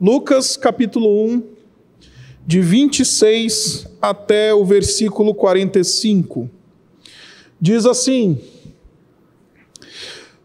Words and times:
Lucas 0.00 0.56
capítulo 0.56 1.26
1, 1.26 1.42
de 2.46 2.62
26 2.62 3.86
até 4.00 4.54
o 4.54 4.64
versículo 4.64 5.34
45. 5.34 6.48
Diz 7.60 7.84
assim: 7.84 8.38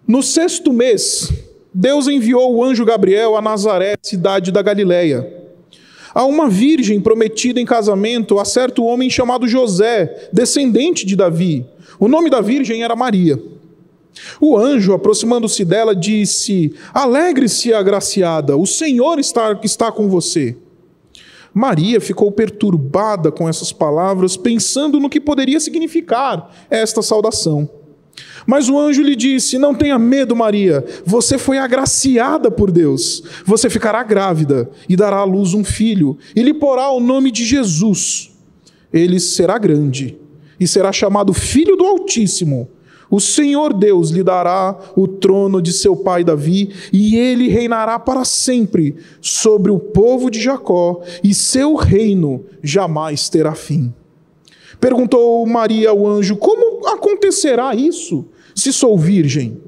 No 0.05 0.21
sexto 0.21 0.73
mês, 0.73 1.31
Deus 1.73 2.09
enviou 2.09 2.53
o 2.53 2.61
anjo 2.65 2.83
Gabriel 2.83 3.37
a 3.37 3.41
Nazaré, 3.41 3.95
cidade 4.01 4.51
da 4.51 4.61
Galileia, 4.61 5.25
a 6.13 6.25
uma 6.25 6.49
virgem 6.49 6.99
prometida 6.99 7.57
em 7.57 7.65
casamento 7.65 8.37
a 8.37 8.43
certo 8.43 8.83
homem 8.83 9.09
chamado 9.09 9.47
José, 9.47 10.29
descendente 10.33 11.05
de 11.05 11.15
Davi. 11.15 11.65
O 11.97 12.09
nome 12.09 12.29
da 12.29 12.41
virgem 12.41 12.83
era 12.83 12.93
Maria. 12.93 13.41
O 14.39 14.57
anjo, 14.57 14.93
aproximando-se 14.93 15.65
dela, 15.65 15.95
disse: 15.95 16.73
Alegre-se, 16.93 17.73
agraciada, 17.73 18.55
o 18.57 18.65
Senhor 18.65 19.19
está, 19.19 19.59
está 19.63 19.91
com 19.91 20.07
você. 20.07 20.55
Maria 21.53 22.01
ficou 22.01 22.29
perturbada 22.31 23.31
com 23.31 23.47
essas 23.47 23.71
palavras, 23.71 24.35
pensando 24.35 24.99
no 24.99 25.09
que 25.09 25.21
poderia 25.21 25.59
significar 25.59 26.53
esta 26.69 27.01
saudação. 27.01 27.69
Mas 28.45 28.69
o 28.69 28.77
anjo 28.77 29.01
lhe 29.01 29.15
disse: 29.15 29.57
Não 29.57 29.73
tenha 29.73 29.97
medo, 29.97 30.35
Maria, 30.35 30.85
você 31.05 31.37
foi 31.37 31.57
agraciada 31.57 32.51
por 32.51 32.71
Deus. 32.71 33.23
Você 33.45 33.69
ficará 33.69 34.03
grávida 34.03 34.69
e 34.87 34.95
dará 34.95 35.17
à 35.17 35.23
luz 35.23 35.53
um 35.53 35.63
filho, 35.63 36.17
e 36.35 36.43
lhe 36.43 36.53
porá 36.53 36.89
o 36.91 36.99
nome 36.99 37.31
de 37.31 37.45
Jesus. 37.45 38.31
Ele 38.91 39.19
será 39.19 39.57
grande 39.57 40.17
e 40.59 40.67
será 40.67 40.91
chamado 40.91 41.33
Filho 41.33 41.75
do 41.75 41.85
Altíssimo. 41.85 42.69
O 43.09 43.19
Senhor 43.19 43.73
Deus 43.73 44.09
lhe 44.09 44.23
dará 44.23 44.77
o 44.95 45.07
trono 45.07 45.61
de 45.61 45.71
seu 45.71 45.95
pai 45.95 46.23
Davi, 46.23 46.69
e 46.91 47.15
ele 47.15 47.47
reinará 47.47 47.99
para 47.99 48.25
sempre 48.25 48.95
sobre 49.21 49.71
o 49.71 49.79
povo 49.79 50.29
de 50.29 50.41
Jacó, 50.41 51.01
e 51.23 51.33
seu 51.33 51.75
reino 51.75 52.43
jamais 52.63 53.29
terá 53.29 53.53
fim. 53.53 53.93
Perguntou 54.79 55.45
Maria 55.45 55.91
ao 55.91 56.05
anjo: 56.05 56.35
Como 56.35 56.87
acontecerá 56.87 57.75
isso, 57.75 58.25
se 58.53 58.73
sou 58.73 58.97
virgem? 58.97 59.61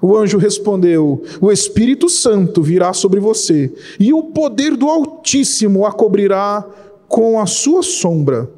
O 0.00 0.16
anjo 0.16 0.38
respondeu: 0.38 1.22
O 1.40 1.52
Espírito 1.52 2.08
Santo 2.08 2.62
virá 2.62 2.92
sobre 2.92 3.20
você, 3.20 3.72
e 3.98 4.12
o 4.12 4.24
poder 4.24 4.76
do 4.76 4.88
Altíssimo 4.88 5.84
a 5.84 5.92
cobrirá 5.92 6.66
com 7.06 7.40
a 7.40 7.46
sua 7.46 7.82
sombra. 7.82 8.50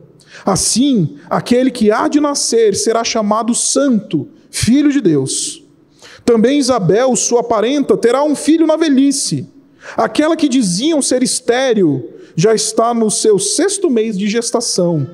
Assim, 0.44 1.16
aquele 1.28 1.70
que 1.70 1.91
há 1.91 2.08
de 2.08 2.20
nascer 2.20 2.75
será 2.75 3.05
chamado 3.05 3.55
Santo, 3.55 4.28
Filho 4.50 4.91
de 4.91 5.00
Deus. 5.00 5.62
Também 6.25 6.58
Isabel, 6.58 7.14
sua 7.16 7.42
parenta, 7.42 7.97
terá 7.97 8.22
um 8.22 8.34
filho 8.34 8.66
na 8.66 8.77
velhice. 8.77 9.48
Aquela 9.97 10.36
que 10.36 10.48
diziam 10.48 11.03
ser 11.03 11.22
estéril 11.22 12.10
já 12.36 12.55
está 12.55 12.94
no 12.94 13.10
seu 13.10 13.38
sexto 13.38 13.91
mês 13.91 14.16
de 14.16 14.28
gestação, 14.28 15.08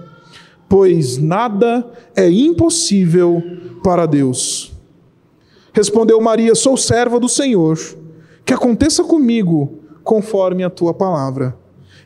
pois 0.68 1.16
nada 1.16 1.86
é 2.14 2.30
impossível 2.30 3.42
para 3.82 4.06
Deus. 4.06 4.72
Respondeu 5.72 6.20
Maria: 6.20 6.54
Sou 6.54 6.76
serva 6.76 7.18
do 7.18 7.28
Senhor, 7.28 7.78
que 8.44 8.52
aconteça 8.52 9.02
comigo 9.02 9.78
conforme 10.04 10.64
a 10.64 10.70
tua 10.70 10.92
palavra. 10.92 11.56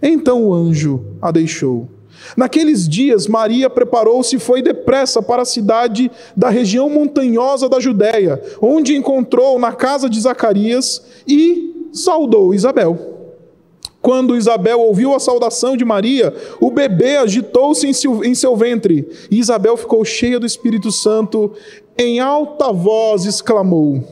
Então 0.02 0.44
o 0.44 0.55
anjo 0.55 1.05
a 1.20 1.30
deixou. 1.30 1.88
Naqueles 2.37 2.89
dias, 2.89 3.27
Maria 3.27 3.69
preparou-se 3.69 4.37
e 4.37 4.41
foi 4.41 4.62
depressa 4.62 5.23
para 5.23 5.42
a 5.42 5.47
cidade 5.47 6.11
da 6.37 6.48
região 6.48 6.89
montanhosa 6.89 7.69
da 7.69 7.81
Judéia, 7.81 8.42
onde 8.61 8.97
encontrou 8.97 9.59
na 9.59 9.73
casa 9.73 10.09
de 10.09 10.20
Zacarias 10.20 11.03
e 11.27 11.89
saudou 11.92 12.55
Isabel. 12.55 13.12
Quando 14.01 14.37
Isabel 14.37 14.81
ouviu 14.81 15.14
a 15.14 15.20
saudação 15.20 15.77
de 15.77 15.84
Maria, 15.84 16.34
o 16.61 16.73
bebê 16.73 17.19
agitou-se 17.19 17.87
em 17.87 18.34
seu 18.34 18.57
ventre, 18.57 19.09
e 19.31 19.39
Isabel 19.39 19.77
ficou 19.77 20.05
cheia 20.05 20.41
do 20.41 20.47
Espírito 20.47 20.91
Santo, 20.91 21.52
em 21.96 22.19
alta 22.19 22.73
voz 22.73 23.25
exclamou: 23.27 24.02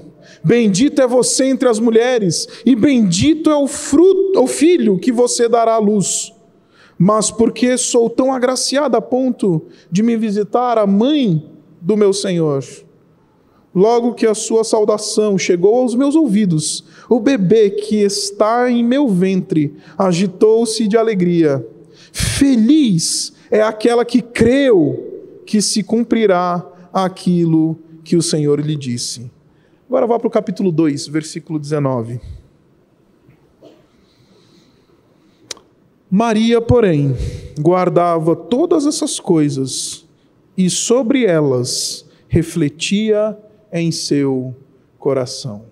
Bendita 0.45 1.03
é 1.03 1.07
você 1.09 1.47
entre 1.47 1.69
as 1.69 1.81
mulheres, 1.81 2.47
e 2.65 2.77
bendito 2.77 3.51
é 3.51 3.57
o 3.57 3.67
fruto, 3.67 4.41
o 4.41 4.47
filho 4.47 4.97
que 4.97 5.11
você 5.11 5.49
dará 5.49 5.75
à 5.75 5.79
luz 5.79 6.33
mas 7.03 7.31
porque 7.31 7.79
sou 7.79 8.11
tão 8.11 8.31
agraciada 8.31 8.99
a 8.99 9.01
ponto 9.01 9.63
de 9.91 10.03
me 10.03 10.19
visitar 10.19 10.77
a 10.77 10.87
mãe 10.87 11.51
do 11.81 11.97
meu 11.97 12.13
Senhor. 12.13 12.63
Logo 13.75 14.13
que 14.13 14.27
a 14.27 14.35
sua 14.35 14.65
saudação 14.65 15.39
chegou 15.39 15.77
aos 15.77 15.95
meus 15.95 16.15
ouvidos, 16.15 16.85
o 17.09 17.19
bebê 17.19 17.71
que 17.71 18.03
está 18.03 18.71
em 18.71 18.85
meu 18.85 19.09
ventre 19.09 19.75
agitou-se 19.97 20.87
de 20.87 20.99
alegria. 20.99 21.67
Feliz 22.13 23.33
é 23.51 23.63
aquela 23.63 24.05
que 24.05 24.21
creu 24.21 25.41
que 25.47 25.63
se 25.63 25.83
cumprirá 25.83 26.71
aquilo 26.93 27.79
que 28.05 28.15
o 28.15 28.21
Senhor 28.21 28.61
lhe 28.61 28.77
disse. 28.77 29.31
Agora 29.89 30.07
vá 30.07 30.19
para 30.19 30.29
o 30.29 30.31
capítulo 30.31 30.71
2, 30.71 31.07
versículo 31.07 31.59
19. 31.59 32.21
Maria, 36.11 36.61
porém, 36.61 37.17
guardava 37.61 38.35
todas 38.35 38.85
essas 38.85 39.21
coisas 39.21 40.05
e 40.59 40.69
sobre 40.69 41.25
elas 41.25 42.05
refletia 42.29 43.39
em 43.73 43.93
seu 43.93 44.53
coração. 44.99 45.63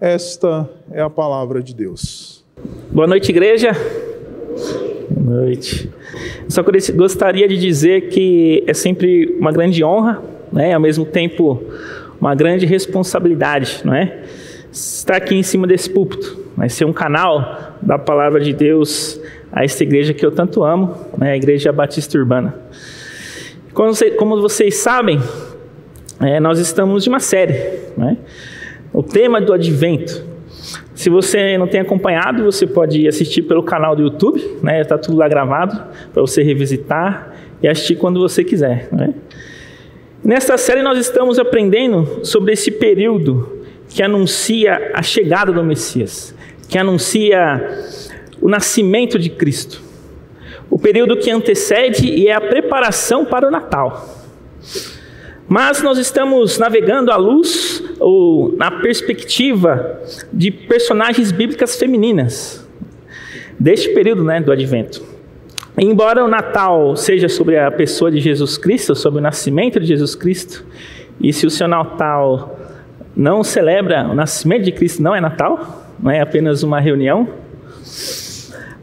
Esta 0.00 0.70
é 0.92 1.02
a 1.02 1.10
palavra 1.10 1.60
de 1.60 1.74
Deus. 1.74 2.44
Boa 2.92 3.08
noite, 3.08 3.30
igreja. 3.30 3.72
Boa 5.10 5.40
noite. 5.40 5.90
Só 6.48 6.62
gostaria 6.94 7.48
de 7.48 7.56
dizer 7.58 8.08
que 8.08 8.62
é 8.68 8.74
sempre 8.74 9.34
uma 9.36 9.50
grande 9.50 9.82
honra, 9.82 10.22
né, 10.52 10.74
ao 10.74 10.80
mesmo 10.80 11.04
tempo 11.04 11.60
uma 12.20 12.36
grande 12.36 12.66
responsabilidade, 12.66 13.80
não 13.84 13.92
é? 13.92 14.22
Estar 14.70 15.16
aqui 15.16 15.34
em 15.34 15.42
cima 15.42 15.66
desse 15.66 15.90
púlpito, 15.90 16.38
vai 16.56 16.68
ser 16.68 16.84
um 16.84 16.92
canal 16.92 17.76
da 17.82 17.98
palavra 17.98 18.40
de 18.40 18.52
Deus 18.52 19.20
a 19.52 19.64
esta 19.64 19.82
igreja 19.82 20.14
que 20.14 20.24
eu 20.24 20.32
tanto 20.32 20.64
amo, 20.64 20.96
né, 21.18 21.32
a 21.32 21.36
Igreja 21.36 21.70
Batista 21.70 22.16
Urbana. 22.18 22.54
Como, 23.74 23.92
você, 23.92 24.10
como 24.12 24.40
vocês 24.40 24.76
sabem, 24.76 25.20
é, 26.20 26.40
nós 26.40 26.58
estamos 26.58 27.04
de 27.04 27.10
uma 27.10 27.20
série, 27.20 27.54
né, 27.96 28.16
o 28.92 29.02
tema 29.02 29.40
do 29.40 29.52
Advento. 29.52 30.32
Se 30.94 31.10
você 31.10 31.58
não 31.58 31.66
tem 31.66 31.80
acompanhado, 31.80 32.44
você 32.44 32.66
pode 32.66 33.06
assistir 33.06 33.42
pelo 33.42 33.62
canal 33.62 33.94
do 33.94 34.02
YouTube, 34.02 34.58
né, 34.62 34.80
está 34.80 34.96
tudo 34.96 35.18
lá 35.18 35.28
gravado 35.28 35.78
para 36.12 36.22
você 36.22 36.42
revisitar 36.42 37.34
e 37.62 37.68
assistir 37.68 37.96
quando 37.96 38.20
você 38.20 38.42
quiser. 38.42 38.88
Né. 38.90 39.12
Nesta 40.24 40.56
série 40.56 40.82
nós 40.82 40.98
estamos 40.98 41.38
aprendendo 41.38 42.20
sobre 42.24 42.52
esse 42.52 42.70
período 42.70 43.60
que 43.88 44.02
anuncia 44.02 44.92
a 44.94 45.02
chegada 45.02 45.52
do 45.52 45.62
Messias, 45.62 46.34
que 46.68 46.78
anuncia 46.78 47.60
o 48.42 48.48
nascimento 48.48 49.18
de 49.18 49.30
Cristo, 49.30 49.80
o 50.68 50.78
período 50.78 51.16
que 51.16 51.30
antecede 51.30 52.06
e 52.06 52.26
é 52.26 52.34
a 52.34 52.40
preparação 52.40 53.24
para 53.24 53.46
o 53.46 53.50
Natal. 53.50 54.18
Mas 55.48 55.82
nós 55.82 55.96
estamos 55.98 56.58
navegando 56.58 57.12
à 57.12 57.16
luz 57.16 57.82
ou 58.00 58.54
na 58.56 58.70
perspectiva 58.70 60.00
de 60.32 60.50
personagens 60.50 61.30
bíblicas 61.30 61.76
femininas 61.76 62.66
deste 63.58 63.90
período, 63.90 64.24
né, 64.24 64.40
do 64.40 64.50
Advento. 64.50 65.02
Embora 65.78 66.24
o 66.24 66.28
Natal 66.28 66.96
seja 66.96 67.28
sobre 67.28 67.58
a 67.58 67.70
pessoa 67.70 68.10
de 68.10 68.18
Jesus 68.18 68.58
Cristo, 68.58 68.94
sobre 68.94 69.20
o 69.20 69.22
nascimento 69.22 69.78
de 69.78 69.86
Jesus 69.86 70.14
Cristo, 70.14 70.64
e 71.20 71.32
se 71.32 71.46
o 71.46 71.50
seu 71.50 71.68
Natal 71.68 72.58
não 73.16 73.44
celebra 73.44 74.04
o 74.08 74.14
nascimento 74.14 74.64
de 74.64 74.72
Cristo, 74.72 75.02
não 75.02 75.14
é 75.14 75.20
Natal, 75.20 75.86
não 76.02 76.10
é 76.10 76.20
apenas 76.20 76.62
uma 76.62 76.80
reunião, 76.80 77.28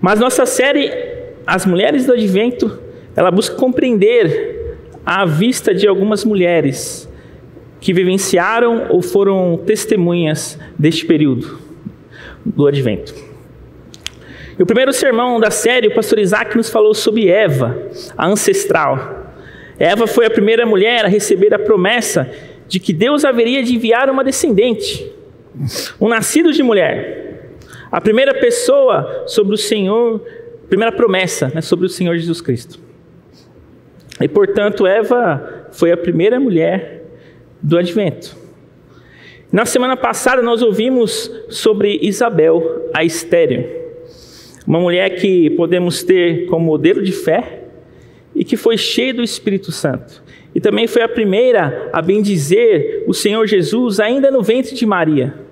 mas 0.01 0.19
nossa 0.19 0.46
série 0.46 0.92
As 1.46 1.66
Mulheres 1.66 2.06
do 2.06 2.13
Advento, 2.13 2.80
ela 3.16 3.31
busca 3.31 3.56
compreender 3.56 4.78
a 5.06 5.25
vista 5.25 5.74
de 5.74 5.88
algumas 5.88 6.24
mulheres 6.24 7.10
que 7.81 7.94
vivenciaram 7.94 8.88
ou 8.90 9.01
foram 9.01 9.57
testemunhas 9.66 10.60
deste 10.78 11.06
período 11.06 11.60
do 12.46 12.68
Advento. 12.68 13.13
E 14.57 14.62
o 14.62 14.66
primeiro 14.66 14.92
sermão 14.92 15.40
da 15.40 15.50
série, 15.50 15.88
o 15.88 15.96
pastor 15.96 16.19
Isaac 16.19 16.56
nos 16.57 16.69
falou 16.69 16.94
sobre 16.94 17.30
Eva, 17.30 17.78
a 18.18 18.28
ancestral. 18.28 19.34
Eva 19.80 20.06
foi 20.06 20.25
a 20.25 20.30
primeira 20.30 20.66
mulher 20.66 21.06
a 21.06 21.07
receber 21.07 21.54
a 21.54 21.60
promessa 21.60 22.30
de 22.68 22.80
que 22.80 22.92
Deus 22.92 23.24
haveria 23.24 23.63
de 23.63 23.75
enviar 23.75 24.10
uma 24.10 24.24
descendente, 24.24 25.10
um 26.00 26.10
nascido 26.10 26.52
de 26.52 26.62
mulher. 26.62 27.29
A 27.92 28.00
primeira 28.00 28.34
pessoa 28.36 29.24
sobre 29.26 29.56
o 29.56 29.58
Senhor, 29.58 30.22
primeira 30.68 30.92
promessa 30.92 31.52
né, 31.54 31.62
sobre 31.62 31.86
o 31.86 31.90
Senhor 31.90 32.16
Jesus 32.18 32.40
Cristo. 32.42 32.80
E 34.22 34.28
portanto, 34.28 34.86
Eva 34.86 35.68
foi 35.72 35.92
a 35.92 35.98
primeira 35.98 36.40
mulher 36.40 37.04
do 37.62 37.78
advento. 37.78 38.36
Na 39.52 39.66
semana 39.66 39.98
passada 39.98 40.42
nós 40.44 40.62
ouvimos 40.62 41.32
sobre 41.50 41.98
Isabel, 42.04 42.90
a 42.94 43.04
estéreo. 43.04 43.68
Uma 44.68 44.80
mulher 44.80 45.16
que 45.16 45.50
podemos 45.52 46.04
ter 46.04 46.46
como 46.46 46.66
modelo 46.66 47.02
de 47.02 47.12
fé 47.12 47.64
e 48.36 48.46
que 48.46 48.56
foi 48.56 48.78
cheia 48.78 49.14
do 49.14 49.24
Espírito 49.24 49.72
Santo. 49.72 50.24
E 50.54 50.62
também 50.62 50.86
foi 50.86 51.02
a 51.02 51.10
primeira 51.10 51.90
a 51.92 52.02
bendizer 52.02 53.04
o 53.08 53.14
Senhor 53.14 53.48
Jesus 53.48 54.00
ainda 54.00 54.30
no 54.30 54.44
ventre 54.44 54.76
de 54.76 54.86
Maria. 54.86 55.49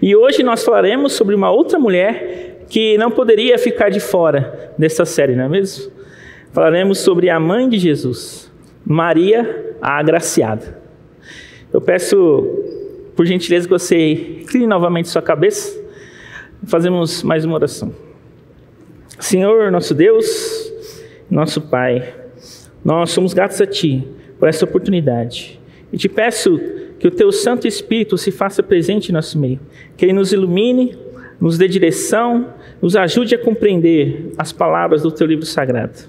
E 0.00 0.14
hoje 0.16 0.42
nós 0.42 0.64
falaremos 0.64 1.12
sobre 1.12 1.34
uma 1.34 1.50
outra 1.50 1.78
mulher 1.78 2.64
que 2.68 2.96
não 2.98 3.10
poderia 3.10 3.58
ficar 3.58 3.90
de 3.90 4.00
fora 4.00 4.72
dessa 4.78 5.04
série, 5.04 5.36
não 5.36 5.44
é 5.44 5.48
mesmo? 5.48 5.92
Falaremos 6.52 6.98
sobre 6.98 7.28
a 7.28 7.38
mãe 7.38 7.68
de 7.68 7.78
Jesus, 7.78 8.50
Maria 8.84 9.74
a 9.80 9.98
Agraciada. 9.98 10.80
Eu 11.72 11.80
peço, 11.80 12.16
por 13.14 13.26
gentileza, 13.26 13.66
que 13.66 13.72
você 13.72 14.12
incline 14.42 14.66
novamente 14.66 15.08
sua 15.08 15.22
cabeça. 15.22 15.78
Fazemos 16.66 17.22
mais 17.22 17.44
uma 17.44 17.54
oração. 17.54 17.94
Senhor, 19.18 19.70
nosso 19.70 19.94
Deus, 19.94 20.72
nosso 21.30 21.60
Pai, 21.60 22.14
nós 22.84 23.10
somos 23.10 23.34
gratos 23.34 23.60
a 23.60 23.66
Ti 23.66 24.06
por 24.38 24.48
essa 24.48 24.64
oportunidade. 24.64 25.60
E 25.92 25.96
te 25.96 26.08
peço 26.08 26.58
que 26.98 27.06
o 27.06 27.10
Teu 27.10 27.30
Santo 27.30 27.66
Espírito 27.66 28.16
se 28.16 28.30
faça 28.30 28.62
presente 28.62 29.10
em 29.10 29.12
nosso 29.12 29.38
meio, 29.38 29.60
que 29.96 30.04
Ele 30.04 30.12
nos 30.12 30.32
ilumine, 30.32 30.96
nos 31.40 31.58
dê 31.58 31.68
direção, 31.68 32.54
nos 32.80 32.96
ajude 32.96 33.34
a 33.34 33.38
compreender 33.38 34.32
as 34.38 34.52
palavras 34.52 35.02
do 35.02 35.10
Teu 35.10 35.26
livro 35.26 35.44
sagrado. 35.44 36.08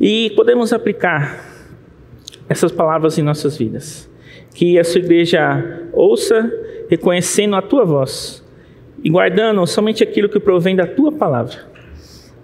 E 0.00 0.30
podemos 0.30 0.72
aplicar 0.72 1.52
essas 2.48 2.72
palavras 2.72 3.18
em 3.18 3.22
nossas 3.22 3.56
vidas. 3.56 4.10
Que 4.54 4.78
a 4.78 4.84
sua 4.84 5.00
igreja 5.00 5.88
ouça, 5.92 6.52
reconhecendo 6.88 7.56
a 7.56 7.62
tua 7.62 7.84
voz 7.84 8.44
e 9.02 9.08
guardando 9.08 9.66
somente 9.66 10.02
aquilo 10.02 10.28
que 10.28 10.38
provém 10.38 10.76
da 10.76 10.86
tua 10.86 11.10
palavra. 11.10 11.56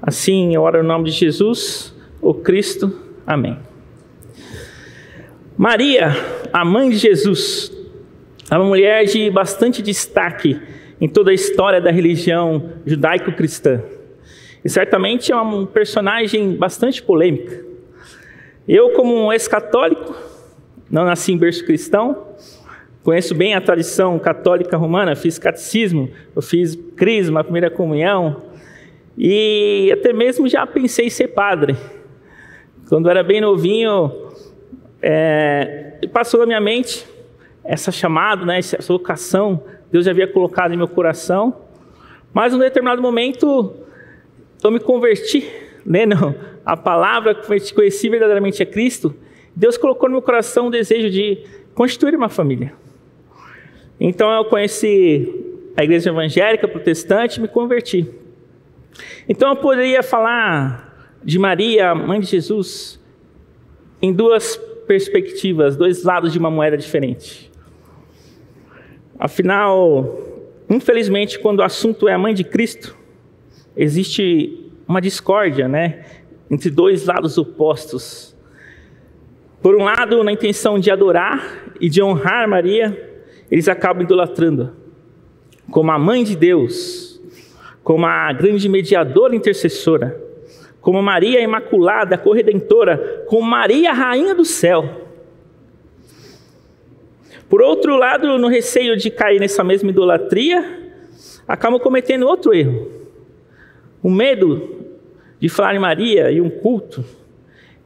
Assim, 0.01 0.55
eu 0.55 0.63
oro 0.63 0.83
no 0.83 0.89
nome 0.89 1.05
de 1.07 1.11
Jesus 1.11 1.95
o 2.21 2.33
Cristo. 2.33 2.93
Amém. 3.27 3.59
Maria, 5.59 6.11
a 6.53 6.65
mãe 6.65 6.89
de 6.89 6.97
Jesus, 6.97 7.73
é 8.49 8.57
uma 8.57 8.65
mulher 8.65 9.07
de 9.07 9.29
bastante 9.29 9.83
destaque 9.83 10.57
em 11.01 11.09
toda 11.09 11.33
a 11.33 11.35
história 11.35 11.81
da 11.81 11.91
religião 11.91 12.75
judaico-cristã. 12.87 13.83
E 14.65 14.69
certamente 14.71 15.33
é 15.33 15.37
um 15.37 15.67
personagem 15.67 16.55
bastante 16.55 17.03
polêmica. 17.03 17.65
Eu, 18.69 18.91
como 18.91 19.13
um 19.13 19.33
ex-católico, 19.33 20.15
não 20.89 21.05
nasci 21.05 21.33
em 21.33 21.37
berço 21.37 21.65
cristão, 21.65 22.29
conheço 23.03 23.35
bem 23.35 23.55
a 23.55 23.61
tradição 23.61 24.17
católica 24.17 24.77
romana, 24.77 25.17
fiz 25.17 25.41
catecismo, 25.41 26.09
eu 26.37 26.41
fiz 26.41 26.79
crisma, 26.95 27.43
primeira 27.43 27.69
comunhão, 27.69 28.45
e 29.19 29.91
até 29.93 30.13
mesmo 30.13 30.47
já 30.47 30.65
pensei 30.65 31.07
em 31.07 31.11
ser 31.11 31.29
padre. 31.29 31.75
Quando 32.89 33.11
era 33.11 33.25
bem 33.25 33.41
novinho, 33.41 34.28
é, 35.03 35.99
passou 36.13 36.41
na 36.41 36.47
minha 36.47 36.61
mente 36.61 37.07
essa 37.65 37.93
chamada, 37.93 38.45
né, 38.47 38.59
essa 38.59 38.81
vocação, 38.93 39.63
Deus 39.91 40.05
já 40.05 40.11
havia 40.11 40.27
colocado 40.27 40.73
em 40.73 40.77
meu 40.77 40.89
coração. 40.89 41.63
Mas 42.33 42.53
em 42.53 42.57
um 42.57 42.59
determinado 42.59 43.01
momento, 43.01 43.75
eu 44.63 44.71
me 44.71 44.81
converti, 44.81 45.49
lendo 45.85 46.35
a 46.65 46.77
palavra, 46.77 47.35
conheci 47.35 48.09
verdadeiramente 48.09 48.63
a 48.63 48.67
Cristo. 48.67 49.15
Deus 49.55 49.77
colocou 49.77 50.09
no 50.09 50.15
meu 50.15 50.23
coração 50.23 50.69
o 50.69 50.71
desejo 50.71 51.11
de 51.11 51.45
constituir 51.75 52.15
uma 52.15 52.29
família. 52.29 52.73
Então 54.01 54.31
eu 54.33 54.45
conheci 54.45 55.45
a 55.77 55.83
igreja 55.85 56.11
evangélica 56.11 56.69
protestante 56.69 57.41
me 57.41 57.49
converti. 57.49 58.09
Então 59.29 59.51
eu 59.51 59.57
poderia 59.57 60.03
falar 60.03 61.17
de 61.23 61.39
Maria, 61.39 61.95
mãe 61.95 62.21
de 62.21 62.27
Jesus, 62.27 63.01
em 64.01 64.13
duas 64.13 64.61
perspectivas, 64.89 65.77
dois 65.77 66.03
lados 66.03 66.33
de 66.33 66.39
uma 66.39 66.51
moeda 66.51 66.77
diferente. 66.77 67.53
Afinal, 69.19 70.19
infelizmente, 70.69 71.39
quando 71.39 71.61
o 71.61 71.63
assunto 71.63 72.09
é 72.09 72.15
a 72.15 72.19
mãe 72.19 72.33
de 72.33 72.43
Cristo, 72.43 72.97
existe 73.77 74.73
uma 74.89 75.01
discórdia, 75.01 75.69
né, 75.69 76.05
entre 76.51 76.71
dois 76.71 77.05
lados 77.05 77.37
opostos. 77.37 78.35
Por 79.63 79.77
um 79.77 79.85
lado, 79.85 80.25
na 80.25 80.33
intenção 80.33 80.79
de 80.79 80.91
adorar 80.91 81.75
e 81.79 81.91
de 81.91 82.03
honrar 82.03 82.49
Maria, 82.49 83.21
eles 83.51 83.69
acabam 83.69 84.03
idolatrando 84.03 84.73
como 85.71 85.91
a 85.91 85.99
mãe 85.99 86.25
de 86.25 86.35
Deus, 86.35 87.21
como 87.85 88.07
a 88.07 88.33
grande 88.33 88.69
mediadora 88.69 89.37
intercessora 89.37 90.28
como 90.81 91.03
Maria 91.03 91.41
Imaculada, 91.41 92.17
Corredentora, 92.17 93.25
como 93.27 93.49
Maria 93.49 93.93
Rainha 93.93 94.35
do 94.35 94.45
Céu. 94.45 95.07
Por 97.49 97.63
outro 97.63 97.97
lado, 97.97 98.39
no 98.39 98.49
receio 98.49 98.97
de 98.97 99.11
cair 99.11 99.41
nessa 99.41 99.65
mesma 99.65 99.91
idolatria, 99.91 100.93
acabam 101.47 101.81
cometendo 101.81 102.27
outro 102.27 102.55
erro. 102.55 102.91
O 104.03 104.11
medo 104.11 104.87
de 105.41 105.49
falar 105.49 105.75
em 105.75 105.79
Maria 105.79 106.31
e 106.31 106.41
um 106.41 106.51
culto, 106.51 107.05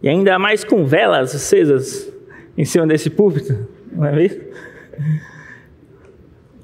e 0.02 0.08
ainda 0.08 0.38
mais 0.38 0.64
com 0.64 0.84
velas 0.84 1.34
acesas 1.34 2.12
em 2.58 2.64
cima 2.64 2.86
desse 2.86 3.08
púlpito, 3.08 3.66
não 3.92 4.06
é 4.06 4.12
mesmo? 4.12 4.42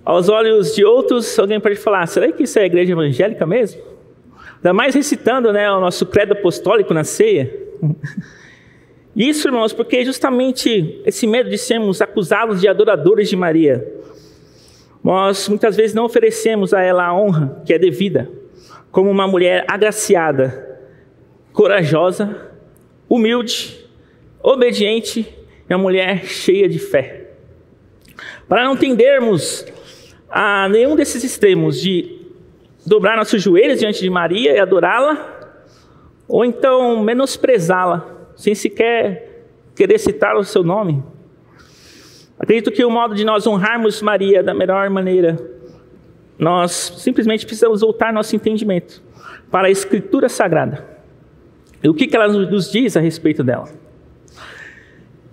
Aos 0.05 0.29
olhos 0.29 0.75
de 0.75 0.85
outros, 0.85 1.39
alguém 1.39 1.61
pode 1.61 1.77
falar: 1.77 2.07
será 2.07 2.33
que 2.33 2.43
isso 2.43 2.59
é 2.59 2.65
igreja 2.65 2.93
evangélica 2.93 3.47
mesmo? 3.47 3.81
Ainda 4.59 4.73
mais 4.73 4.95
recitando 4.95 5.53
né, 5.53 5.71
o 5.71 5.81
nosso 5.81 6.05
credo 6.07 6.33
apostólico 6.33 6.93
na 6.93 7.05
ceia. 7.05 7.53
Isso, 9.15 9.49
irmãos, 9.49 9.73
porque 9.73 10.05
justamente 10.05 11.01
esse 11.05 11.27
medo 11.27 11.51
de 11.51 11.59
sermos 11.59 12.01
acusados 12.01 12.61
de 12.61 12.69
adoradores 12.69 13.29
de 13.29 13.37
Maria, 13.37 13.85
nós 15.03 15.49
muitas 15.49 15.77
vezes 15.77 15.95
não 15.95 16.05
oferecemos 16.05 16.75
a 16.75 16.83
ela 16.83 17.07
a 17.07 17.15
honra 17.15 17.63
que 17.65 17.73
é 17.73 17.79
devida, 17.79 18.31
como 18.91 19.11
uma 19.11 19.27
mulher 19.27 19.65
agraciada, 19.69 20.81
corajosa, 21.53 22.49
humilde, 23.09 23.85
obediente 24.43 25.35
e 25.69 25.75
uma 25.75 25.83
mulher 25.83 26.25
cheia 26.25 26.69
de 26.69 26.79
fé. 26.79 27.31
Para 28.49 28.65
não 28.65 28.77
tendermos 28.77 29.67
a 30.29 30.69
nenhum 30.69 30.95
desses 30.95 31.25
extremos 31.25 31.81
de 31.81 32.18
dobrar 32.87 33.17
nossos 33.17 33.43
joelhos 33.43 33.79
diante 33.79 34.01
de 34.01 34.11
Maria 34.11 34.53
e 34.53 34.59
adorá-la, 34.59 35.53
ou 36.27 36.45
então 36.45 37.03
menosprezá-la, 37.03 38.07
sem 38.37 38.55
sequer 38.55 39.47
querer 39.75 39.99
citar 39.99 40.37
o 40.37 40.45
seu 40.45 40.63
nome. 40.63 41.03
Acredito 42.39 42.71
que 42.71 42.85
o 42.85 42.91
modo 42.91 43.15
de 43.15 43.25
nós 43.25 43.47
honrarmos 43.47 44.01
Maria 44.01 44.43
da 44.43 44.55
melhor 44.55 44.89
maneira, 44.91 45.37
nós 46.39 46.71
simplesmente 46.99 47.45
precisamos 47.45 47.81
voltar 47.81 48.13
nosso 48.13 48.37
entendimento 48.37 49.03
para 49.51 49.69
a 49.69 49.71
Escritura 49.71 50.29
Sagrada. 50.29 50.87
E 51.83 51.89
o 51.89 51.95
que 51.95 52.15
ela 52.15 52.29
nos 52.29 52.71
diz 52.71 52.97
a 52.97 53.01
respeito 53.01 53.43
dela. 53.43 53.69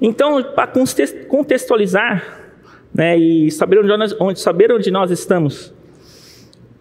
Então, 0.02 0.42
para 0.44 0.72
contextualizar 1.28 2.42
né, 2.94 3.18
e 3.18 3.52
saber 3.52 3.80
onde, 3.80 3.98
nós, 3.98 4.40
saber 4.40 4.72
onde 4.72 4.90
nós 4.90 5.12
estamos, 5.12 5.74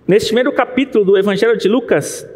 Neste 0.07 0.27
primeiro 0.27 0.53
capítulo 0.53 1.03
do 1.03 1.17
Evangelho 1.17 1.57
de 1.57 1.67
Lucas, 1.67 2.29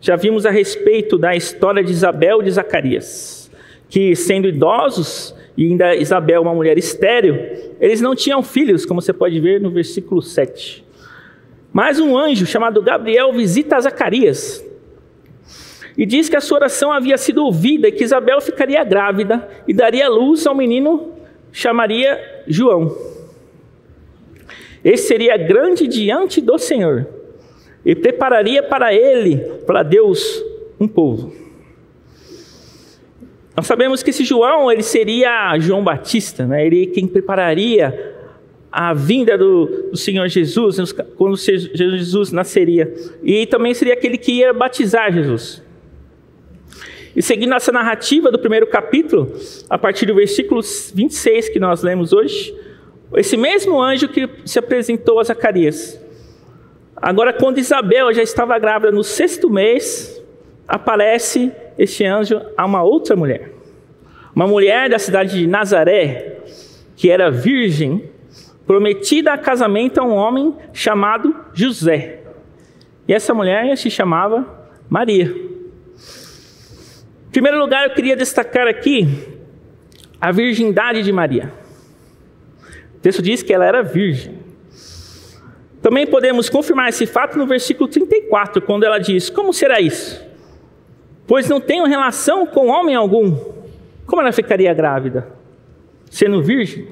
já 0.00 0.16
vimos 0.16 0.46
a 0.46 0.50
respeito 0.50 1.18
da 1.18 1.36
história 1.36 1.84
de 1.84 1.92
Isabel 1.92 2.40
e 2.40 2.44
de 2.44 2.50
Zacarias, 2.52 3.50
que 3.90 4.16
sendo 4.16 4.48
idosos, 4.48 5.34
e 5.54 5.66
ainda 5.66 5.94
Isabel 5.94 6.40
uma 6.40 6.54
mulher 6.54 6.78
estéril, 6.78 7.36
eles 7.78 8.00
não 8.00 8.14
tinham 8.14 8.42
filhos, 8.42 8.86
como 8.86 9.02
você 9.02 9.12
pode 9.12 9.38
ver 9.38 9.60
no 9.60 9.70
versículo 9.70 10.22
7. 10.22 10.82
Mas 11.70 12.00
um 12.00 12.16
anjo 12.16 12.46
chamado 12.46 12.80
Gabriel 12.80 13.34
visita 13.34 13.78
Zacarias 13.78 14.64
e 15.98 16.06
diz 16.06 16.30
que 16.30 16.36
a 16.36 16.40
sua 16.40 16.56
oração 16.56 16.90
havia 16.90 17.18
sido 17.18 17.44
ouvida 17.44 17.86
e 17.86 17.92
que 17.92 18.02
Isabel 18.02 18.40
ficaria 18.40 18.82
grávida 18.82 19.46
e 19.68 19.74
daria 19.74 20.08
luz 20.08 20.46
ao 20.46 20.54
menino, 20.54 21.12
chamaria 21.52 22.18
João. 22.46 23.13
Esse 24.84 25.08
seria 25.08 25.36
grande 25.36 25.88
diante 25.88 26.40
do 26.40 26.58
Senhor 26.58 27.08
e 27.84 27.94
prepararia 27.94 28.62
para 28.62 28.94
ele, 28.94 29.36
para 29.66 29.82
Deus, 29.82 30.44
um 30.78 30.86
povo. 30.86 31.32
Nós 33.56 33.66
sabemos 33.66 34.02
que 34.02 34.10
esse 34.10 34.24
João, 34.24 34.70
ele 34.70 34.82
seria 34.82 35.56
João 35.58 35.82
Batista, 35.82 36.44
né? 36.46 36.66
ele 36.66 36.86
quem 36.86 37.06
prepararia 37.06 38.14
a 38.70 38.92
vinda 38.92 39.38
do, 39.38 39.90
do 39.92 39.96
Senhor 39.96 40.26
Jesus, 40.28 40.92
quando 41.16 41.36
Jesus 41.36 42.32
nasceria. 42.32 42.92
E 43.22 43.46
também 43.46 43.72
seria 43.72 43.94
aquele 43.94 44.18
que 44.18 44.32
ia 44.32 44.52
batizar 44.52 45.12
Jesus. 45.12 45.62
E 47.14 47.22
seguindo 47.22 47.54
essa 47.54 47.70
narrativa 47.70 48.32
do 48.32 48.38
primeiro 48.40 48.66
capítulo, 48.66 49.32
a 49.70 49.78
partir 49.78 50.06
do 50.06 50.14
versículo 50.16 50.60
26 50.60 51.50
que 51.50 51.60
nós 51.60 51.84
lemos 51.84 52.12
hoje, 52.12 52.52
esse 53.16 53.36
mesmo 53.36 53.80
anjo 53.80 54.08
que 54.08 54.28
se 54.44 54.58
apresentou 54.58 55.20
a 55.20 55.24
Zacarias 55.24 56.02
Agora, 57.06 57.34
quando 57.34 57.58
Isabel 57.58 58.14
já 58.14 58.22
estava 58.22 58.58
grávida 58.58 58.90
no 58.90 59.04
sexto 59.04 59.50
mês, 59.50 60.22
aparece 60.66 61.52
este 61.76 62.02
anjo 62.02 62.40
a 62.56 62.64
uma 62.64 62.82
outra 62.82 63.14
mulher. 63.14 63.52
Uma 64.34 64.46
mulher 64.46 64.88
da 64.88 64.98
cidade 64.98 65.38
de 65.38 65.46
Nazaré, 65.46 66.38
que 66.96 67.10
era 67.10 67.30
virgem, 67.30 68.08
prometida 68.66 69.34
a 69.34 69.38
casamento 69.38 70.00
a 70.00 70.04
um 70.04 70.14
homem 70.14 70.56
chamado 70.72 71.36
José. 71.52 72.20
E 73.06 73.12
essa 73.12 73.34
mulher 73.34 73.76
se 73.76 73.90
chamava 73.90 74.66
Maria. 74.88 75.26
Em 75.26 77.30
primeiro 77.30 77.58
lugar, 77.58 77.86
eu 77.86 77.94
queria 77.94 78.16
destacar 78.16 78.66
aqui 78.66 79.06
a 80.18 80.32
virgindade 80.32 81.02
de 81.02 81.12
Maria. 81.12 81.52
Texto 83.04 83.20
diz 83.20 83.42
que 83.42 83.52
ela 83.52 83.66
era 83.66 83.82
virgem. 83.82 84.38
Também 85.82 86.06
podemos 86.06 86.48
confirmar 86.48 86.88
esse 86.88 87.04
fato 87.04 87.36
no 87.36 87.46
versículo 87.46 87.86
34, 87.86 88.62
quando 88.62 88.84
ela 88.84 88.96
diz: 88.96 89.28
Como 89.28 89.52
será 89.52 89.78
isso? 89.78 90.26
Pois 91.26 91.46
não 91.46 91.60
tenho 91.60 91.84
relação 91.84 92.46
com 92.46 92.68
homem 92.68 92.94
algum. 92.94 93.36
Como 94.06 94.22
ela 94.22 94.32
ficaria 94.32 94.72
grávida? 94.72 95.28
Sendo 96.10 96.42
virgem? 96.42 96.88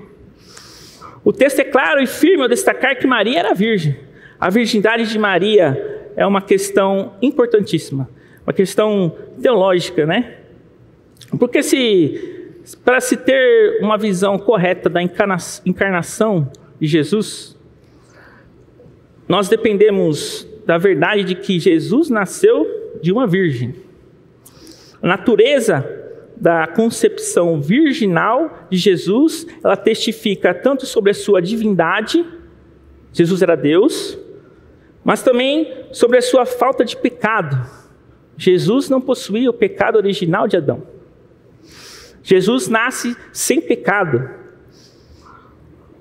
O 1.24 1.32
texto 1.32 1.60
é 1.60 1.64
claro 1.64 2.02
e 2.02 2.06
firme 2.06 2.42
ao 2.42 2.48
destacar 2.48 2.98
que 2.98 3.06
Maria 3.06 3.38
era 3.38 3.54
virgem. 3.54 3.98
A 4.38 4.50
virgindade 4.50 5.10
de 5.10 5.18
Maria 5.18 6.10
é 6.14 6.26
uma 6.26 6.42
questão 6.42 7.14
importantíssima, 7.22 8.06
uma 8.46 8.52
questão 8.52 9.16
teológica, 9.40 10.04
né? 10.04 10.40
Porque 11.38 11.62
se 11.62 12.31
para 12.84 13.00
se 13.00 13.16
ter 13.16 13.80
uma 13.80 13.98
visão 13.98 14.38
correta 14.38 14.88
da 14.88 15.00
encarnação 15.02 16.50
de 16.80 16.86
Jesus, 16.86 17.58
nós 19.28 19.48
dependemos 19.48 20.46
da 20.64 20.78
verdade 20.78 21.24
de 21.24 21.34
que 21.34 21.58
Jesus 21.58 22.08
nasceu 22.08 22.98
de 23.00 23.12
uma 23.12 23.26
virgem. 23.26 23.74
A 25.00 25.08
natureza 25.08 25.84
da 26.36 26.66
concepção 26.66 27.60
virginal 27.60 28.66
de 28.70 28.76
Jesus, 28.76 29.46
ela 29.62 29.76
testifica 29.76 30.54
tanto 30.54 30.86
sobre 30.86 31.10
a 31.10 31.14
sua 31.14 31.40
divindade, 31.40 32.24
Jesus 33.12 33.42
era 33.42 33.56
Deus, 33.56 34.18
mas 35.04 35.22
também 35.22 35.86
sobre 35.92 36.18
a 36.18 36.22
sua 36.22 36.46
falta 36.46 36.84
de 36.84 36.96
pecado. 36.96 37.58
Jesus 38.36 38.88
não 38.88 39.00
possuía 39.00 39.50
o 39.50 39.54
pecado 39.54 39.96
original 39.96 40.48
de 40.48 40.56
Adão. 40.56 40.82
Jesus 42.22 42.68
nasce 42.68 43.16
sem 43.32 43.60
pecado. 43.60 44.30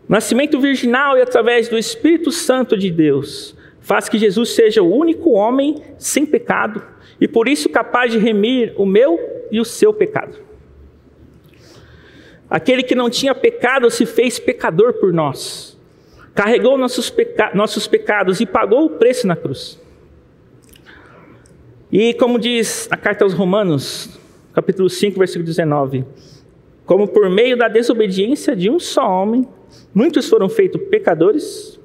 Nascimento 0.08 0.60
virginal 0.60 1.18
e 1.18 1.22
através 1.22 1.70
do 1.70 1.78
Espírito 1.78 2.32
Santo 2.32 2.78
de 2.78 2.92
Deus 2.92 3.56
faz 3.80 4.08
que 4.08 4.18
Jesus 4.18 4.50
seja 4.50 4.82
o 4.82 4.94
único 4.94 5.32
homem 5.32 5.82
sem 5.98 6.26
pecado 6.26 6.84
e 7.20 7.28
por 7.28 7.48
isso 7.48 7.70
capaz 7.70 8.12
de 8.12 8.18
remir 8.18 8.74
o 8.78 8.86
meu 8.86 9.20
e 9.52 9.60
o 9.60 9.66
seu 9.66 9.94
pecado. 9.94 10.38
Aquele 12.50 12.84
que 12.84 12.94
não 12.96 13.10
tinha 13.10 13.34
pecado 13.34 13.90
se 13.90 14.06
fez 14.06 14.38
pecador 14.38 14.94
por 14.94 15.14
nós, 15.14 15.80
carregou 16.36 16.78
nossos, 16.78 17.10
peca 17.10 17.52
nossos 17.54 17.88
pecados 17.88 18.42
e 18.42 18.46
pagou 18.46 18.86
o 18.86 18.90
preço 18.90 19.26
na 19.26 19.36
cruz. 19.36 19.80
E 21.92 22.14
como 22.16 22.38
diz 22.38 22.88
a 22.92 22.98
carta 22.98 23.24
aos 23.24 23.34
Romanos, 23.34 24.20
capítulo 24.54 24.90
5, 24.90 25.18
versículo 25.18 25.46
19: 25.46 26.06
Como 26.86 27.08
por 27.08 27.30
meio 27.30 27.58
da 27.58 27.68
desobediência 27.68 28.56
de 28.56 28.70
um 28.70 28.80
só 28.80 29.08
homem, 29.08 29.48
muitos 29.94 30.28
foram 30.30 30.50
feitos 30.50 30.82
pecadores, 30.90 31.80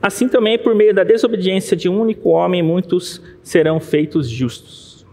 assim 0.00 0.28
também 0.28 0.58
por 0.58 0.74
meio 0.74 0.94
da 0.94 1.04
desobediência 1.04 1.76
de 1.76 1.88
um 1.88 2.00
único 2.00 2.30
homem, 2.30 2.62
muitos 2.62 3.22
serão 3.42 3.80
feitos 3.80 4.28
justos. 4.28 5.06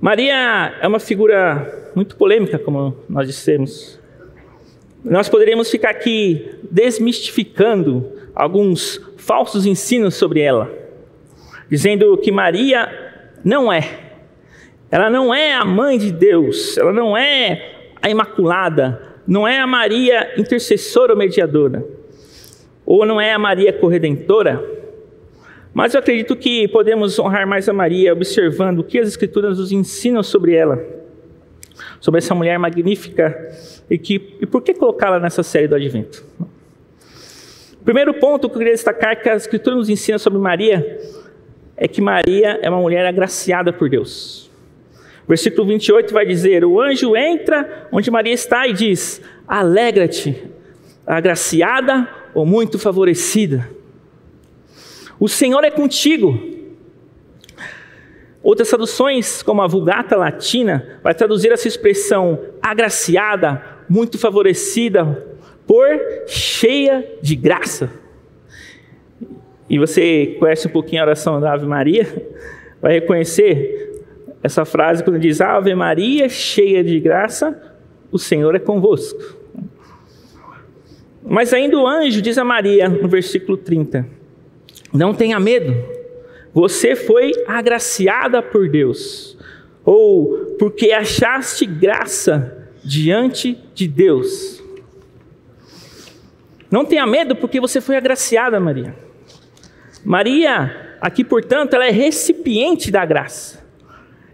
Maria 0.00 0.78
é 0.80 0.86
uma 0.86 1.00
figura 1.00 1.90
muito 1.94 2.16
polêmica, 2.16 2.58
como 2.58 2.96
nós 3.08 3.26
dissemos. 3.26 3.98
Nós 5.04 5.28
poderíamos 5.28 5.70
ficar 5.70 5.90
aqui 5.90 6.50
desmistificando 6.70 8.12
alguns 8.34 9.00
falsos 9.16 9.66
ensinos 9.66 10.14
sobre 10.14 10.40
ela, 10.40 10.70
dizendo 11.68 12.16
que 12.16 12.30
Maria 12.30 12.88
não 13.44 13.72
é. 13.72 14.07
Ela 14.90 15.10
não 15.10 15.34
é 15.34 15.52
a 15.52 15.64
mãe 15.64 15.98
de 15.98 16.10
Deus, 16.10 16.78
ela 16.78 16.92
não 16.92 17.16
é 17.16 17.74
a 18.00 18.08
Imaculada, 18.08 19.02
não 19.26 19.46
é 19.46 19.60
a 19.60 19.66
Maria 19.66 20.32
intercessora 20.38 21.12
ou 21.12 21.18
mediadora, 21.18 21.84
ou 22.86 23.04
não 23.04 23.20
é 23.20 23.32
a 23.32 23.38
Maria 23.38 23.72
corredentora. 23.72 24.64
Mas 25.74 25.92
eu 25.92 26.00
acredito 26.00 26.34
que 26.34 26.66
podemos 26.68 27.18
honrar 27.18 27.46
mais 27.46 27.68
a 27.68 27.72
Maria 27.72 28.12
observando 28.14 28.78
o 28.78 28.84
que 28.84 28.98
as 28.98 29.08
Escrituras 29.08 29.58
nos 29.58 29.70
ensinam 29.70 30.22
sobre 30.22 30.54
ela, 30.54 30.82
sobre 32.00 32.18
essa 32.18 32.34
mulher 32.34 32.58
magnífica 32.58 33.36
e, 33.90 33.98
que, 33.98 34.36
e 34.40 34.46
por 34.46 34.62
que 34.62 34.72
colocá-la 34.72 35.20
nessa 35.20 35.42
série 35.42 35.68
do 35.68 35.74
Advento. 35.74 36.24
primeiro 37.84 38.14
ponto 38.14 38.48
que 38.48 38.54
eu 38.54 38.58
queria 38.58 38.72
destacar 38.72 39.20
que 39.20 39.28
a 39.28 39.36
Escritura 39.36 39.76
nos 39.76 39.90
ensina 39.90 40.18
sobre 40.18 40.38
Maria 40.38 40.98
é 41.76 41.86
que 41.86 42.00
Maria 42.00 42.58
é 42.62 42.70
uma 42.70 42.80
mulher 42.80 43.06
agraciada 43.06 43.70
por 43.70 43.90
Deus. 43.90 44.47
Versículo 45.28 45.66
28 45.66 46.14
vai 46.14 46.24
dizer: 46.24 46.64
O 46.64 46.80
anjo 46.80 47.14
entra 47.14 47.86
onde 47.92 48.10
Maria 48.10 48.32
está 48.32 48.66
e 48.66 48.72
diz: 48.72 49.20
Alegra-te, 49.46 50.42
agraciada 51.06 52.08
ou 52.34 52.46
muito 52.46 52.78
favorecida. 52.78 53.68
O 55.20 55.28
Senhor 55.28 55.62
é 55.64 55.70
contigo. 55.70 56.56
Outras 58.42 58.68
traduções, 58.68 59.42
como 59.42 59.60
a 59.60 59.66
Vulgata 59.66 60.16
Latina, 60.16 60.98
vai 61.02 61.12
traduzir 61.12 61.52
essa 61.52 61.68
expressão 61.68 62.38
agraciada, 62.62 63.62
muito 63.88 64.16
favorecida, 64.16 65.26
por 65.66 65.86
cheia 66.26 67.06
de 67.20 67.36
graça. 67.36 67.90
E 69.68 69.78
você 69.78 70.36
conhece 70.38 70.66
um 70.66 70.70
pouquinho 70.70 71.02
a 71.02 71.04
oração 71.04 71.38
da 71.38 71.52
Ave 71.52 71.66
Maria, 71.66 72.06
vai 72.80 72.94
reconhecer 72.94 73.87
essa 74.42 74.64
frase 74.64 75.02
quando 75.02 75.18
diz 75.18 75.40
Ave 75.40 75.74
Maria, 75.74 76.28
cheia 76.28 76.82
de 76.84 77.00
graça, 77.00 77.60
o 78.10 78.18
Senhor 78.18 78.54
é 78.54 78.58
convosco. 78.58 79.36
Mas 81.22 81.52
ainda 81.52 81.76
o 81.78 81.86
anjo 81.86 82.22
diz 82.22 82.38
a 82.38 82.44
Maria, 82.44 82.88
no 82.88 83.08
versículo 83.08 83.56
30, 83.56 84.06
não 84.92 85.12
tenha 85.12 85.38
medo. 85.38 85.74
Você 86.54 86.96
foi 86.96 87.32
agraciada 87.46 88.42
por 88.42 88.68
Deus, 88.68 89.36
ou 89.84 90.56
porque 90.58 90.92
achaste 90.92 91.66
graça 91.66 92.68
diante 92.82 93.58
de 93.74 93.86
Deus. 93.86 94.62
Não 96.70 96.84
tenha 96.84 97.06
medo, 97.06 97.36
porque 97.36 97.60
você 97.60 97.80
foi 97.80 97.96
agraciada, 97.96 98.58
Maria. 98.58 98.94
Maria, 100.04 100.96
aqui 101.00 101.24
portanto, 101.24 101.74
ela 101.74 101.86
é 101.86 101.90
recipiente 101.90 102.90
da 102.90 103.04
graça. 103.04 103.67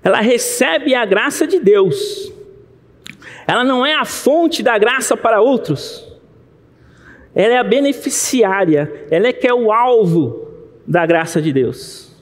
Ela 0.04 0.20
recebe 0.20 0.94
a 0.94 1.04
graça 1.06 1.46
de 1.46 1.58
Deus. 1.58 2.30
Ela 3.46 3.64
não 3.64 3.84
é 3.84 3.94
a 3.94 4.04
fonte 4.04 4.62
da 4.62 4.76
graça 4.76 5.16
para 5.16 5.40
outros. 5.40 6.06
Ela 7.34 7.54
é 7.54 7.58
a 7.58 7.64
beneficiária, 7.64 9.06
ela 9.10 9.26
é 9.26 9.32
que 9.32 9.48
é 9.48 9.54
o 9.54 9.72
alvo 9.72 10.48
da 10.86 11.04
graça 11.06 11.40
de 11.42 11.52
Deus. 11.52 12.14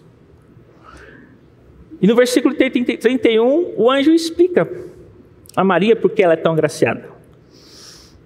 E 2.00 2.06
no 2.06 2.16
versículo 2.16 2.54
31, 2.54 3.74
o 3.76 3.90
anjo 3.90 4.12
explica 4.12 4.68
a 5.54 5.62
Maria 5.62 5.94
porque 5.94 6.22
ela 6.22 6.32
é 6.32 6.36
tão 6.36 6.54
graciada. 6.54 7.10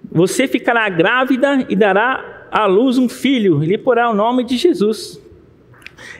Você 0.09 0.47
ficará 0.47 0.87
grávida 0.87 1.65
e 1.67 1.75
dará 1.75 2.47
à 2.49 2.65
luz 2.65 2.97
um 2.97 3.09
filho, 3.09 3.61
e 3.61 3.67
lhe 3.67 3.77
porá 3.77 4.09
o 4.09 4.13
nome 4.13 4.43
de 4.43 4.55
Jesus. 4.55 5.21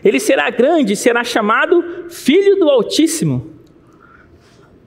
Ele 0.04 0.20
será 0.20 0.50
grande, 0.50 0.96
será 0.96 1.24
chamado 1.24 1.84
Filho 2.10 2.58
do 2.58 2.70
Altíssimo. 2.70 3.52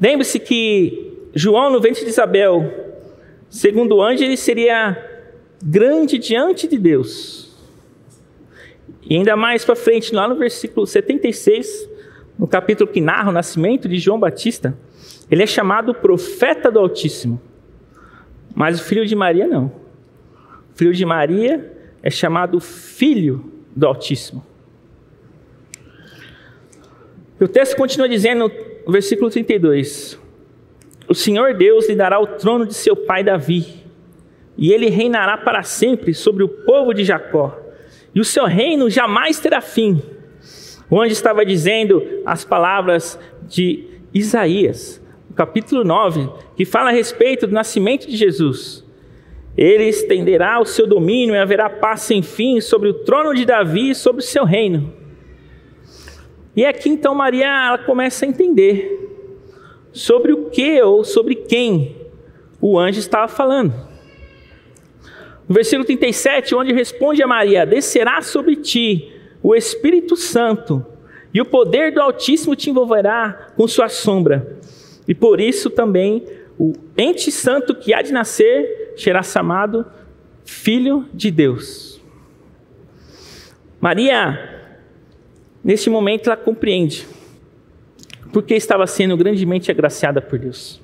Lembre-se 0.01 0.39
que 0.39 1.29
João, 1.35 1.71
no 1.71 1.81
ventre 1.81 2.05
de 2.05 2.11
Isabel, 2.11 2.73
segundo 3.49 3.97
o 3.97 4.03
anjo, 4.03 4.25
ele 4.25 4.37
seria 4.37 4.97
grande 5.63 6.19
diante 6.19 6.67
de 6.67 6.79
Deus. 6.79 7.51
E 9.03 9.17
ainda 9.17 9.37
mais 9.37 9.65
para 9.65 9.77
frente, 9.77 10.15
lá 10.15 10.27
no 10.27 10.37
versículo 10.37 10.87
76, 10.87 11.89
no 12.39 12.47
capítulo 12.47 12.91
que 12.91 13.01
narra 13.01 13.31
o 13.31 13.33
nascimento 13.33 13.89
de 13.89 13.99
João 13.99 14.19
Batista, 14.19 14.77
ele 15.31 15.43
é 15.43 15.47
chamado 15.47 15.95
profeta 15.95 16.71
do 16.71 16.79
Altíssimo. 16.79 17.41
Mas 18.55 18.81
o 18.81 18.85
filho 18.85 19.07
de 19.07 19.15
Maria 19.15 19.47
não. 19.47 19.67
O 19.67 20.77
filho 20.77 20.95
de 20.95 21.05
Maria 21.05 21.77
é 22.03 22.11
chamado 22.11 22.59
filho 22.61 23.53
do 23.75 23.87
Altíssimo. 23.87 24.45
E 27.41 27.45
o 27.45 27.49
texto 27.49 27.77
continua 27.77 28.09
dizendo, 28.09 28.53
no 28.87 28.93
versículo 28.93 29.31
32, 29.31 30.19
o 31.09 31.15
Senhor 31.15 31.55
Deus 31.55 31.89
lhe 31.89 31.97
dará 31.97 32.21
o 32.21 32.27
trono 32.27 32.67
de 32.67 32.75
seu 32.75 32.95
pai 32.95 33.25
Davi, 33.25 33.67
e 34.59 34.73
ele 34.73 34.91
reinará 34.91 35.39
para 35.39 35.63
sempre 35.63 36.13
sobre 36.13 36.45
o 36.45 36.49
povo 36.49 36.93
de 36.93 37.03
Jacó 37.05 37.61
e 38.15 38.21
o 38.21 38.25
seu 38.25 38.45
reino 38.45 38.91
jamais 38.91 39.39
terá 39.39 39.61
fim. 39.61 40.03
O 40.91 41.01
anjo 41.01 41.13
estava 41.13 41.45
dizendo 41.45 42.03
as 42.27 42.45
palavras 42.45 43.19
de 43.43 43.85
Isaías, 44.13 45.01
no 45.29 45.37
capítulo 45.37 45.85
9, 45.85 46.29
que 46.57 46.65
fala 46.65 46.91
a 46.91 46.93
respeito 46.93 47.47
do 47.47 47.55
nascimento 47.55 48.09
de 48.09 48.17
Jesus. 48.17 48.85
Ele 49.57 49.85
estenderá 49.85 50.61
o 50.61 50.65
seu 50.65 50.87
domínio 50.87 51.35
e 51.35 51.39
haverá 51.39 51.71
paz 51.71 52.03
sem 52.03 52.23
fim 52.23 52.61
sobre 52.61 52.89
o 52.89 52.95
trono 52.95 53.35
de 53.35 53.45
Davi 53.45 53.91
e 53.91 53.95
sobre 53.95 54.21
o 54.21 54.27
seu 54.27 54.45
reino. 54.45 54.93
E 56.61 56.67
aqui 56.67 56.91
então 56.91 57.15
Maria 57.15 57.47
ela 57.47 57.79
começa 57.79 58.27
a 58.27 58.29
entender 58.29 59.09
sobre 59.93 60.35
o 60.35 60.51
que 60.51 60.83
ou 60.83 61.03
sobre 61.03 61.35
quem 61.35 61.97
o 62.61 62.79
anjo 62.79 62.99
estava 62.99 63.29
falando. 63.29 63.73
No 65.49 65.55
versículo 65.55 65.87
37, 65.87 66.55
onde 66.55 66.75
responde 66.75 67.23
a 67.23 67.27
Maria: 67.27 67.65
Descerá 67.65 68.21
sobre 68.21 68.57
ti 68.57 69.11
o 69.43 69.55
Espírito 69.55 70.17
Santo, 70.17 70.85
e 71.33 71.41
o 71.41 71.47
poder 71.47 71.95
do 71.95 72.03
Altíssimo 72.03 72.55
te 72.55 72.69
envolverá 72.69 73.53
com 73.57 73.67
sua 73.67 73.89
sombra. 73.89 74.59
E 75.09 75.15
por 75.15 75.41
isso 75.41 75.71
também 75.71 76.27
o 76.59 76.75
ente 76.95 77.33
santo 77.33 77.75
que 77.75 77.95
há 77.95 78.03
de 78.03 78.13
nascer 78.13 78.93
será 78.99 79.23
chamado 79.23 79.87
Filho 80.45 81.07
de 81.15 81.31
Deus. 81.31 82.03
Maria, 83.81 84.60
neste 85.63 85.91
momento, 85.91 86.27
ela 86.27 86.37
compreende 86.37 87.07
porque 88.33 88.55
estava 88.55 88.87
sendo 88.87 89.17
grandemente 89.17 89.71
agraciada 89.71 90.21
por 90.21 90.39
Deus. 90.39 90.81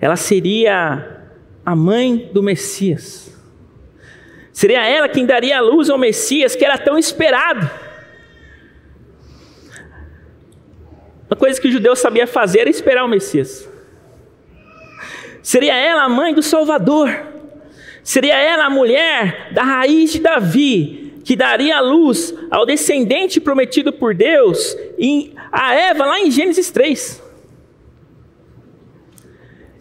Ela 0.00 0.16
seria 0.16 1.22
a 1.64 1.74
mãe 1.74 2.30
do 2.32 2.42
Messias. 2.42 3.36
Seria 4.52 4.86
ela 4.86 5.08
quem 5.08 5.26
daria 5.26 5.58
a 5.58 5.60
luz 5.60 5.90
ao 5.90 5.98
Messias 5.98 6.54
que 6.54 6.64
era 6.64 6.78
tão 6.78 6.96
esperado. 6.96 7.68
Uma 11.28 11.36
coisa 11.36 11.60
que 11.60 11.68
o 11.68 11.70
judeu 11.70 11.94
sabia 11.94 12.26
fazer 12.26 12.60
era 12.60 12.70
esperar 12.70 13.04
o 13.04 13.08
Messias. 13.08 13.68
Seria 15.42 15.74
ela 15.74 16.04
a 16.04 16.08
mãe 16.08 16.32
do 16.32 16.42
Salvador. 16.42 17.08
Seria 18.02 18.36
ela 18.36 18.66
a 18.66 18.70
mulher 18.70 19.52
da 19.52 19.62
raiz 19.62 20.12
de 20.12 20.20
Davi, 20.20 21.07
que 21.28 21.36
daria 21.36 21.76
a 21.76 21.80
luz 21.82 22.34
ao 22.50 22.64
descendente 22.64 23.38
prometido 23.38 23.92
por 23.92 24.14
Deus 24.14 24.74
em, 24.98 25.34
a 25.52 25.74
Eva 25.74 26.06
lá 26.06 26.18
em 26.18 26.30
Gênesis 26.30 26.70
3. 26.70 27.22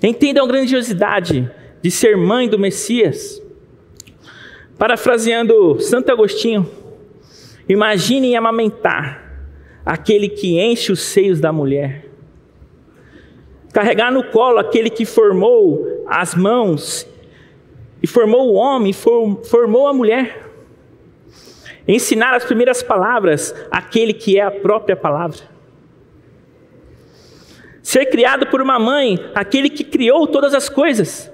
Entendam 0.04 0.44
a 0.44 0.48
grandiosidade 0.50 1.50
de 1.82 1.90
ser 1.90 2.18
mãe 2.18 2.50
do 2.50 2.60
Messias. 2.60 3.42
Parafraseando 4.78 5.80
Santo 5.80 6.12
Agostinho, 6.12 6.70
imaginem 7.70 8.36
amamentar 8.36 9.42
aquele 9.86 10.28
que 10.28 10.60
enche 10.60 10.92
os 10.92 11.00
seios 11.00 11.40
da 11.40 11.54
mulher, 11.54 12.10
carregar 13.72 14.12
no 14.12 14.26
colo 14.32 14.60
aquele 14.60 14.90
que 14.90 15.06
formou 15.06 16.04
as 16.08 16.36
mãos 16.36 17.08
e 18.04 18.06
formou 18.06 18.50
o 18.50 18.56
homem, 18.56 18.92
formou 18.92 19.88
a 19.88 19.94
mulher 19.94 20.47
ensinar 21.88 22.36
as 22.36 22.44
primeiras 22.44 22.84
palavras 22.84 23.56
àquele 23.72 24.14
que 24.14 24.38
é 24.38 24.42
a 24.42 24.52
própria 24.52 24.96
palavra. 24.96 25.40
Ser 27.82 28.08
criado 28.08 28.48
por 28.48 28.62
uma 28.62 28.78
mãe, 28.78 29.18
aquele 29.34 29.70
que 29.70 29.84
criou 29.84 30.28
todas 30.28 30.54
as 30.54 30.68
coisas. 30.68 31.32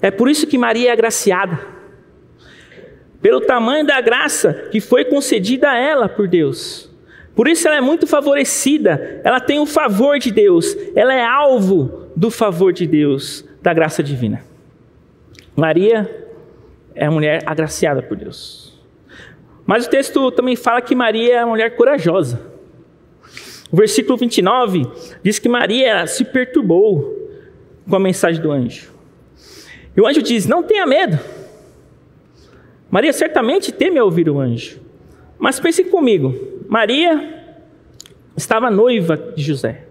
É 0.00 0.10
por 0.10 0.30
isso 0.30 0.46
que 0.46 0.56
Maria 0.56 0.88
é 0.88 0.92
agraciada. 0.92 1.58
Pelo 3.20 3.40
tamanho 3.40 3.86
da 3.86 4.00
graça 4.00 4.68
que 4.70 4.80
foi 4.80 5.04
concedida 5.04 5.70
a 5.70 5.76
ela 5.76 6.08
por 6.08 6.26
Deus. 6.26 6.90
Por 7.34 7.48
isso 7.48 7.66
ela 7.66 7.76
é 7.76 7.80
muito 7.80 8.06
favorecida, 8.06 9.20
ela 9.24 9.40
tem 9.40 9.58
o 9.58 9.66
favor 9.66 10.18
de 10.18 10.30
Deus, 10.30 10.76
ela 10.94 11.12
é 11.12 11.24
alvo 11.24 12.08
do 12.14 12.30
favor 12.30 12.72
de 12.72 12.86
Deus, 12.86 13.44
da 13.60 13.74
graça 13.74 14.02
divina. 14.02 14.42
Maria 15.56 16.28
é 16.94 17.06
a 17.06 17.10
mulher 17.10 17.42
agraciada 17.44 18.02
por 18.02 18.16
Deus. 18.16 18.63
Mas 19.66 19.86
o 19.86 19.90
texto 19.90 20.30
também 20.30 20.56
fala 20.56 20.80
que 20.80 20.94
Maria 20.94 21.36
é 21.36 21.44
uma 21.44 21.52
mulher 21.52 21.76
corajosa. 21.76 22.40
O 23.70 23.76
versículo 23.76 24.16
29 24.16 24.86
diz 25.22 25.38
que 25.38 25.48
Maria 25.48 26.06
se 26.06 26.24
perturbou 26.24 27.28
com 27.88 27.96
a 27.96 28.00
mensagem 28.00 28.40
do 28.40 28.52
anjo. 28.52 28.92
E 29.96 30.00
o 30.00 30.06
anjo 30.06 30.22
diz: 30.22 30.46
Não 30.46 30.62
tenha 30.62 30.86
medo. 30.86 31.18
Maria 32.90 33.12
certamente 33.12 33.72
teme 33.72 34.00
ouvir 34.00 34.28
o 34.28 34.38
anjo. 34.38 34.80
Mas 35.38 35.58
pense 35.58 35.82
comigo: 35.84 36.34
Maria 36.68 37.42
estava 38.36 38.70
noiva 38.70 39.16
de 39.34 39.42
José, 39.42 39.86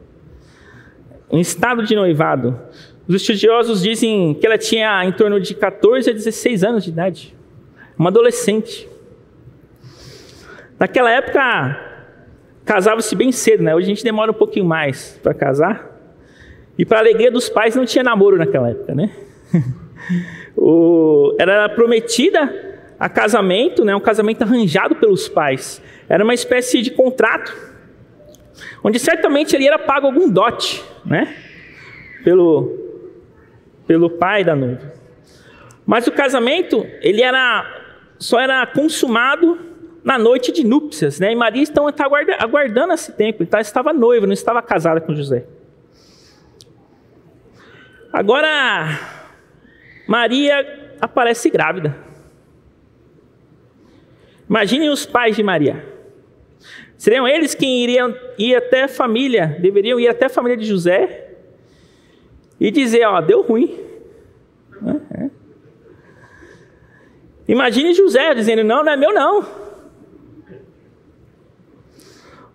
em 1.32 1.40
estado 1.40 1.84
de 1.84 1.96
noivado. 1.96 2.60
Os 3.08 3.16
estudiosos 3.16 3.82
dizem 3.82 4.34
que 4.34 4.46
ela 4.46 4.58
tinha 4.58 5.04
em 5.04 5.12
torno 5.12 5.40
de 5.42 5.54
14 5.54 6.10
a 6.10 6.14
16 6.14 6.64
anos 6.64 6.84
de 6.86 6.90
idade, 6.90 7.36
uma 7.98 8.10
adolescente. 8.10 8.93
Naquela 10.80 11.12
época, 11.12 11.80
casava-se 12.66 13.16
bem 13.16 13.32
cedo, 13.32 13.64
né? 13.64 13.76
Hoje 13.76 13.86
a 13.86 13.90
gente 13.90 14.04
demora 14.04 14.32
um 14.32 14.36
pouquinho 14.36 14.66
mais 14.66 15.20
para 15.22 15.34
casar. 15.34 15.92
E 16.78 16.86
para 16.86 17.00
alegria 17.00 17.30
dos 17.30 17.50
pais, 17.50 17.76
não 17.76 17.86
tinha 17.86 18.04
namoro 18.04 18.38
naquela 18.38 18.70
época, 18.70 18.96
né? 18.96 19.12
o, 20.58 21.36
era 21.40 21.70
prometida 21.70 22.52
a 23.00 23.08
casamento, 23.08 23.86
né? 23.86 23.96
Um 23.96 24.00
casamento 24.00 24.42
arranjado 24.42 24.96
pelos 24.96 25.30
pais. 25.30 25.82
Era 26.10 26.24
uma 26.24 26.34
espécie 26.34 26.82
de 26.82 26.92
contrato, 26.92 27.56
onde 28.84 28.98
certamente 28.98 29.56
ele 29.56 29.68
era 29.68 29.78
pago 29.78 30.08
algum 30.08 30.30
dote, 30.30 30.84
né? 31.06 31.36
Pelo, 32.24 32.76
pelo 33.86 34.10
pai 34.10 34.44
da 34.44 34.56
noiva. 34.56 34.94
Mas 35.86 36.08
o 36.08 36.12
casamento, 36.12 36.86
ele 37.02 37.22
era 37.22 37.82
só 38.18 38.40
era 38.40 38.66
consumado 38.66 39.73
na 40.04 40.18
noite 40.20 40.52
de 40.52 40.66
núpcias, 40.66 41.20
né? 41.20 41.32
E 41.32 41.36
Maria 41.36 41.64
então 41.64 41.88
está 41.88 42.06
aguardando 42.40 42.94
esse 42.94 43.12
tempo, 43.14 43.42
então 43.42 43.60
estava 43.60 43.94
noiva, 43.94 44.28
não 44.28 44.34
estava 44.34 44.62
casada 44.62 45.00
com 45.00 45.16
José. 45.16 45.46
Agora, 48.12 49.00
Maria 50.08 50.96
aparece 51.00 51.50
grávida. 51.50 51.96
Imaginem 54.48 54.90
os 54.90 55.06
pais 55.06 55.36
de 55.36 55.42
Maria. 55.42 55.84
Seriam 56.98 57.28
eles 57.28 57.56
quem 57.56 57.84
iriam 57.84 58.14
ir 58.38 58.56
até 58.56 58.84
a 58.84 58.88
família, 58.88 59.58
deveriam 59.60 60.00
ir 60.00 60.08
até 60.08 60.26
a 60.26 60.30
família 60.30 60.58
de 60.58 60.66
José 60.66 61.32
e 62.60 62.70
dizer: 62.70 63.06
Ó, 63.06 63.20
deu 63.22 63.42
ruim. 63.42 63.80
É. 65.18 65.30
Imagine 67.48 67.94
José 67.94 68.34
dizendo: 68.36 68.64
Não, 68.64 68.84
não 68.84 68.92
é 68.92 68.98
meu, 68.98 69.14
não 69.14 69.63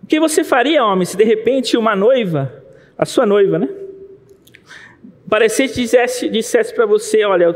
que 0.09 0.19
você 0.19 0.43
faria, 0.43 0.83
homem, 0.83 1.05
se 1.05 1.15
de 1.15 1.23
repente 1.23 1.77
uma 1.77 1.95
noiva, 1.95 2.51
a 2.97 3.05
sua 3.05 3.27
noiva, 3.27 3.59
né? 3.59 3.69
Parecesse 5.29 5.79
dissesse, 5.79 6.27
dissesse 6.27 6.73
para 6.73 6.87
você: 6.87 7.23
Olha, 7.23 7.55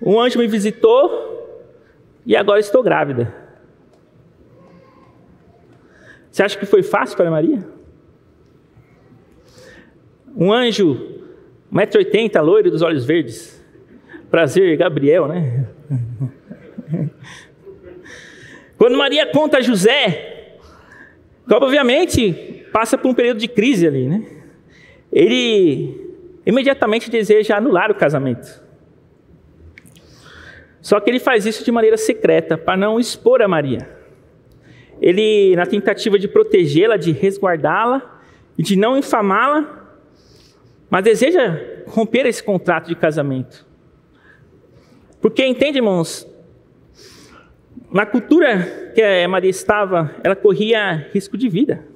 um 0.00 0.20
anjo 0.20 0.38
me 0.38 0.46
visitou 0.46 1.66
e 2.24 2.36
agora 2.36 2.60
estou 2.60 2.80
grávida. 2.80 3.34
Você 6.30 6.44
acha 6.44 6.56
que 6.56 6.64
foi 6.64 6.84
fácil 6.84 7.16
para 7.16 7.28
Maria? 7.30 7.66
Um 10.36 10.52
anjo, 10.52 11.20
1,80m, 11.72 12.40
loiro 12.40 12.70
dos 12.70 12.82
olhos 12.82 13.04
verdes. 13.04 13.60
Prazer, 14.30 14.76
Gabriel, 14.76 15.26
né? 15.26 15.68
Quando 18.78 18.96
Maria 18.96 19.26
conta 19.26 19.58
a 19.58 19.60
José 19.60 20.33
obviamente, 21.50 22.66
passa 22.72 22.96
por 22.96 23.08
um 23.08 23.14
período 23.14 23.38
de 23.38 23.48
crise 23.48 23.86
ali, 23.86 24.08
né? 24.08 24.24
Ele 25.12 26.04
imediatamente 26.44 27.10
deseja 27.10 27.56
anular 27.56 27.90
o 27.90 27.94
casamento. 27.94 28.62
Só 30.80 31.00
que 31.00 31.10
ele 31.10 31.18
faz 31.18 31.46
isso 31.46 31.64
de 31.64 31.72
maneira 31.72 31.96
secreta, 31.96 32.58
para 32.58 32.76
não 32.76 33.00
expor 33.00 33.40
a 33.40 33.48
Maria. 33.48 33.88
Ele, 35.00 35.56
na 35.56 35.66
tentativa 35.66 36.18
de 36.18 36.28
protegê-la, 36.28 36.96
de 36.96 37.10
resguardá-la 37.12 38.20
e 38.56 38.62
de 38.62 38.76
não 38.76 38.96
infamá-la, 38.96 39.88
mas 40.90 41.04
deseja 41.04 41.58
romper 41.86 42.26
esse 42.26 42.42
contrato 42.42 42.88
de 42.88 42.94
casamento. 42.94 43.66
Porque, 45.20 45.44
entende, 45.44 45.78
irmãos, 45.78 46.28
na 47.94 48.04
cultura 48.04 48.92
que 48.94 49.26
Maria 49.26 49.50
estava, 49.50 50.14
ela 50.22 50.36
corria 50.36 51.08
risco 51.14 51.38
de 51.38 51.48
vida. 51.48 51.86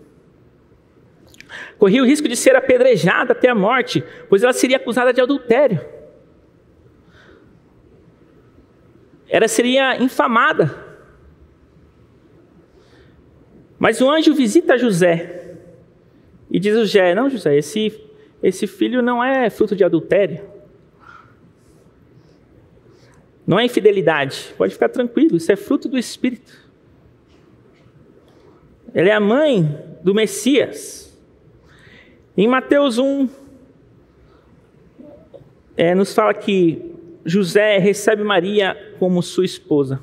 Corria 1.79 2.03
o 2.03 2.07
risco 2.07 2.29
de 2.29 2.37
ser 2.37 2.57
apedrejada 2.57 3.33
até 3.33 3.49
a 3.49 3.55
morte, 3.55 4.03
pois 4.29 4.43
ela 4.43 4.53
seria 4.53 4.77
acusada 4.79 5.13
de 5.13 5.21
adultério. 5.21 5.81
ela 9.29 9.47
seria 9.47 10.03
infamada. 10.03 10.87
Mas 13.79 14.01
o 14.01 14.11
anjo 14.11 14.35
visita 14.35 14.79
José 14.79 15.57
e 16.51 16.59
diz 16.59 16.75
José: 16.75 17.15
Não, 17.15 17.29
José, 17.29 17.57
esse, 17.57 18.01
esse 18.43 18.67
filho 18.67 19.03
não 19.03 19.23
é 19.23 19.51
fruto 19.51 19.77
de 19.77 19.85
adultério. 19.85 20.58
Não 23.49 23.59
é 23.59 23.65
infidelidade. 23.65 24.55
Pode 24.59 24.75
ficar 24.75 24.91
tranquilo, 24.91 25.39
isso 25.39 25.51
é 25.51 25.57
fruto 25.57 25.89
do 25.89 25.97
Espírito. 25.97 26.53
Ela 28.93 29.09
é 29.09 29.13
a 29.13 29.21
mãe 29.21 29.97
do 30.05 30.15
Messias. 30.15 31.19
Em 32.37 32.47
Mateus 32.47 32.99
1, 32.99 33.27
é, 35.79 35.95
nos 35.95 36.15
fala 36.15 36.35
que 36.35 36.93
José 37.25 37.79
recebe 37.79 38.23
Maria 38.23 38.77
como 38.99 39.23
sua 39.23 39.47
esposa. 39.47 39.99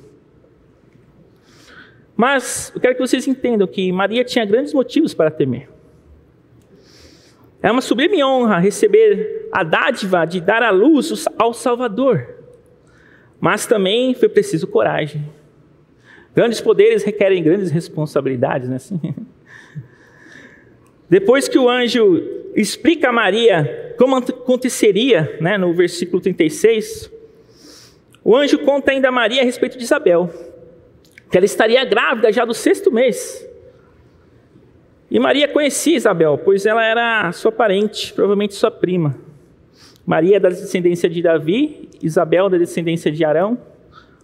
Mas 2.16 2.72
eu 2.74 2.82
quero 2.82 2.96
que 2.96 3.02
vocês 3.02 3.28
entendam 3.28 3.68
que 3.68 3.92
Maria 3.92 4.24
tinha 4.24 4.44
grandes 4.44 4.74
motivos 4.74 5.14
para 5.14 5.30
temer. 5.30 5.70
É 7.62 7.72
uma 7.72 7.82
sublime 7.82 8.24
honra 8.24 8.58
receber 8.58 9.50
a 9.52 9.64
dádiva 9.64 10.26
de 10.26 10.42
dar 10.42 10.64
à 10.64 10.72
luz 10.72 11.26
ao 11.38 11.54
Salvador. 11.54 12.35
Mas 13.46 13.68
também 13.68 14.16
foi 14.16 14.28
preciso 14.28 14.66
coragem. 14.66 15.24
Grandes 16.34 16.60
poderes 16.60 17.04
requerem 17.04 17.44
grandes 17.44 17.70
responsabilidades, 17.70 18.68
né? 18.68 18.78
Assim. 18.78 19.00
Depois 21.08 21.48
que 21.48 21.60
o 21.60 21.70
anjo 21.70 22.24
explica 22.56 23.10
a 23.10 23.14
Maria 23.14 23.94
como 24.00 24.16
aconteceria, 24.16 25.38
né, 25.40 25.60
no 25.60 25.76
versículo 25.76 26.20
36, 26.20 27.12
o 28.24 28.36
anjo 28.36 28.58
conta 28.58 28.90
ainda 28.90 29.10
a 29.10 29.12
Maria 29.12 29.44
a 29.44 29.46
respeito 29.46 29.78
de 29.78 29.84
Isabel 29.84 30.28
que 31.30 31.38
ela 31.38 31.46
estaria 31.46 31.86
grávida 31.86 32.32
já 32.32 32.46
do 32.46 32.54
sexto 32.56 32.92
mês. 32.92 33.48
E 35.12 35.20
Maria 35.20 35.48
conhecia 35.48 35.96
Isabel, 35.96 36.36
pois 36.44 36.66
ela 36.66 36.84
era 36.84 37.32
sua 37.32 37.52
parente, 37.52 38.12
provavelmente 38.12 38.56
sua 38.56 38.72
prima. 38.72 39.16
Maria 40.06 40.40
da 40.40 40.50
descendência 40.50 41.10
de 41.10 41.22
Davi, 41.22 41.90
Isabel 42.02 42.50
da 42.50 42.58
descendência 42.58 43.12
de 43.12 43.26
Arão, 43.26 43.58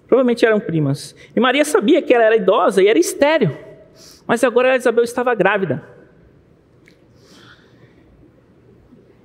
provavelmente 0.08 0.46
eram 0.46 0.60
primas. 0.60 1.16
E 1.36 1.40
Maria 1.40 1.66
sabia 1.66 2.02
que 2.02 2.14
ela 2.14 2.24
era 2.24 2.36
idosa 2.36 2.84
e 2.84 2.88
era 2.88 3.00
estéril, 3.00 3.52
mas 4.28 4.44
agora 4.44 4.76
Isabel 4.76 5.04
estava 5.04 5.34
grávida. 5.34 5.84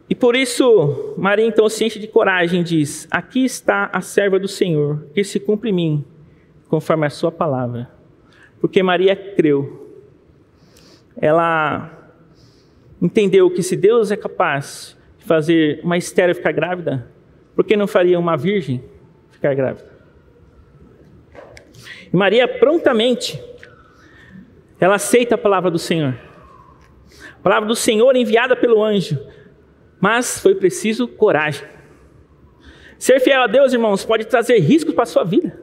E 0.08 0.14
por 0.14 0.36
isso, 0.36 1.14
Maria, 1.18 1.44
então, 1.44 1.68
ciente 1.68 1.98
de 1.98 2.06
coragem, 2.06 2.62
diz: 2.62 3.08
Aqui 3.10 3.44
está 3.44 3.90
a 3.92 4.00
serva 4.00 4.38
do 4.38 4.46
Senhor, 4.46 5.04
que 5.12 5.24
se 5.24 5.40
cumpre 5.40 5.70
em 5.70 5.72
mim 5.72 6.04
conforme 6.68 7.06
a 7.06 7.10
sua 7.10 7.32
palavra. 7.32 7.90
Porque 8.60 8.82
Maria 8.82 9.16
creu. 9.16 9.82
Ela 11.16 12.12
entendeu 13.00 13.50
que 13.50 13.62
se 13.62 13.76
Deus 13.76 14.10
é 14.10 14.16
capaz 14.16 14.95
fazer 15.26 15.80
uma 15.82 15.98
estéreo 15.98 16.34
ficar 16.34 16.52
grávida, 16.52 17.06
por 17.54 17.64
que 17.64 17.76
não 17.76 17.86
faria 17.86 18.18
uma 18.18 18.36
virgem 18.36 18.82
ficar 19.30 19.54
grávida? 19.54 19.90
E 22.12 22.16
Maria 22.16 22.46
prontamente 22.46 23.42
ela 24.78 24.94
aceita 24.94 25.34
a 25.34 25.38
palavra 25.38 25.70
do 25.70 25.78
Senhor. 25.78 26.14
A 27.32 27.42
palavra 27.42 27.68
do 27.68 27.74
Senhor 27.74 28.14
enviada 28.14 28.54
pelo 28.54 28.82
anjo. 28.82 29.18
Mas 30.00 30.38
foi 30.38 30.54
preciso 30.54 31.08
coragem. 31.08 31.66
Ser 32.98 33.20
fiel 33.20 33.42
a 33.42 33.46
Deus, 33.46 33.72
irmãos, 33.72 34.04
pode 34.04 34.26
trazer 34.26 34.58
riscos 34.58 34.94
para 34.94 35.02
a 35.02 35.06
sua 35.06 35.24
vida. 35.24 35.58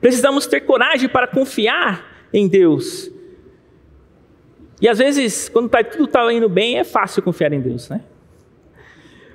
Precisamos 0.00 0.46
ter 0.46 0.62
coragem 0.62 1.08
para 1.08 1.26
confiar 1.26 2.28
em 2.32 2.48
Deus. 2.48 3.11
E 4.82 4.88
às 4.88 4.98
vezes, 4.98 5.48
quando 5.48 5.68
tá, 5.68 5.82
tudo 5.84 6.04
está 6.04 6.30
indo 6.32 6.48
bem, 6.48 6.78
é 6.78 6.84
fácil 6.84 7.22
confiar 7.22 7.52
em 7.52 7.60
Deus, 7.60 7.88
né? 7.88 8.00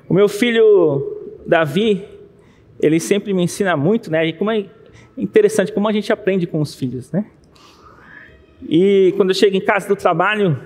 O 0.09 0.13
meu 0.13 0.27
filho 0.27 1.39
Davi, 1.45 2.05
ele 2.81 2.99
sempre 2.99 3.33
me 3.33 3.43
ensina 3.43 3.75
muito, 3.77 4.11
né? 4.11 4.27
E 4.27 4.33
como 4.33 4.51
é 4.51 4.65
interessante 5.17 5.71
como 5.71 5.87
a 5.87 5.93
gente 5.93 6.11
aprende 6.11 6.45
com 6.45 6.59
os 6.59 6.75
filhos, 6.75 7.11
né? 7.11 7.25
E 8.67 9.13
quando 9.15 9.29
eu 9.29 9.33
chego 9.33 9.55
em 9.55 9.61
casa 9.61 9.87
do 9.87 9.95
trabalho, 9.95 10.59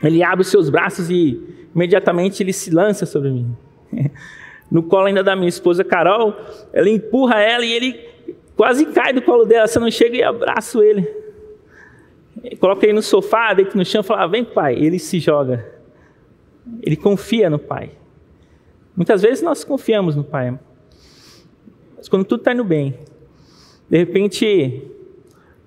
ele 0.00 0.22
abre 0.22 0.42
os 0.42 0.48
seus 0.48 0.70
braços 0.70 1.10
e 1.10 1.42
imediatamente 1.74 2.40
ele 2.42 2.52
se 2.52 2.70
lança 2.70 3.04
sobre 3.04 3.30
mim. 3.30 3.56
No 4.70 4.82
colo 4.82 5.06
ainda 5.06 5.24
da 5.24 5.34
minha 5.34 5.48
esposa 5.48 5.82
Carol, 5.82 6.36
ela 6.74 6.90
empurra 6.90 7.40
ela 7.40 7.64
e 7.64 7.72
ele 7.72 8.08
Quase 8.58 8.86
cai 8.86 9.12
do 9.12 9.22
colo 9.22 9.44
dela, 9.44 9.68
você 9.68 9.78
não 9.78 9.88
chega 9.88 10.16
e 10.16 10.22
abraço 10.22 10.82
ele. 10.82 11.08
Coloca 12.60 12.84
ele 12.84 12.94
no 12.94 13.02
sofá, 13.02 13.54
deita 13.54 13.76
no 13.76 13.84
chão 13.84 14.02
fala: 14.02 14.26
Vem, 14.26 14.44
pai. 14.44 14.74
Ele 14.74 14.98
se 14.98 15.18
joga. 15.18 15.66
Ele 16.82 16.96
confia 16.96 17.48
no 17.48 17.58
pai. 17.58 17.90
Muitas 18.96 19.22
vezes 19.22 19.42
nós 19.42 19.64
confiamos 19.64 20.16
no 20.16 20.24
pai. 20.24 20.58
Mas 21.96 22.08
quando 22.08 22.24
tudo 22.24 22.40
está 22.40 22.52
indo 22.52 22.64
bem, 22.64 22.94
de 23.88 23.98
repente, 23.98 24.82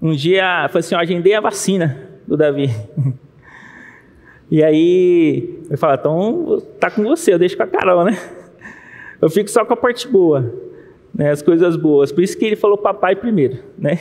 um 0.01 0.13
dia, 0.13 0.67
foi 0.69 0.79
assim: 0.79 0.95
eu 0.95 0.99
agendei 1.01 1.33
a 1.33 1.41
vacina 1.41 2.09
do 2.27 2.37
Davi. 2.37 2.69
E 4.53 4.61
aí, 4.61 5.61
eu 5.69 5.77
falo: 5.77 5.93
então, 5.93 6.61
tá 6.77 6.91
com 6.91 7.03
você, 7.03 7.33
eu 7.33 7.39
deixo 7.39 7.55
com 7.55 7.63
a 7.63 7.67
Carol, 7.67 8.03
né? 8.03 8.19
Eu 9.21 9.29
fico 9.29 9.49
só 9.49 9.63
com 9.63 9.71
a 9.71 9.77
parte 9.77 10.05
boa 10.09 10.53
né, 11.13 11.29
as 11.31 11.41
coisas 11.41 11.75
boas. 11.75 12.11
Por 12.11 12.23
isso 12.23 12.37
que 12.37 12.45
ele 12.45 12.55
falou 12.55 12.77
papai 12.77 13.15
primeiro, 13.15 13.59
né? 13.77 13.99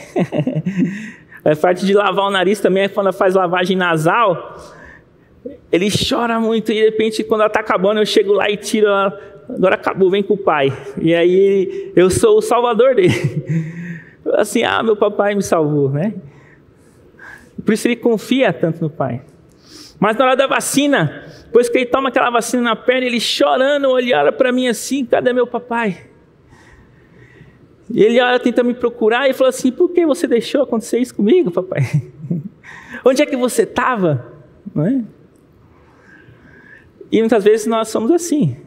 a 1.43 1.55
parte 1.55 1.85
de 1.85 1.93
lavar 1.93 2.25
o 2.25 2.29
nariz 2.29 2.59
também, 2.59 2.87
quando 2.87 3.11
faz 3.11 3.33
lavagem 3.35 3.75
nasal, 3.75 4.55
ele 5.71 5.89
chora 5.89 6.39
muito 6.39 6.71
e 6.71 6.75
de 6.75 6.83
repente, 6.83 7.23
quando 7.23 7.41
ela 7.41 7.47
está 7.47 7.61
acabando, 7.61 7.99
eu 7.99 8.05
chego 8.05 8.33
lá 8.33 8.49
e 8.49 8.57
tiro 8.57 8.87
ela, 8.87 9.19
agora 9.49 9.75
acabou, 9.75 10.09
vem 10.09 10.21
com 10.21 10.35
o 10.35 10.37
pai. 10.37 10.71
E 10.99 11.15
aí 11.15 11.91
eu 11.95 12.09
sou 12.09 12.37
o 12.37 12.41
salvador 12.41 12.95
dele. 12.95 13.11
Assim, 14.33 14.63
ah, 14.63 14.83
meu 14.83 14.95
papai 14.95 15.33
me 15.33 15.41
salvou, 15.41 15.89
né? 15.89 16.13
Por 17.65 17.73
isso 17.73 17.87
ele 17.87 17.95
confia 17.95 18.53
tanto 18.53 18.81
no 18.81 18.89
pai. 18.89 19.21
Mas 19.99 20.15
na 20.15 20.25
hora 20.25 20.35
da 20.35 20.47
vacina, 20.47 21.25
depois 21.45 21.69
que 21.69 21.77
ele 21.79 21.85
toma 21.87 22.09
aquela 22.09 22.29
vacina 22.29 22.61
na 22.61 22.75
perna, 22.75 23.05
ele 23.05 23.19
chorando, 23.19 23.89
olhando 23.89 24.31
para 24.33 24.51
mim 24.51 24.67
assim, 24.67 25.05
cadê 25.05 25.33
meu 25.33 25.47
papai? 25.47 26.10
E 27.93 28.03
ele 28.03 28.21
olha, 28.21 28.39
tenta 28.39 28.63
me 28.63 28.73
procurar 28.73 29.29
e 29.29 29.33
fala 29.33 29.49
assim: 29.49 29.71
por 29.71 29.89
que 29.89 30.05
você 30.05 30.27
deixou 30.27 30.63
acontecer 30.63 30.99
isso 30.99 31.13
comigo, 31.13 31.51
papai? 31.51 31.81
Onde 33.03 33.21
é 33.21 33.25
que 33.25 33.35
você 33.35 33.63
estava? 33.63 34.33
Não 34.73 34.85
é? 34.85 35.03
E 37.11 37.19
muitas 37.19 37.43
vezes 37.43 37.67
nós 37.67 37.89
somos 37.89 38.09
assim. 38.11 38.57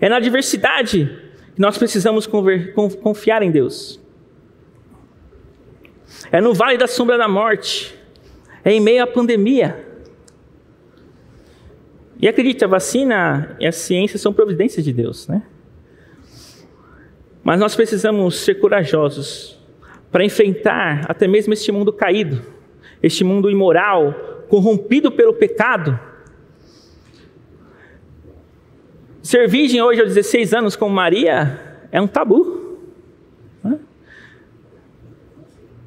É 0.00 0.08
na 0.08 0.16
adversidade 0.16 1.06
que 1.54 1.60
nós 1.60 1.78
precisamos 1.78 2.26
confiar 2.26 3.42
em 3.42 3.50
Deus. 3.50 4.00
É 6.32 6.40
no 6.40 6.52
vale 6.52 6.76
da 6.76 6.88
sombra 6.88 7.16
da 7.16 7.28
morte. 7.28 7.94
É 8.64 8.72
em 8.72 8.80
meio 8.80 9.04
à 9.04 9.06
pandemia. 9.06 9.86
E 12.18 12.26
acredite, 12.26 12.64
a 12.64 12.68
vacina 12.68 13.56
e 13.60 13.66
a 13.66 13.72
ciência 13.72 14.18
são 14.18 14.32
providências 14.32 14.84
de 14.84 14.92
Deus, 14.92 15.28
né? 15.28 15.42
Mas 17.44 17.60
nós 17.60 17.76
precisamos 17.76 18.36
ser 18.38 18.54
corajosos 18.54 19.60
para 20.10 20.24
enfrentar 20.24 21.04
até 21.06 21.28
mesmo 21.28 21.52
este 21.52 21.70
mundo 21.70 21.92
caído, 21.92 22.40
este 23.02 23.22
mundo 23.22 23.50
imoral, 23.50 24.46
corrompido 24.48 25.12
pelo 25.12 25.34
pecado. 25.34 26.00
Ser 29.22 29.46
virgem 29.46 29.82
hoje 29.82 30.00
aos 30.00 30.14
16 30.14 30.54
anos 30.54 30.74
como 30.74 30.94
Maria 30.94 31.86
é 31.92 32.00
um 32.00 32.06
tabu. 32.06 32.78
Né? 33.62 33.78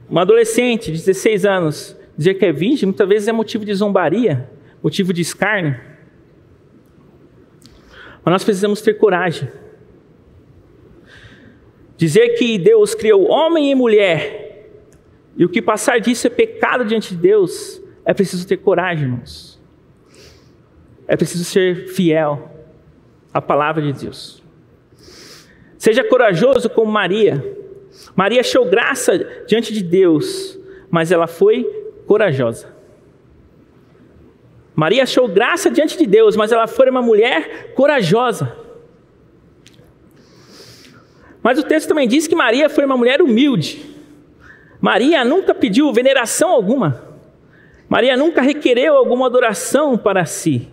Uma 0.07 0.21
adolescente 0.21 0.91
de 0.91 0.97
16 0.99 1.43
anos 1.43 1.97
dizer 2.15 2.35
que 2.35 2.45
é 2.45 2.51
virgem 2.51 2.87
muitas 2.87 3.07
vezes 3.09 3.27
é 3.27 3.31
motivo 3.31 3.65
de 3.65 3.73
zombaria, 3.73 4.47
motivo 4.83 5.11
de 5.11 5.21
escárnio. 5.21 5.79
Mas 8.23 8.31
nós 8.31 8.43
precisamos 8.43 8.79
ter 8.81 8.93
coragem 8.95 9.49
Dizer 11.97 12.29
que 12.35 12.59
Deus 12.59 12.93
criou 12.93 13.27
homem 13.29 13.71
e 13.71 13.75
mulher, 13.75 14.69
e 15.35 15.43
o 15.43 15.49
que 15.49 15.61
passar 15.61 15.99
disso 15.99 16.27
é 16.27 16.29
pecado 16.29 16.85
diante 16.85 17.15
de 17.15 17.21
Deus, 17.21 17.81
é 18.05 18.13
preciso 18.13 18.47
ter 18.47 18.57
coragem, 18.57 19.05
irmãos. 19.05 19.59
É 21.07 21.17
preciso 21.17 21.43
ser 21.43 21.87
fiel 21.87 22.51
à 23.33 23.41
palavra 23.41 23.81
de 23.81 23.93
Deus. 23.93 24.43
Seja 25.77 26.03
corajoso 26.03 26.69
como 26.69 26.91
Maria. 26.91 27.43
Maria 28.15 28.41
achou 28.41 28.65
graça 28.65 29.43
diante 29.47 29.73
de 29.73 29.83
Deus, 29.83 30.59
mas 30.89 31.11
ela 31.11 31.27
foi 31.27 31.63
corajosa. 32.05 32.75
Maria 34.75 35.03
achou 35.03 35.27
graça 35.27 35.71
diante 35.71 35.97
de 35.97 36.05
Deus, 36.05 36.35
mas 36.35 36.51
ela 36.51 36.67
foi 36.67 36.89
uma 36.89 37.01
mulher 37.01 37.73
corajosa. 37.73 38.55
Mas 41.47 41.57
o 41.57 41.63
texto 41.63 41.87
também 41.87 42.09
diz 42.09 42.27
que 42.27 42.35
Maria 42.35 42.67
foi 42.67 42.83
uma 42.83 42.97
mulher 42.97 43.21
humilde. 43.21 43.81
Maria 44.81 45.23
nunca 45.23 45.55
pediu 45.55 45.93
veneração 45.93 46.49
alguma. 46.49 47.01
Maria 47.87 48.17
nunca 48.17 48.41
requereu 48.41 48.97
alguma 48.97 49.27
adoração 49.27 49.97
para 49.97 50.25
si. 50.25 50.67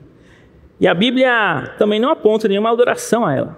E 0.81 0.89
a 0.89 0.93
Bíblia 0.93 1.77
também 1.79 2.01
não 2.01 2.11
aponta 2.11 2.49
nenhuma 2.49 2.73
adoração 2.73 3.25
a 3.25 3.33
ela. 3.33 3.57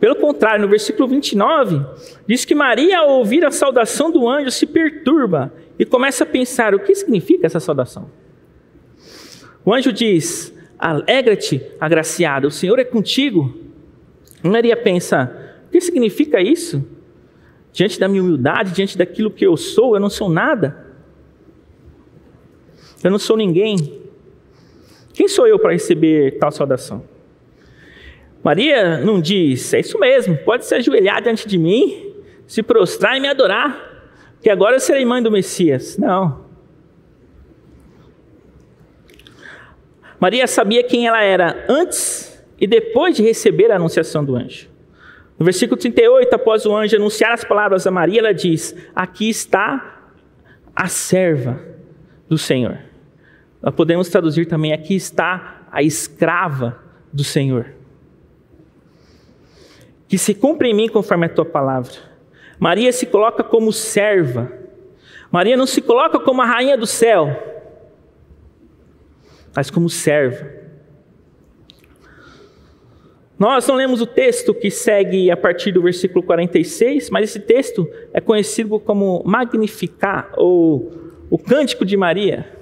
Pelo 0.00 0.16
contrário, 0.16 0.62
no 0.62 0.68
versículo 0.68 1.06
29, 1.06 1.84
diz 2.26 2.42
que 2.46 2.54
Maria, 2.54 3.00
ao 3.00 3.10
ouvir 3.10 3.44
a 3.44 3.50
saudação 3.50 4.10
do 4.10 4.26
anjo, 4.26 4.50
se 4.50 4.64
perturba 4.64 5.52
e 5.78 5.84
começa 5.84 6.24
a 6.24 6.26
pensar: 6.26 6.74
o 6.74 6.80
que 6.80 6.94
significa 6.94 7.46
essa 7.46 7.60
saudação? 7.60 8.10
O 9.62 9.74
anjo 9.74 9.92
diz: 9.92 10.54
Alegra-te, 10.78 11.60
agraciada, 11.78 12.48
o 12.48 12.50
Senhor 12.50 12.78
é 12.78 12.84
contigo. 12.84 13.54
Maria 14.42 14.74
pensa: 14.74 15.47
o 15.68 15.70
que 15.70 15.80
significa 15.80 16.40
isso? 16.40 16.84
Diante 17.72 18.00
da 18.00 18.08
minha 18.08 18.22
humildade, 18.22 18.72
diante 18.72 18.96
daquilo 18.96 19.30
que 19.30 19.46
eu 19.46 19.56
sou, 19.56 19.94
eu 19.94 20.00
não 20.00 20.10
sou 20.10 20.28
nada. 20.28 20.86
Eu 23.04 23.10
não 23.10 23.18
sou 23.18 23.36
ninguém. 23.36 24.02
Quem 25.12 25.28
sou 25.28 25.46
eu 25.46 25.58
para 25.58 25.72
receber 25.72 26.38
tal 26.38 26.50
saudação? 26.50 27.04
Maria 28.42 28.98
não 28.98 29.20
diz, 29.20 29.74
é 29.74 29.80
isso 29.80 29.98
mesmo, 29.98 30.36
pode 30.38 30.64
se 30.64 30.74
ajoelhar 30.74 31.20
diante 31.20 31.46
de 31.46 31.58
mim, 31.58 32.14
se 32.46 32.62
prostrar 32.62 33.16
e 33.16 33.20
me 33.20 33.28
adorar, 33.28 34.12
que 34.40 34.48
agora 34.48 34.76
eu 34.76 34.80
serei 34.80 35.04
mãe 35.04 35.22
do 35.22 35.30
Messias. 35.30 35.98
Não. 35.98 36.46
Maria 40.18 40.46
sabia 40.46 40.82
quem 40.82 41.06
ela 41.06 41.22
era 41.22 41.66
antes 41.68 42.42
e 42.60 42.66
depois 42.66 43.16
de 43.16 43.22
receber 43.22 43.70
a 43.70 43.76
anunciação 43.76 44.24
do 44.24 44.34
anjo. 44.34 44.68
No 45.38 45.44
versículo 45.44 45.78
38, 45.78 46.34
após 46.34 46.66
o 46.66 46.74
anjo 46.74 46.96
anunciar 46.96 47.32
as 47.32 47.44
palavras 47.44 47.86
a 47.86 47.90
Maria, 47.90 48.20
ela 48.20 48.34
diz: 48.34 48.74
Aqui 48.94 49.28
está 49.28 50.12
a 50.74 50.88
serva 50.88 51.60
do 52.28 52.36
Senhor. 52.36 52.78
Nós 53.62 53.74
podemos 53.74 54.08
traduzir 54.08 54.46
também: 54.46 54.72
Aqui 54.72 54.96
está 54.96 55.66
a 55.70 55.82
escrava 55.82 56.78
do 57.12 57.22
Senhor 57.22 57.78
que 60.08 60.16
se 60.16 60.34
cumpra 60.34 60.66
em 60.66 60.74
mim 60.74 60.88
conforme 60.88 61.26
a 61.26 61.28
tua 61.28 61.44
palavra. 61.44 61.92
Maria 62.58 62.90
se 62.90 63.06
coloca 63.06 63.44
como 63.44 63.72
serva. 63.72 64.50
Maria 65.30 65.56
não 65.56 65.66
se 65.66 65.82
coloca 65.82 66.18
como 66.18 66.40
a 66.40 66.46
rainha 66.46 66.78
do 66.78 66.86
céu, 66.86 67.28
mas 69.54 69.70
como 69.70 69.90
serva. 69.90 70.57
Nós 73.38 73.66
não 73.68 73.76
lemos 73.76 74.00
o 74.00 74.06
texto 74.06 74.52
que 74.52 74.68
segue 74.70 75.30
a 75.30 75.36
partir 75.36 75.70
do 75.70 75.80
versículo 75.80 76.24
46, 76.24 77.08
mas 77.10 77.30
esse 77.30 77.38
texto 77.38 77.88
é 78.12 78.20
conhecido 78.20 78.80
como 78.80 79.22
Magnificar, 79.24 80.32
ou 80.36 80.92
o 81.30 81.38
Cântico 81.38 81.84
de 81.84 81.96
Maria. 81.96 82.58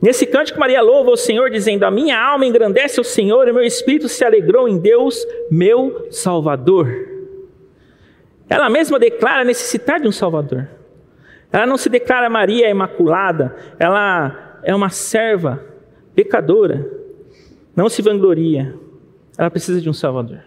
Nesse 0.00 0.24
cântico, 0.24 0.58
Maria 0.58 0.80
louva 0.80 1.10
o 1.10 1.16
Senhor, 1.16 1.50
dizendo: 1.50 1.84
A 1.84 1.90
minha 1.90 2.18
alma 2.18 2.46
engrandece 2.46 3.00
o 3.00 3.04
Senhor, 3.04 3.46
e 3.48 3.52
meu 3.52 3.62
espírito 3.62 4.08
se 4.08 4.24
alegrou 4.24 4.66
em 4.66 4.78
Deus, 4.78 5.26
meu 5.50 6.06
Salvador. 6.10 7.08
Ela 8.48 8.70
mesma 8.70 8.98
declara 8.98 9.44
necessitar 9.44 10.00
de 10.00 10.08
um 10.08 10.12
Salvador. 10.12 10.68
Ela 11.52 11.66
não 11.66 11.76
se 11.76 11.88
declara 11.88 12.30
Maria 12.30 12.70
imaculada, 12.70 13.54
ela 13.78 14.60
é 14.62 14.74
uma 14.74 14.88
serva 14.88 15.62
pecadora, 16.14 16.88
não 17.76 17.88
se 17.88 18.00
vangloria, 18.00 18.74
ela 19.40 19.50
precisa 19.50 19.80
de 19.80 19.88
um 19.88 19.92
Salvador. 19.94 20.40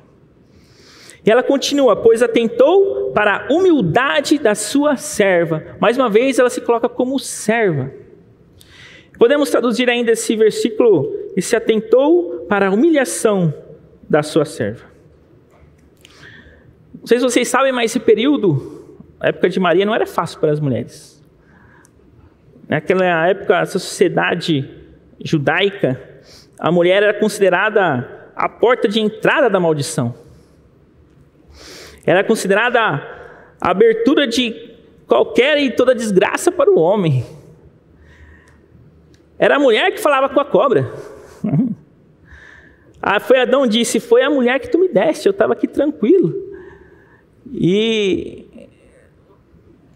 E 1.26 1.32
ela 1.32 1.42
continua, 1.42 1.96
pois 1.96 2.22
atentou 2.22 3.12
para 3.12 3.48
a 3.48 3.52
humildade 3.52 4.38
da 4.38 4.54
sua 4.54 4.96
serva. 4.98 5.64
Mais 5.80 5.98
uma 5.98 6.12
vez, 6.12 6.38
ela 6.38 6.50
se 6.50 6.62
coloca 6.62 6.88
como 6.88 7.18
serva. 7.18 7.92
Podemos 9.18 9.50
traduzir 9.50 9.90
ainda 9.90 10.12
esse 10.12 10.36
versículo: 10.36 11.12
e 11.36 11.42
se 11.42 11.56
atentou 11.56 12.46
para 12.48 12.68
a 12.68 12.72
humilhação 12.72 13.52
da 14.08 14.22
sua 14.22 14.46
serva. 14.46 14.86
Não 17.00 17.08
sei 17.08 17.18
se 17.18 17.24
vocês 17.24 17.48
sabem, 17.48 17.72
mas 17.72 17.90
esse 17.90 18.00
período, 18.00 18.96
a 19.20 19.30
época 19.30 19.50
de 19.50 19.60
Maria, 19.60 19.88
não 19.88 19.96
era 19.96 20.06
fácil 20.06 20.40
para 20.40 20.52
as 20.52 20.60
mulheres. 20.60 21.20
Naquela 22.70 23.28
época, 23.28 23.60
essa 23.60 23.80
sociedade 23.80 24.70
judaica, 25.20 26.00
a 26.60 26.72
mulher 26.72 27.02
era 27.02 27.14
considerada 27.16 28.13
a 28.36 28.50
porta 28.50 28.88
de 28.88 29.00
entrada 29.00 29.50
da 29.50 29.60
maldição. 29.60 30.14
Era 32.06 32.24
considerada 32.24 32.80
a 32.80 33.72
abertura 33.72 34.28
de 34.28 34.76
qualquer 35.08 35.58
e 35.58 35.72
toda 35.72 35.96
desgraça 35.96 36.52
para 36.52 36.70
o 36.70 36.78
homem. 36.78 37.26
Era 39.38 39.56
a 39.56 39.60
mulher 39.60 39.92
que 39.92 40.00
falava 40.00 40.30
com 40.30 40.40
a 40.40 40.46
cobra. 40.46 40.92
Ah, 43.06 43.20
foi 43.20 43.42
Adão 43.42 43.68
disse: 43.68 44.00
Foi 44.00 44.24
a 44.24 44.30
mulher 44.30 44.62
que 44.62 44.70
tu 44.70 44.80
me 44.80 44.88
deste, 44.88 45.26
eu 45.26 45.32
estava 45.32 45.52
aqui 45.52 45.68
tranquilo. 45.68 46.34
E 47.52 48.70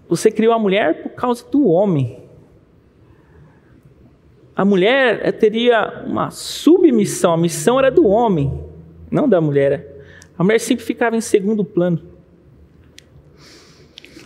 você 0.10 0.30
criou 0.30 0.54
a 0.54 0.60
mulher 0.60 1.04
por 1.04 1.12
causa 1.12 1.45
do 1.50 1.69
homem. 1.69 2.26
A 4.58 4.65
mulher 4.65 5.32
teria 5.34 6.02
uma 6.08 6.32
submissão, 6.32 7.32
a 7.32 7.38
missão 7.38 7.78
era 7.78 7.91
do 7.91 8.08
homem, 8.08 8.65
não 9.12 9.30
da 9.30 9.39
mulher. 9.39 9.86
A 10.36 10.43
mulher 10.43 10.58
sempre 10.60 10.84
ficava 10.84 11.15
em 11.15 11.22
segundo 11.22 11.63
plano. 11.63 12.02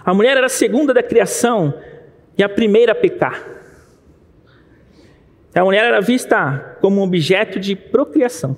A 0.06 0.13
mulher 0.13 0.38
era 0.38 0.46
a 0.46 0.50
segunda 0.50 0.94
da 0.94 1.04
criação 1.04 1.74
e 2.38 2.41
a 2.41 2.48
primeira 2.48 2.94
a 2.94 2.96
pecar. 2.96 3.46
A 5.54 5.65
mulher 5.65 5.84
era 5.84 6.00
vista 6.00 6.78
como 6.80 7.02
um 7.02 7.04
objeto 7.04 7.60
de 7.60 7.76
procriação. 7.76 8.56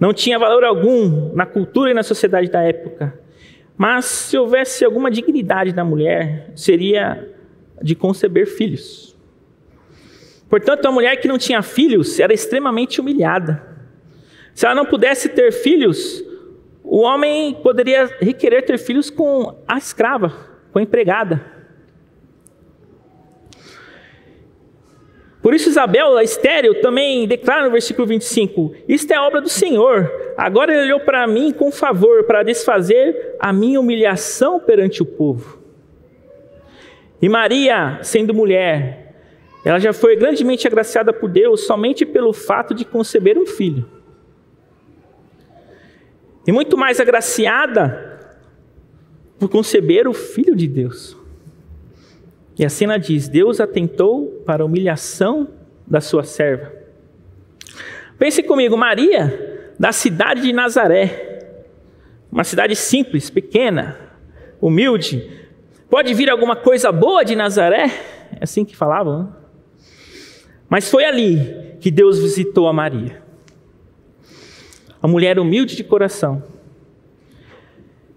Não 0.00 0.14
tinha 0.14 0.38
valor 0.38 0.64
algum 0.64 1.34
na 1.34 1.44
cultura 1.44 1.90
e 1.90 1.94
na 1.94 2.02
sociedade 2.02 2.50
da 2.50 2.62
época. 2.62 3.12
Mas 3.76 4.06
se 4.06 4.38
houvesse 4.38 4.82
alguma 4.82 5.10
dignidade 5.10 5.74
na 5.74 5.84
mulher, 5.84 6.52
seria 6.56 7.28
de 7.82 7.94
conceber 7.94 8.46
filhos. 8.46 9.13
Portanto, 10.54 10.86
a 10.86 10.92
mulher 10.92 11.16
que 11.16 11.26
não 11.26 11.36
tinha 11.36 11.60
filhos 11.62 12.20
era 12.20 12.32
extremamente 12.32 13.00
humilhada. 13.00 13.60
Se 14.54 14.64
ela 14.64 14.76
não 14.76 14.86
pudesse 14.86 15.30
ter 15.30 15.50
filhos, 15.50 16.24
o 16.84 17.00
homem 17.00 17.54
poderia 17.54 18.08
requerer 18.20 18.64
ter 18.64 18.78
filhos 18.78 19.10
com 19.10 19.60
a 19.66 19.76
escrava, 19.76 20.32
com 20.72 20.78
a 20.78 20.82
empregada. 20.82 21.44
Por 25.42 25.52
isso, 25.54 25.70
Isabel, 25.70 26.16
a 26.16 26.22
estéreo, 26.22 26.80
também 26.80 27.26
declara 27.26 27.64
no 27.64 27.72
versículo 27.72 28.06
25: 28.06 28.76
Isto 28.86 29.12
é 29.12 29.18
obra 29.18 29.40
do 29.40 29.48
Senhor. 29.48 30.08
Agora 30.36 30.72
ele 30.72 30.82
olhou 30.82 31.00
para 31.00 31.26
mim 31.26 31.52
com 31.52 31.72
favor, 31.72 32.22
para 32.26 32.44
desfazer 32.44 33.34
a 33.40 33.52
minha 33.52 33.80
humilhação 33.80 34.60
perante 34.60 35.02
o 35.02 35.06
povo. 35.06 35.60
E 37.20 37.28
Maria, 37.28 37.98
sendo 38.02 38.32
mulher, 38.32 39.03
ela 39.64 39.78
já 39.78 39.92
foi 39.92 40.14
grandemente 40.14 40.66
agraciada 40.66 41.12
por 41.12 41.30
Deus 41.30 41.66
somente 41.66 42.04
pelo 42.04 42.32
fato 42.32 42.74
de 42.74 42.84
conceber 42.84 43.38
um 43.38 43.46
filho. 43.46 43.88
E 46.46 46.52
muito 46.52 46.76
mais 46.76 47.00
agraciada 47.00 48.20
por 49.38 49.48
conceber 49.48 50.06
o 50.06 50.12
Filho 50.12 50.54
de 50.54 50.68
Deus. 50.68 51.16
E 52.58 52.64
a 52.64 52.68
cena 52.68 52.98
diz: 52.98 53.26
Deus 53.28 53.60
atentou 53.60 54.42
para 54.44 54.62
a 54.62 54.66
humilhação 54.66 55.48
da 55.86 56.00
sua 56.00 56.22
serva. 56.22 56.70
Pense 58.18 58.42
comigo, 58.42 58.76
Maria, 58.76 59.72
da 59.78 59.90
cidade 59.90 60.42
de 60.42 60.52
Nazaré, 60.52 61.40
uma 62.30 62.44
cidade 62.44 62.76
simples, 62.76 63.30
pequena, 63.30 63.98
humilde. 64.60 65.30
Pode 65.88 66.12
vir 66.14 66.30
alguma 66.30 66.54
coisa 66.54 66.92
boa 66.92 67.24
de 67.24 67.34
Nazaré? 67.34 67.86
É 68.32 68.42
assim 68.42 68.64
que 68.64 68.76
falavam. 68.76 69.22
Né? 69.24 69.43
Mas 70.74 70.90
foi 70.90 71.04
ali 71.04 71.76
que 71.78 71.88
Deus 71.88 72.18
visitou 72.18 72.66
a 72.66 72.72
Maria. 72.72 73.22
A 75.00 75.06
mulher 75.06 75.38
humilde 75.38 75.76
de 75.76 75.84
coração. 75.84 76.42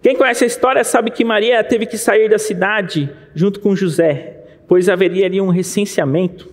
Quem 0.01 0.15
conhece 0.15 0.43
a 0.43 0.47
história 0.47 0.83
sabe 0.83 1.11
que 1.11 1.23
Maria 1.23 1.63
teve 1.63 1.85
que 1.85 1.99
sair 1.99 2.27
da 2.27 2.39
cidade 2.39 3.11
junto 3.35 3.59
com 3.59 3.75
José, 3.75 4.43
pois 4.67 4.89
haveria 4.89 5.27
ali 5.27 5.39
um 5.39 5.49
recenseamento. 5.49 6.51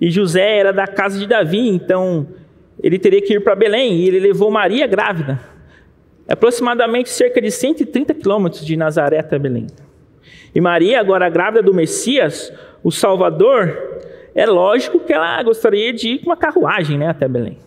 E 0.00 0.10
José 0.10 0.56
era 0.56 0.72
da 0.72 0.86
casa 0.86 1.18
de 1.18 1.26
Davi, 1.26 1.68
então 1.68 2.28
ele 2.82 2.98
teria 2.98 3.20
que 3.20 3.34
ir 3.34 3.40
para 3.44 3.54
Belém, 3.54 3.98
e 3.98 4.08
ele 4.08 4.20
levou 4.20 4.50
Maria 4.50 4.86
grávida. 4.86 5.38
Aproximadamente 6.26 7.10
cerca 7.10 7.42
de 7.42 7.50
130 7.50 8.14
quilômetros 8.14 8.64
de 8.64 8.74
Nazaré 8.74 9.18
até 9.18 9.38
Belém. 9.38 9.66
E 10.54 10.62
Maria, 10.62 10.98
agora 10.98 11.28
grávida 11.28 11.62
do 11.62 11.74
Messias, 11.74 12.50
o 12.82 12.90
Salvador, 12.90 13.95
é 14.36 14.46
lógico 14.46 15.00
que 15.00 15.12
ela 15.12 15.42
gostaria 15.42 15.92
de 15.92 16.10
ir 16.10 16.18
com 16.18 16.26
uma 16.26 16.36
carruagem 16.36 16.98
né, 16.98 17.08
até 17.08 17.26
Belém. 17.26 17.58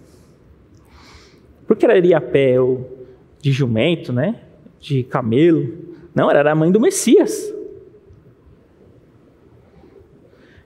Porque 1.68 1.86
ela 1.86 1.98
iria 1.98 2.18
a 2.18 2.22
pé 2.22 2.60
ou 2.60 3.08
de 3.42 3.52
jumento, 3.52 4.14
né? 4.14 4.36
de 4.80 5.04
camelo. 5.04 5.68
Não, 6.16 6.30
ela 6.30 6.40
era 6.40 6.52
a 6.52 6.56
mãe 6.56 6.72
do 6.72 6.80
Messias. 6.80 7.54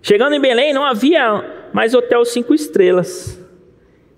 Chegando 0.01 0.35
em 0.35 0.39
Belém, 0.39 0.73
não 0.73 0.83
havia 0.83 1.69
mais 1.73 1.93
hotel 1.93 2.23
cinco 2.25 2.53
estrelas. 2.53 3.39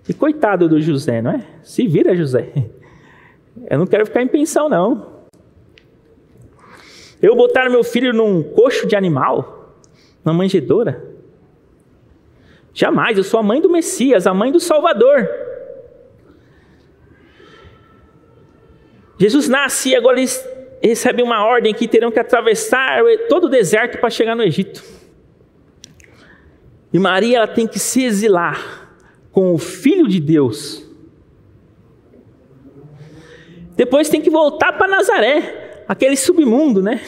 E 0.08 0.14
coitado 0.14 0.68
do 0.68 0.80
José, 0.82 1.22
não 1.22 1.32
é? 1.32 1.44
Se 1.64 1.88
vira, 1.88 2.16
José. 2.16 2.52
Eu 3.70 3.80
não 3.80 3.88
quero 3.88 4.06
ficar 4.06 4.22
em 4.22 4.28
pensão, 4.28 4.68
não. 4.68 5.16
Eu 7.22 7.36
botar 7.36 7.70
meu 7.70 7.84
filho 7.84 8.14
num 8.14 8.44
coxo 8.44 8.86
de 8.86 8.96
animal, 8.96 9.74
na 10.24 10.34
manjedoura. 10.34 11.15
Jamais, 12.78 13.18
eu 13.18 13.24
sou 13.24 13.40
a 13.40 13.44
mãe 13.44 13.62
do 13.62 13.70
Messias, 13.70 14.28
a 14.28 14.34
mãe 14.34 14.52
do 14.52 14.60
Salvador. 14.60 15.30
Jesus 19.18 19.48
nasce 19.48 19.92
e 19.92 19.96
agora 19.96 20.20
eles 20.20 20.46
recebem 20.84 21.24
uma 21.24 21.46
ordem 21.46 21.74
que 21.74 21.88
terão 21.88 22.12
que 22.12 22.20
atravessar 22.20 23.02
todo 23.30 23.46
o 23.46 23.50
deserto 23.50 23.98
para 23.98 24.10
chegar 24.10 24.36
no 24.36 24.44
Egito. 24.44 24.84
E 26.92 27.00
Maria 27.00 27.38
ela 27.38 27.48
tem 27.48 27.66
que 27.66 27.80
se 27.80 28.04
exilar 28.04 28.92
com 29.32 29.54
o 29.54 29.58
Filho 29.58 30.06
de 30.06 30.20
Deus. 30.20 30.86
Depois 33.78 34.10
tem 34.10 34.22
que 34.22 34.30
voltar 34.30 34.74
para 34.74 34.86
Nazaré, 34.86 35.84
aquele 35.88 36.18
submundo, 36.18 36.84
né? 36.84 37.00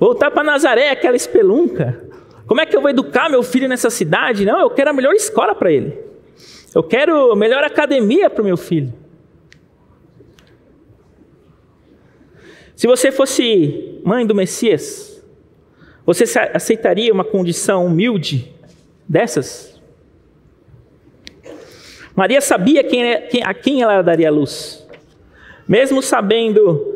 Voltar 0.00 0.30
para 0.30 0.42
Nazaré, 0.42 0.88
aquela 0.88 1.16
espelunca. 1.16 2.05
Como 2.46 2.60
é 2.60 2.66
que 2.66 2.76
eu 2.76 2.80
vou 2.80 2.90
educar 2.90 3.28
meu 3.28 3.42
filho 3.42 3.68
nessa 3.68 3.90
cidade? 3.90 4.44
Não, 4.44 4.60
eu 4.60 4.70
quero 4.70 4.90
a 4.90 4.92
melhor 4.92 5.14
escola 5.14 5.54
para 5.54 5.72
ele. 5.72 5.98
Eu 6.74 6.82
quero 6.82 7.32
a 7.32 7.36
melhor 7.36 7.64
academia 7.64 8.30
para 8.30 8.42
o 8.42 8.44
meu 8.44 8.56
filho. 8.56 8.92
Se 12.76 12.86
você 12.86 13.10
fosse 13.10 14.00
mãe 14.04 14.26
do 14.26 14.34
Messias, 14.34 15.24
você 16.04 16.24
aceitaria 16.52 17.12
uma 17.12 17.24
condição 17.24 17.86
humilde 17.86 18.54
dessas? 19.08 19.80
Maria 22.14 22.40
sabia 22.40 22.84
quem, 22.84 23.04
é, 23.04 23.28
a 23.42 23.52
quem 23.52 23.82
ela 23.82 24.02
daria 24.02 24.30
luz. 24.30 24.86
Mesmo 25.66 26.00
sabendo 26.00 26.95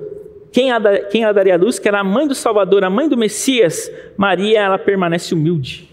quem 0.52 0.72
a, 0.72 1.04
quem 1.04 1.24
a 1.24 1.32
daria 1.32 1.56
luz, 1.56 1.78
que 1.78 1.86
era 1.86 2.00
a 2.00 2.04
mãe 2.04 2.26
do 2.26 2.34
Salvador, 2.34 2.84
a 2.84 2.90
mãe 2.90 3.08
do 3.08 3.16
Messias, 3.16 3.90
Maria 4.16 4.60
ela 4.60 4.78
permanece 4.78 5.34
humilde. 5.34 5.88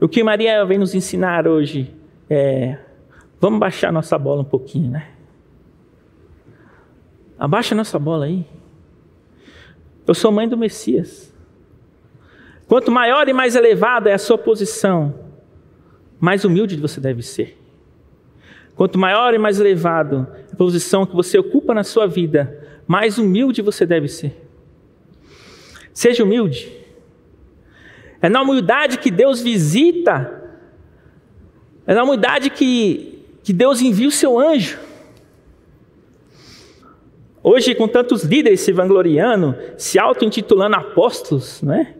O 0.00 0.08
que 0.08 0.22
Maria 0.22 0.64
vem 0.64 0.78
nos 0.78 0.94
ensinar 0.94 1.46
hoje 1.46 1.94
é: 2.28 2.78
vamos 3.40 3.58
baixar 3.58 3.92
nossa 3.92 4.18
bola 4.18 4.42
um 4.42 4.44
pouquinho, 4.44 4.90
né? 4.90 5.08
Abaixa 7.38 7.74
nossa 7.74 7.98
bola 7.98 8.24
aí. 8.26 8.44
Eu 10.06 10.14
sou 10.14 10.32
mãe 10.32 10.48
do 10.48 10.56
Messias. 10.56 11.32
Quanto 12.66 12.90
maior 12.90 13.28
e 13.28 13.32
mais 13.32 13.54
elevada 13.54 14.10
é 14.10 14.14
a 14.14 14.18
sua 14.18 14.36
posição, 14.36 15.14
mais 16.18 16.44
humilde 16.44 16.76
você 16.76 17.00
deve 17.00 17.22
ser. 17.22 17.56
Quanto 18.74 18.98
maior 18.98 19.32
e 19.32 19.38
mais 19.38 19.58
elevado 19.58 20.26
posição 20.58 21.06
que 21.06 21.14
você 21.14 21.38
ocupa 21.38 21.72
na 21.72 21.84
sua 21.84 22.06
vida, 22.06 22.82
mais 22.86 23.16
humilde 23.16 23.62
você 23.62 23.86
deve 23.86 24.08
ser. 24.08 24.36
Seja 25.94 26.24
humilde. 26.24 26.70
É 28.20 28.28
na 28.28 28.42
humildade 28.42 28.98
que 28.98 29.10
Deus 29.10 29.40
visita, 29.40 30.42
é 31.86 31.94
na 31.94 32.02
humildade 32.02 32.50
que, 32.50 33.24
que 33.44 33.52
Deus 33.52 33.80
envia 33.80 34.08
o 34.08 34.12
seu 34.12 34.38
anjo. 34.38 34.78
Hoje, 37.42 37.74
com 37.74 37.86
tantos 37.86 38.24
líderes 38.24 38.60
se 38.60 38.72
vangloriando, 38.72 39.56
se 39.76 39.98
auto-intitulando 39.98 40.74
apóstolos, 40.74 41.62
né? 41.62 41.94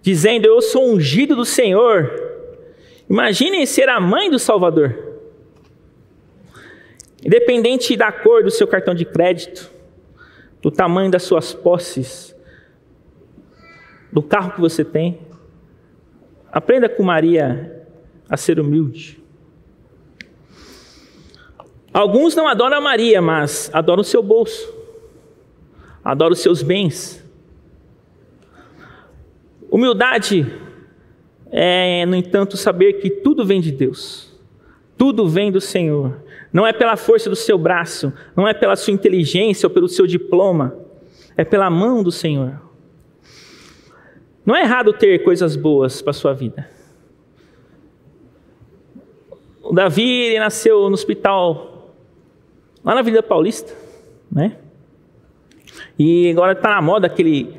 dizendo: 0.00 0.46
Eu 0.46 0.62
sou 0.62 0.88
ungido 0.92 1.34
do 1.34 1.44
Senhor. 1.44 2.10
Imaginem 3.10 3.66
ser 3.66 3.88
a 3.88 4.00
mãe 4.00 4.30
do 4.30 4.38
Salvador. 4.38 5.07
Independente 7.24 7.96
da 7.96 8.12
cor 8.12 8.42
do 8.42 8.50
seu 8.50 8.66
cartão 8.66 8.94
de 8.94 9.04
crédito, 9.04 9.70
do 10.62 10.70
tamanho 10.70 11.10
das 11.10 11.22
suas 11.22 11.52
posses, 11.52 12.34
do 14.12 14.22
carro 14.22 14.52
que 14.52 14.60
você 14.60 14.84
tem, 14.84 15.20
aprenda 16.50 16.88
com 16.88 17.02
Maria 17.02 17.86
a 18.28 18.36
ser 18.36 18.58
humilde. 18.58 19.22
Alguns 21.92 22.34
não 22.34 22.46
adoram 22.46 22.78
a 22.78 22.80
Maria, 22.80 23.20
mas 23.20 23.70
adoram 23.72 24.02
o 24.02 24.04
seu 24.04 24.22
bolso 24.22 24.78
adora 26.08 26.32
os 26.32 26.40
seus 26.40 26.62
bens. 26.62 27.22
Humildade 29.70 30.50
é, 31.50 32.06
no 32.06 32.16
entanto, 32.16 32.56
saber 32.56 32.94
que 32.94 33.10
tudo 33.10 33.44
vem 33.44 33.60
de 33.60 33.70
Deus, 33.70 34.34
tudo 34.96 35.28
vem 35.28 35.52
do 35.52 35.60
Senhor. 35.60 36.22
Não 36.52 36.66
é 36.66 36.72
pela 36.72 36.96
força 36.96 37.28
do 37.28 37.36
seu 37.36 37.58
braço, 37.58 38.12
não 38.34 38.48
é 38.48 38.54
pela 38.54 38.76
sua 38.76 38.92
inteligência 38.92 39.66
ou 39.66 39.70
pelo 39.70 39.88
seu 39.88 40.06
diploma, 40.06 40.76
é 41.36 41.44
pela 41.44 41.68
mão 41.68 42.02
do 42.02 42.10
Senhor. 42.10 42.60
Não 44.44 44.56
é 44.56 44.62
errado 44.62 44.92
ter 44.92 45.22
coisas 45.22 45.56
boas 45.56 46.00
para 46.00 46.12
sua 46.12 46.32
vida. 46.32 46.68
O 49.62 49.74
Davi 49.74 50.38
nasceu 50.38 50.88
no 50.88 50.94
hospital 50.94 51.92
lá 52.82 52.94
na 52.94 53.00
Avenida 53.00 53.22
Paulista, 53.22 53.74
né? 54.32 54.56
E 55.98 56.30
agora 56.30 56.52
está 56.52 56.70
na 56.70 56.80
moda 56.80 57.06
aquele. 57.06 57.54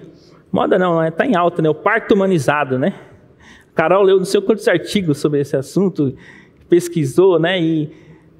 Moda 0.52 0.80
não, 0.80 1.06
está 1.06 1.26
né? 1.26 1.32
em 1.32 1.36
alta, 1.36 1.62
né? 1.62 1.70
O 1.70 1.76
parto 1.76 2.16
humanizado, 2.16 2.80
né? 2.80 2.96
Carol 3.76 4.02
leu 4.02 4.18
não 4.18 4.26
sei 4.26 4.42
quantos 4.42 4.68
artigos 4.68 5.20
sobre 5.20 5.40
esse 5.40 5.56
assunto, 5.56 6.16
pesquisou, 6.68 7.38
né? 7.38 7.62
E 7.62 7.92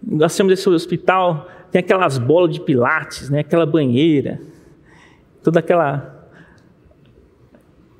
nós 0.02 0.36
temos 0.36 0.54
esse 0.54 0.68
hospital, 0.70 1.48
tem 1.72 1.80
aquelas 1.80 2.18
bolas 2.18 2.54
de 2.54 2.60
pilates, 2.60 3.30
né? 3.30 3.40
Aquela 3.40 3.66
banheira, 3.66 4.40
toda 5.44 5.60
aquela. 5.60 6.28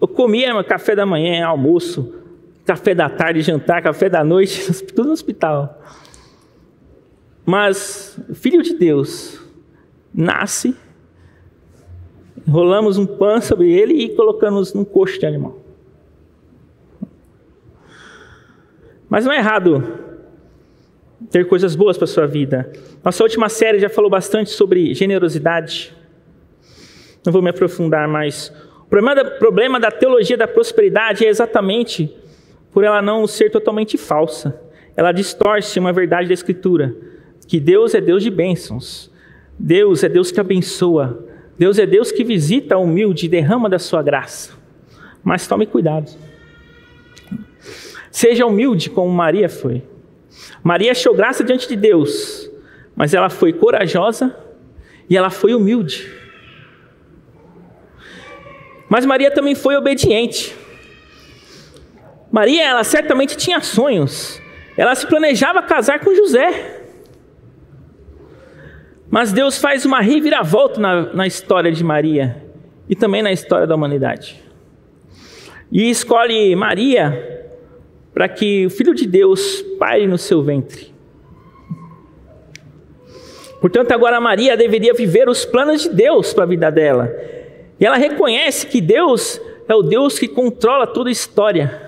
Eu 0.02 0.08
comia 0.08 0.64
café 0.64 0.96
da 0.96 1.06
manhã, 1.06 1.46
almoço, 1.46 2.16
café 2.66 2.96
da 2.96 3.10
tarde, 3.10 3.42
jantar, 3.42 3.82
café 3.82 4.10
da 4.10 4.24
noite, 4.24 4.72
tudo 4.94 5.08
no 5.08 5.14
hospital. 5.14 5.82
Mas, 7.46 8.20
filho 8.34 8.62
de 8.62 8.76
Deus, 8.76 9.42
nasce 10.14 10.76
enrolamos 12.50 12.98
um 12.98 13.06
pano 13.06 13.42
sobre 13.44 13.72
ele 13.72 13.94
e 13.94 14.16
colocamos 14.16 14.74
num 14.74 14.84
coxo 14.84 15.20
de 15.20 15.26
animal. 15.28 15.56
Mas 19.08 19.24
não 19.24 19.32
é 19.32 19.38
errado 19.38 20.09
ter 21.32 21.48
coisas 21.48 21.76
boas 21.76 21.98
para 21.98 22.08
sua 22.08 22.26
vida. 22.26 22.72
Nossa 23.04 23.24
última 23.24 23.50
série 23.50 23.80
já 23.80 23.90
falou 23.90 24.10
bastante 24.10 24.50
sobre 24.50 24.94
generosidade. 24.94 25.96
Não 27.26 27.32
vou 27.32 27.42
me 27.42 27.50
aprofundar 27.50 28.08
mais. 28.08 28.52
O 28.82 28.90
problema 28.90 29.16
da, 29.16 29.26
problema 29.26 29.80
da 29.80 29.92
teologia 29.92 30.38
da 30.38 30.48
prosperidade 30.48 31.26
é 31.26 31.30
exatamente 31.30 32.14
por 32.72 32.84
ela 32.84 33.02
não 33.02 33.28
ser 33.28 33.50
totalmente 33.50 33.98
falsa. 33.98 34.60
Ela 34.96 35.12
distorce 35.12 35.80
uma 35.80 35.94
verdade 35.94 36.28
da 36.28 36.34
Escritura, 36.34 36.96
que 37.48 37.60
Deus 37.60 37.94
é 37.94 38.02
Deus 38.02 38.24
de 38.24 38.30
bênçãos. 38.30 39.12
Deus 39.58 40.04
é 40.04 40.10
Deus 40.10 40.32
que 40.32 40.40
abençoa. 40.40 41.26
Deus 41.58 41.78
é 41.78 41.86
Deus 41.86 42.12
que 42.12 42.24
visita 42.24 42.78
o 42.78 42.84
humilde 42.84 43.26
e 43.26 43.30
derrama 43.30 43.70
da 43.70 43.78
sua 43.78 44.02
graça. 44.02 44.54
Mas 45.24 45.46
tome 45.46 45.66
cuidado. 45.66 46.10
Seja 48.10 48.46
humilde 48.46 48.90
como 48.90 49.12
Maria 49.12 49.50
foi. 49.50 49.84
Maria 50.64 50.92
achou 50.92 51.16
graça 51.16 51.44
diante 51.44 51.68
de 51.68 51.76
Deus, 51.76 52.50
mas 52.96 53.14
ela 53.14 53.30
foi 53.30 53.54
corajosa 53.54 54.36
e 55.10 55.16
ela 55.16 55.30
foi 55.30 55.54
humilde. 55.54 56.12
Mas 58.90 59.06
Maria 59.06 59.32
também 59.32 59.56
foi 59.56 59.76
obediente. 59.76 60.56
Maria, 62.32 62.64
ela 62.64 62.84
certamente 62.84 63.38
tinha 63.38 63.62
sonhos. 63.62 64.42
Ela 64.76 64.96
se 64.96 65.06
planejava 65.06 65.62
casar 65.62 66.00
com 66.00 66.14
José. 66.16 66.82
Mas 69.10 69.32
Deus 69.32 69.58
faz 69.60 69.86
uma 69.86 70.02
reviravolta 70.02 70.80
na, 70.80 71.14
na 71.14 71.28
história 71.28 71.72
de 71.72 71.84
Maria 71.84 72.44
e 72.88 72.96
também 72.96 73.22
na 73.22 73.32
história 73.32 73.66
da 73.66 73.76
humanidade. 73.76 74.44
E 75.72 75.90
escolhe 75.90 76.56
Maria 76.56 77.39
para 78.20 78.28
que 78.28 78.66
o 78.66 78.70
Filho 78.70 78.94
de 78.94 79.08
Deus 79.08 79.62
pare 79.80 80.06
no 80.06 80.18
seu 80.18 80.44
ventre. 80.44 80.94
Portanto, 83.62 83.94
agora 83.94 84.20
Maria 84.20 84.58
deveria 84.58 84.94
viver 84.94 85.30
os 85.30 85.46
planos 85.46 85.84
de 85.84 85.90
Deus 85.92 86.34
para 86.34 86.44
a 86.44 86.48
vida 86.48 86.70
dela. 86.70 87.10
E 87.80 87.86
ela 87.86 87.96
reconhece 87.96 88.68
que 88.68 88.82
Deus 88.82 89.40
é 89.70 89.74
o 89.74 89.82
Deus 89.82 90.20
que 90.20 90.28
controla 90.28 90.86
toda 90.86 91.08
a 91.08 91.14
história. 91.14 91.82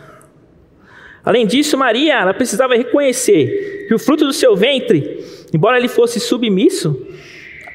Além 1.21 1.45
disso, 1.45 1.77
Maria 1.77 2.21
ela 2.21 2.33
precisava 2.33 2.75
reconhecer 2.75 3.87
que 3.89 3.93
o 3.93 3.99
fruto 3.99 4.23
do 4.23 4.31
seu 4.31 4.55
ventre, 4.55 5.21
embora 5.53 5.77
ele 5.77 5.89
fosse 5.89 6.17
submisso, 6.17 7.07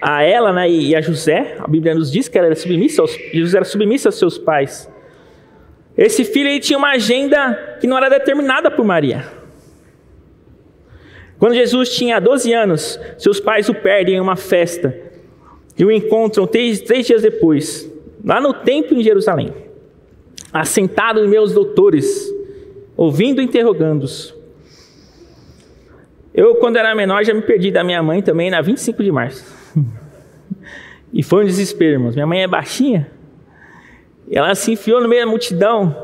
a 0.01 0.23
ela 0.23 0.51
né, 0.51 0.71
e 0.71 0.97
a 0.97 1.03
José. 1.03 1.59
A 1.59 1.69
Bíblia 1.69 1.95
nos 1.95 2.11
diz 2.11 2.27
que 2.27 2.39
ela 2.39 2.47
era 2.47 2.57
submissa 2.57 3.03
aos, 3.03 3.15
José 3.35 3.59
era 3.59 3.67
submissa 3.67 4.09
aos 4.09 4.19
seus 4.19 4.39
pais. 4.39 4.91
Esse 5.97 6.25
filho 6.25 6.49
ele 6.49 6.61
tinha 6.61 6.79
uma 6.79 6.91
agenda 6.91 7.79
que 7.81 7.87
não 7.87 7.97
era 7.97 8.09
determinada 8.09 8.71
por 8.71 8.85
Maria. 8.85 9.25
Quando 11.39 11.55
Jesus 11.55 11.95
tinha 11.95 12.21
12 12.21 12.53
anos, 12.53 13.01
seus 13.19 13.41
pais 13.41 13.69
o 13.69 13.75
perdem 13.75 14.17
em 14.17 14.21
uma 14.21 14.37
festa 14.37 14.95
e 15.79 15.85
o 15.85 15.91
encontram 15.91 16.47
três, 16.47 16.81
três 16.81 17.07
dias 17.07 17.23
depois, 17.23 17.91
lá 18.25 18.41
no 18.41 18.53
templo 18.53 18.99
em 18.99 19.03
Jerusalém, 19.03 19.53
assentado 20.53 21.21
em 21.21 21.29
meus 21.29 21.53
doutores, 21.53 22.33
ouvindo 22.97 23.41
e 23.41 23.45
interrogando-os. 23.45 24.35
Eu, 26.35 26.57
quando 26.57 26.77
era 26.77 26.95
menor, 26.95 27.25
já 27.25 27.33
me 27.33 27.43
perdi 27.43 27.71
da 27.71 27.83
minha 27.83 28.03
mãe 28.03 28.21
também 28.21 28.51
na 28.51 28.61
25 28.61 29.03
de 29.03 29.13
março. 29.13 29.45
E 31.13 31.23
foi 31.23 31.45
um 31.45 31.47
desespero, 31.47 31.93
irmãos. 31.93 32.15
Minha 32.15 32.27
mãe 32.27 32.43
é 32.43 32.47
baixinha. 32.47 33.11
Ela 34.31 34.55
se 34.55 34.73
enfiou 34.73 35.01
no 35.01 35.09
meio 35.09 35.25
da 35.25 35.31
multidão. 35.31 35.95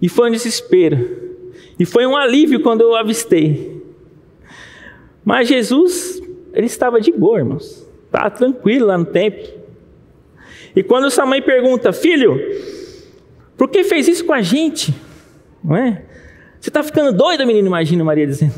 E 0.00 0.08
foi 0.08 0.28
um 0.28 0.32
desespero. 0.32 1.22
E 1.78 1.84
foi 1.84 2.06
um 2.06 2.16
alívio 2.16 2.60
quando 2.60 2.82
eu 2.82 2.94
avistei. 2.94 3.82
Mas 5.24 5.48
Jesus, 5.48 6.20
ele 6.52 6.66
estava 6.66 7.00
de 7.00 7.12
boa, 7.12 7.38
irmãos. 7.38 7.86
Estava 8.06 8.30
tranquilo 8.30 8.86
lá 8.86 8.98
no 8.98 9.06
templo. 9.06 9.46
E 10.74 10.82
quando 10.82 11.10
sua 11.10 11.26
mãe 11.26 11.40
pergunta, 11.40 11.92
filho, 11.92 12.38
por 13.56 13.68
que 13.68 13.84
fez 13.84 14.08
isso 14.08 14.24
com 14.24 14.32
a 14.32 14.42
gente? 14.42 14.94
Não 15.62 15.76
é? 15.76 16.02
Você 16.60 16.70
está 16.70 16.82
ficando 16.82 17.12
doido, 17.12 17.46
menino, 17.46 17.66
imagina 17.66 18.04
Maria 18.04 18.26
dizendo. 18.26 18.54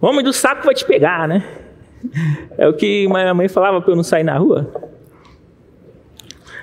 O 0.00 0.06
homem 0.06 0.24
do 0.24 0.32
saco 0.32 0.64
vai 0.64 0.74
te 0.74 0.84
pegar, 0.84 1.26
né? 1.26 1.44
É 2.56 2.68
o 2.68 2.74
que 2.74 3.08
minha 3.08 3.34
mãe 3.34 3.48
falava 3.48 3.80
para 3.80 3.92
eu 3.92 3.96
não 3.96 4.04
sair 4.04 4.22
na 4.22 4.36
rua. 4.36 4.72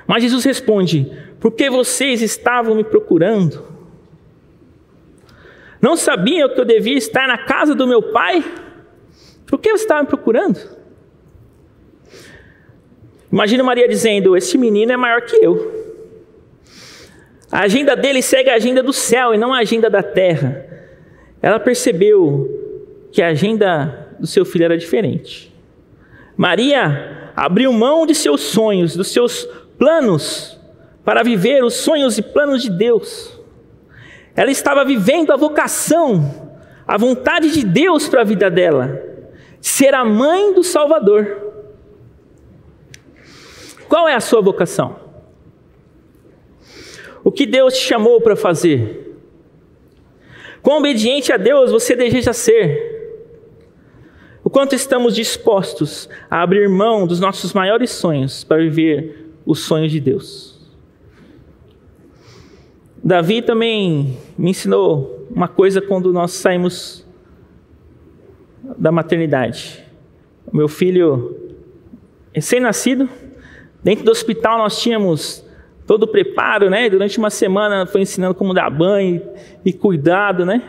Mas 0.07 0.23
Jesus 0.23 0.43
responde: 0.43 1.11
Porque 1.39 1.69
vocês 1.69 2.21
estavam 2.21 2.75
me 2.75 2.83
procurando? 2.83 3.63
Não 5.81 5.95
sabiam 5.95 6.49
que 6.49 6.59
eu 6.59 6.65
devia 6.65 6.97
estar 6.97 7.27
na 7.27 7.37
casa 7.37 7.75
do 7.75 7.87
meu 7.87 8.01
pai? 8.01 8.43
Por 9.45 9.59
que 9.59 9.69
você 9.69 9.83
estava 9.83 10.01
me 10.01 10.07
procurando? 10.07 10.59
Imagina 13.31 13.63
Maria 13.63 13.87
dizendo: 13.87 14.35
Esse 14.35 14.57
menino 14.57 14.91
é 14.91 14.97
maior 14.97 15.21
que 15.21 15.35
eu. 15.35 15.85
A 17.51 17.61
agenda 17.61 17.95
dele 17.95 18.21
segue 18.21 18.49
a 18.49 18.55
agenda 18.55 18.81
do 18.81 18.91
céu 18.91 19.33
e 19.33 19.37
não 19.37 19.53
a 19.53 19.59
agenda 19.59 19.89
da 19.89 20.03
terra. 20.03 20.65
Ela 21.41 21.59
percebeu 21.59 22.49
que 23.11 23.21
a 23.21 23.27
agenda 23.27 24.09
do 24.19 24.27
seu 24.27 24.43
filho 24.43 24.65
era 24.65 24.77
diferente. 24.77 25.53
Maria 26.35 27.31
abriu 27.35 27.71
mão 27.71 28.05
de 28.05 28.15
seus 28.15 28.41
sonhos, 28.41 28.95
dos 28.95 29.09
seus 29.11 29.47
planos, 29.77 30.59
para 31.03 31.23
viver 31.23 31.63
os 31.63 31.75
sonhos 31.75 32.17
e 32.17 32.21
planos 32.21 32.63
de 32.63 32.69
Deus. 32.69 33.39
Ela 34.35 34.51
estava 34.51 34.83
vivendo 34.83 35.31
a 35.31 35.37
vocação, 35.37 36.51
a 36.87 36.97
vontade 36.97 37.51
de 37.51 37.63
Deus 37.63 38.09
para 38.09 38.21
a 38.21 38.25
vida 38.25 38.49
dela, 38.49 39.01
ser 39.61 39.93
a 39.93 40.03
mãe 40.03 40.53
do 40.53 40.63
Salvador. 40.63 41.53
Qual 43.87 44.07
é 44.07 44.15
a 44.15 44.19
sua 44.19 44.41
vocação? 44.41 44.99
O 47.23 47.31
que 47.31 47.45
Deus 47.45 47.75
te 47.75 47.81
chamou 47.81 48.19
para 48.19 48.35
fazer? 48.35 49.15
Quão 50.61 50.79
obediente 50.79 51.31
a 51.31 51.37
Deus 51.37 51.71
você 51.71 51.95
deseja 51.95 52.33
ser? 52.33 52.93
O 54.43 54.49
quanto 54.49 54.75
estamos 54.75 55.15
dispostos 55.15 56.09
a 56.29 56.41
abrir 56.41 56.67
mão 56.67 57.07
dos 57.07 57.19
nossos 57.19 57.53
maiores 57.53 57.91
sonhos 57.91 58.43
para 58.43 58.57
viver 58.57 59.24
os 59.45 59.59
sonhos 59.59 59.91
de 59.91 59.99
Deus? 59.99 60.55
Davi 63.03 63.41
também 63.41 64.17
me 64.37 64.49
ensinou 64.49 65.27
uma 65.29 65.47
coisa 65.47 65.79
quando 65.79 66.11
nós 66.11 66.31
saímos 66.31 67.05
da 68.77 68.91
maternidade. 68.91 69.83
Meu 70.51 70.67
filho 70.67 71.37
recém-nascido, 72.33 73.07
dentro 73.83 74.03
do 74.03 74.11
hospital 74.11 74.57
nós 74.57 74.81
tínhamos 74.81 75.45
todo 75.85 76.03
o 76.03 76.07
preparo, 76.07 76.69
né? 76.69 76.89
Durante 76.89 77.17
uma 77.17 77.29
semana 77.29 77.85
foi 77.85 78.01
ensinando 78.01 78.33
como 78.33 78.53
dar 78.53 78.69
banho 78.69 79.21
e 79.63 79.71
cuidado, 79.71 80.45
né? 80.45 80.63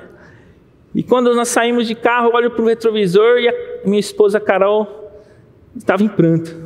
E 0.94 1.02
quando 1.02 1.34
nós 1.34 1.48
saímos 1.48 1.86
de 1.86 1.94
carro, 1.94 2.30
olho 2.34 2.50
para 2.50 2.62
o 2.62 2.66
retrovisor 2.66 3.38
e 3.38 3.48
a 3.48 3.54
minha 3.84 4.00
esposa 4.00 4.38
Carol 4.38 5.10
estava 5.74 6.02
em 6.02 6.08
pranto. 6.08 6.65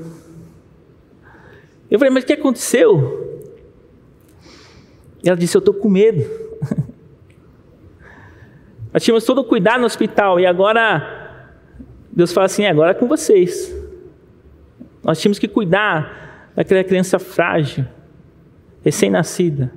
Eu 1.91 1.99
falei, 1.99 2.15
mas 2.15 2.25
o 2.25 2.27
que 2.27 2.35
aconteceu? 2.35 3.43
E 5.23 5.29
ela 5.29 5.37
disse, 5.37 5.57
eu 5.57 5.59
estou 5.59 5.75
com 5.75 5.89
medo. 5.89 6.25
Nós 8.93 9.03
tínhamos 9.03 9.25
todo 9.25 9.41
o 9.41 9.45
cuidado 9.45 9.81
no 9.81 9.87
hospital 9.87 10.39
e 10.39 10.47
agora 10.47 11.19
Deus 12.13 12.33
fala 12.33 12.47
assim, 12.47 12.67
agora 12.67 12.93
é 12.93 12.95
com 12.95 13.07
vocês. 13.07 13.75
Nós 15.03 15.21
tínhamos 15.21 15.39
que 15.39 15.49
cuidar 15.49 16.53
daquela 16.55 16.85
criança 16.85 17.19
frágil, 17.19 17.85
recém-nascida. 18.85 19.73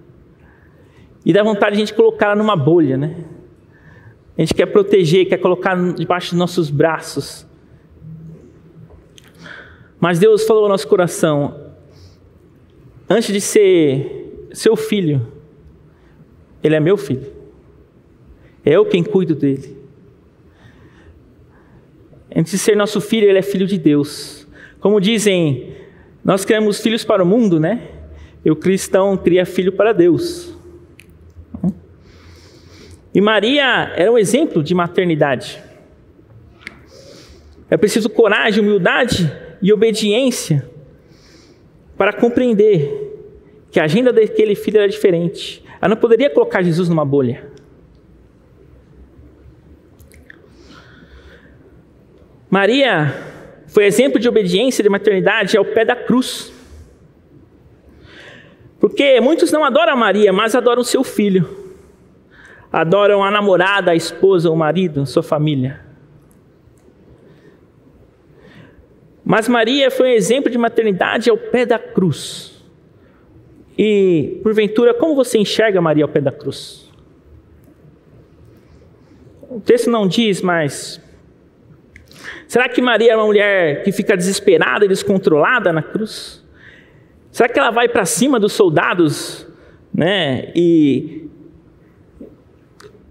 E 1.26 1.32
dá 1.32 1.42
vontade 1.42 1.76
de 1.76 1.82
a 1.82 1.86
gente 1.86 1.94
colocá-la 1.94 2.36
numa 2.36 2.56
bolha, 2.56 2.98
né? 2.98 3.24
A 4.38 4.42
gente 4.42 4.54
quer 4.54 4.66
proteger, 4.66 5.28
quer 5.28 5.38
colocar 5.38 5.76
debaixo 5.94 6.32
dos 6.32 6.40
nossos 6.40 6.70
braços. 6.70 7.48
Mas 10.00 10.20
Deus 10.20 10.44
falou 10.46 10.64
ao 10.64 10.70
nosso 10.70 10.88
coração: 10.88 11.63
antes 13.14 13.32
de 13.32 13.40
ser 13.40 14.48
seu 14.54 14.76
filho, 14.76 15.28
ele 16.64 16.76
é 16.76 16.80
meu 16.80 16.98
filho. 16.98 17.32
É 18.66 18.72
eu 18.72 18.86
quem 18.86 19.04
cuido 19.04 19.36
dele. 19.36 19.78
Antes 22.36 22.52
de 22.52 22.58
ser 22.58 22.76
nosso 22.76 23.00
filho, 23.00 23.30
ele 23.30 23.38
é 23.38 23.44
filho 23.44 23.68
de 23.68 23.78
Deus. 23.78 24.48
Como 24.80 25.00
dizem, 25.00 25.76
nós 26.24 26.44
criamos 26.44 26.82
filhos 26.82 27.04
para 27.04 27.24
o 27.24 27.26
mundo, 27.26 27.60
né? 27.60 27.88
E 28.44 28.50
o 28.50 28.56
cristão 28.56 29.16
cria 29.16 29.46
filho 29.46 29.72
para 29.72 29.94
Deus. 29.94 30.58
E 33.14 33.22
Maria 33.22 33.94
era 33.96 34.12
um 34.12 34.18
exemplo 34.18 34.64
de 34.64 34.74
maternidade. 34.74 35.62
É 37.70 37.78
preciso 37.78 38.10
coragem, 38.10 38.64
humildade 38.64 39.32
e 39.62 39.72
obediência 39.72 40.68
para 41.96 42.12
compreender 42.12 43.03
que 43.74 43.80
a 43.80 43.84
agenda 43.84 44.14
daquele 44.14 44.56
filho 44.56 44.78
era 44.78 44.88
diferente. 44.88 45.62
Ela 45.82 45.90
não 45.90 45.98
poderia 45.98 46.30
colocar 46.30 46.64
Jesus 46.64 46.88
numa 46.88 47.04
bolha. 47.04 47.52
Maria 52.50 53.14
foi 53.68 53.86
exemplo 53.86 54.18
de 54.18 54.30
obediência 54.30 54.82
e 54.82 54.84
de 54.84 54.90
maternidade 54.90 55.58
ao 55.58 55.66
pé 55.66 55.84
da 55.84 55.96
cruz. 55.96 56.54
Porque 58.80 59.20
muitos 59.20 59.52
não 59.52 59.66
adoram 59.66 59.98
Maria, 59.98 60.32
mas 60.32 60.56
adoram 60.56 60.84
seu 60.86 61.04
filho 61.04 61.64
adoram 62.74 63.24
a 63.24 63.30
namorada, 63.30 63.92
a 63.92 63.96
esposa, 63.96 64.50
o 64.50 64.56
marido, 64.56 65.06
sua 65.06 65.22
família. 65.22 65.80
Mas 69.24 69.48
Maria 69.48 69.92
foi 69.92 70.10
um 70.10 70.14
exemplo 70.14 70.50
de 70.50 70.58
maternidade 70.58 71.30
ao 71.30 71.38
pé 71.38 71.68
da 71.68 71.78
cruz. 71.78 72.53
E, 73.78 74.40
porventura, 74.44 74.94
como 74.94 75.16
você 75.16 75.38
enxerga 75.38 75.82
Maria 75.82 76.04
ao 76.04 76.10
pé 76.10 76.22
da 76.22 76.32
cruz? 76.32 76.92
O 79.50 79.60
texto 79.60 79.90
não 79.90 80.08
diz, 80.08 80.42
mas. 80.42 81.02
Será 82.48 82.70
que 82.70 82.82
Maria 82.82 83.14
é 83.14 83.16
uma 83.16 83.26
mulher 83.26 83.84
que 83.84 83.92
fica 83.92 84.16
desesperada 84.16 84.86
e 84.86 84.88
descontrolada 84.88 85.74
na 85.74 85.82
cruz? 85.82 86.44
Será 87.32 87.50
que 87.50 87.60
ela 87.60 87.72
vai 87.72 87.88
para 87.88 88.06
cima 88.06 88.40
dos 88.40 88.54
soldados, 88.54 89.48
né? 89.94 90.52
E 90.56 91.28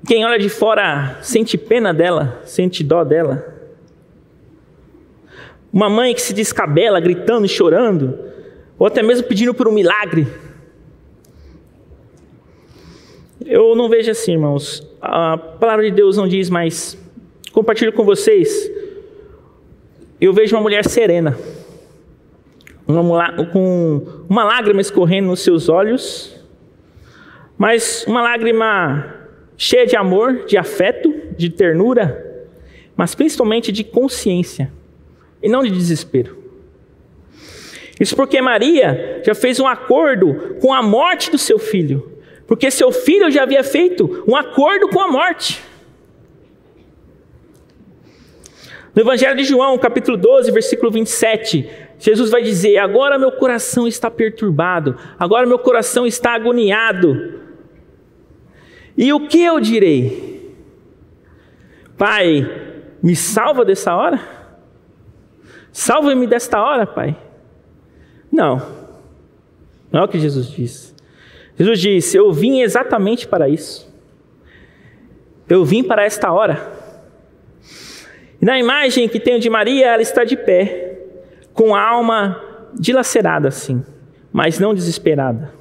quem 0.07 0.25
olha 0.25 0.39
de 0.39 0.49
fora 0.49 1.19
sente 1.23 1.57
pena 1.59 1.93
dela, 1.93 2.41
sente 2.45 2.85
dó 2.85 3.05
dela. 3.05 3.53
Uma 5.73 5.89
mãe 5.89 6.15
que 6.15 6.21
se 6.21 6.35
descabela, 6.35 7.01
gritando 7.01 7.47
e 7.47 7.49
chorando, 7.49 8.19
ou 8.79 8.87
até 8.87 9.03
mesmo 9.03 9.27
pedindo 9.27 9.55
por 9.55 9.67
um 9.67 9.73
milagre. 9.73 10.27
Eu 13.47 13.74
não 13.74 13.88
vejo 13.88 14.11
assim, 14.11 14.32
irmãos. 14.32 14.86
A 15.01 15.36
palavra 15.36 15.84
de 15.84 15.90
Deus 15.90 16.16
não 16.16 16.28
diz, 16.28 16.49
mas 16.49 16.99
compartilho 17.53 17.93
com 17.93 18.05
vocês. 18.05 18.70
Eu 20.20 20.32
vejo 20.32 20.55
uma 20.55 20.62
mulher 20.62 20.84
serena, 20.84 21.36
uma, 22.86 23.47
com 23.47 24.07
uma 24.28 24.45
lágrima 24.45 24.80
escorrendo 24.80 25.28
nos 25.28 25.40
seus 25.40 25.68
olhos, 25.68 26.36
mas 27.59 28.05
uma 28.07 28.22
lágrima 28.22 29.16
cheia 29.57 29.86
de 29.86 29.97
amor, 29.97 30.45
de 30.47 30.57
afeto, 30.57 31.12
de 31.36 31.51
ternura, 31.51 32.47
mas 32.97 33.14
principalmente 33.14 33.72
de 33.72 33.82
consciência 33.82 34.72
e 35.43 35.49
não 35.49 35.62
de 35.64 35.70
desespero. 35.70 36.36
Isso 37.99 38.14
porque 38.14 38.40
Maria 38.40 39.22
já 39.24 39.34
fez 39.34 39.59
um 39.59 39.66
acordo 39.66 40.57
com 40.61 40.72
a 40.72 40.82
morte 40.82 41.30
do 41.30 41.38
seu 41.38 41.59
filho, 41.59 42.12
porque 42.53 42.70
seu 42.70 42.92
filho 42.92 43.30
já 43.30 43.44
havia 43.44 43.64
feito 43.64 44.22
um 44.28 44.36
acordo 44.36 44.86
com 44.90 45.00
a 45.00 45.11
morte. 45.11 45.64
No 48.94 49.00
Evangelho 49.00 49.34
de 49.34 49.44
João, 49.44 49.78
capítulo 49.78 50.18
12, 50.18 50.53
versículo 50.53 50.90
27, 50.90 51.66
Jesus 51.98 52.28
vai 52.28 52.42
dizer: 52.42 52.76
Agora 52.76 53.18
meu 53.18 53.32
coração 53.32 53.88
está 53.88 54.11
perturbado, 54.11 54.98
agora 55.18 55.46
meu 55.46 55.59
coração 55.59 56.07
está 56.07 56.34
agoniado. 56.34 57.40
E 58.98 59.14
o 59.14 59.28
que 59.28 59.42
eu 59.42 59.59
direi? 59.59 60.55
Pai, 61.96 62.44
me 63.03 63.16
salva 63.16 63.64
dessa 63.64 63.94
hora? 63.94 64.20
Salva-me 65.72 66.26
desta 66.26 66.61
hora, 66.61 66.86
Pai. 66.86 67.16
Não, 68.30 68.61
não 69.90 70.03
é 70.03 70.05
o 70.05 70.09
que 70.09 70.18
Jesus 70.18 70.50
disse. 70.50 70.91
Jesus 71.59 71.80
disse: 71.80 72.16
Eu 72.16 72.32
vim 72.32 72.61
exatamente 72.61 73.26
para 73.26 73.48
isso. 73.48 73.90
Eu 75.48 75.64
vim 75.64 75.82
para 75.82 76.05
esta 76.05 76.32
hora. 76.32 76.70
E 78.40 78.44
na 78.44 78.59
imagem 78.59 79.09
que 79.09 79.20
tenho 79.20 79.38
de 79.38 79.48
Maria, 79.48 79.86
ela 79.86 80.03
está 80.03 80.24
de 80.24 80.36
pé, 80.36 80.98
com 81.53 81.74
a 81.74 81.80
alma 81.80 82.42
dilacerada 82.74 83.48
assim, 83.48 83.84
mas 84.32 84.59
não 84.59 84.74
desesperada. 84.74 85.53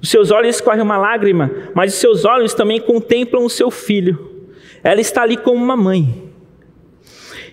Dos 0.00 0.10
seus 0.10 0.30
olhos 0.30 0.56
escorre 0.56 0.80
uma 0.80 0.96
lágrima, 0.96 1.50
mas 1.74 1.92
os 1.92 1.98
seus 1.98 2.24
olhos 2.24 2.54
também 2.54 2.80
contemplam 2.80 3.44
o 3.44 3.50
seu 3.50 3.70
filho. 3.70 4.46
Ela 4.82 5.00
está 5.00 5.22
ali 5.22 5.36
como 5.36 5.62
uma 5.62 5.76
mãe. 5.76 6.28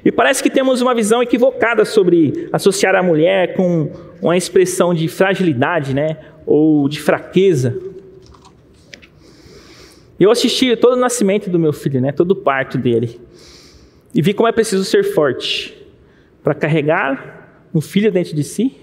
E 0.04 0.12
parece 0.12 0.44
que 0.44 0.50
temos 0.52 0.82
uma 0.82 0.94
visão 0.94 1.24
equivocada 1.24 1.84
sobre 1.84 2.48
associar 2.54 2.94
a 2.94 3.02
mulher 3.02 3.56
com 3.56 3.92
uma 4.22 4.38
expressão 4.38 4.94
de 4.94 5.08
fragilidade, 5.08 5.96
né? 5.96 6.18
Ou 6.46 6.88
de 6.88 7.02
fraqueza. 7.02 7.78
Eu 10.20 10.32
assisti 10.32 10.76
todo 10.76 10.94
o 10.94 11.00
nascimento 11.00 11.50
do 11.50 11.60
meu 11.60 11.74
filho, 11.74 12.00
né? 12.00 12.12
Todo 12.12 12.32
o 12.32 12.36
parto 12.36 12.78
dele. 12.78 13.20
E 14.14 14.22
vi 14.22 14.34
como 14.34 14.48
é 14.48 14.52
preciso 14.52 14.86
ser 14.86 15.04
forte 15.04 15.76
para 16.42 16.54
carregar 16.54 17.68
um 17.74 17.82
filho 17.82 18.12
dentro 18.12 18.34
de 18.36 18.44
si. 18.44 18.78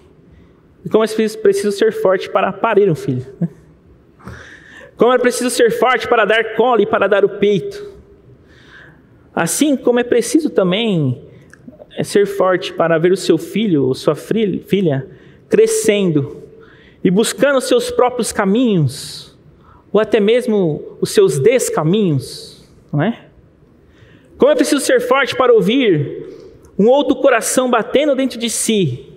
E 0.84 0.88
como 0.88 1.04
é 1.04 1.06
preciso 1.06 1.72
ser 1.72 1.92
forte 1.92 2.28
para 2.28 2.52
parir 2.52 2.90
um 2.90 2.94
filho. 2.94 3.24
Né? 3.40 3.48
Como 4.96 5.12
é 5.12 5.18
preciso 5.18 5.48
ser 5.48 5.70
forte 5.70 6.06
para 6.06 6.24
dar 6.24 6.54
colo 6.54 6.82
e 6.82 6.86
para 6.86 7.06
dar 7.06 7.24
o 7.24 7.28
peito. 7.28 7.90
Assim 9.34 9.76
como 9.76 9.98
é 9.98 10.04
preciso 10.04 10.50
também 10.50 11.24
é 11.96 12.04
ser 12.04 12.26
forte 12.26 12.72
para 12.72 12.98
ver 12.98 13.12
o 13.12 13.16
seu 13.16 13.38
filho 13.38 13.86
ou 13.86 13.94
sua 13.94 14.14
filha 14.14 15.08
crescendo 15.48 16.41
e 17.04 17.10
buscando 17.10 17.60
seus 17.60 17.90
próprios 17.90 18.32
caminhos, 18.32 19.36
ou 19.92 20.00
até 20.00 20.20
mesmo 20.20 20.96
os 21.00 21.10
seus 21.10 21.38
descaminhos, 21.38 22.68
não 22.92 23.02
é? 23.02 23.26
Como 24.38 24.50
é 24.50 24.54
preciso 24.54 24.80
ser 24.80 25.00
forte 25.00 25.36
para 25.36 25.52
ouvir 25.52 26.26
um 26.78 26.88
outro 26.88 27.16
coração 27.16 27.70
batendo 27.70 28.14
dentro 28.14 28.38
de 28.38 28.48
si 28.48 29.12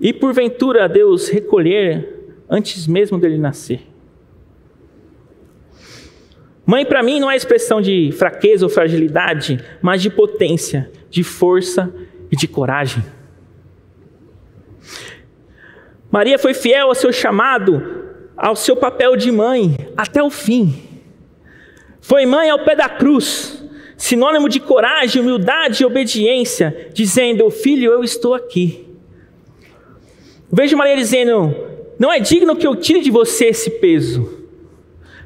e 0.00 0.12
porventura 0.12 0.88
Deus 0.88 1.28
recolher 1.28 2.36
antes 2.48 2.86
mesmo 2.86 3.18
dele 3.18 3.38
nascer. 3.38 3.80
Mãe 6.64 6.84
para 6.84 7.02
mim 7.02 7.18
não 7.18 7.30
é 7.30 7.36
expressão 7.36 7.80
de 7.80 8.12
fraqueza 8.12 8.64
ou 8.64 8.70
fragilidade, 8.70 9.62
mas 9.80 10.00
de 10.00 10.10
potência, 10.10 10.90
de 11.10 11.24
força 11.24 11.92
e 12.30 12.36
de 12.36 12.46
coragem. 12.46 13.02
Maria 16.12 16.38
foi 16.38 16.52
fiel 16.52 16.88
ao 16.88 16.94
seu 16.94 17.10
chamado, 17.10 17.82
ao 18.36 18.54
seu 18.54 18.76
papel 18.76 19.16
de 19.16 19.32
mãe, 19.32 19.74
até 19.96 20.22
o 20.22 20.28
fim. 20.28 20.74
Foi 22.02 22.26
mãe 22.26 22.50
ao 22.50 22.62
pé 22.62 22.76
da 22.76 22.86
cruz, 22.86 23.64
sinônimo 23.96 24.46
de 24.46 24.60
coragem, 24.60 25.22
humildade 25.22 25.82
e 25.82 25.86
obediência, 25.86 26.90
dizendo: 26.92 27.48
Filho, 27.50 27.90
eu 27.90 28.04
estou 28.04 28.34
aqui. 28.34 28.86
Vejo 30.52 30.76
Maria 30.76 30.96
dizendo: 30.96 31.56
Não 31.98 32.12
é 32.12 32.20
digno 32.20 32.56
que 32.56 32.66
eu 32.66 32.76
tire 32.76 33.00
de 33.00 33.10
você 33.10 33.46
esse 33.46 33.70
peso, 33.70 34.46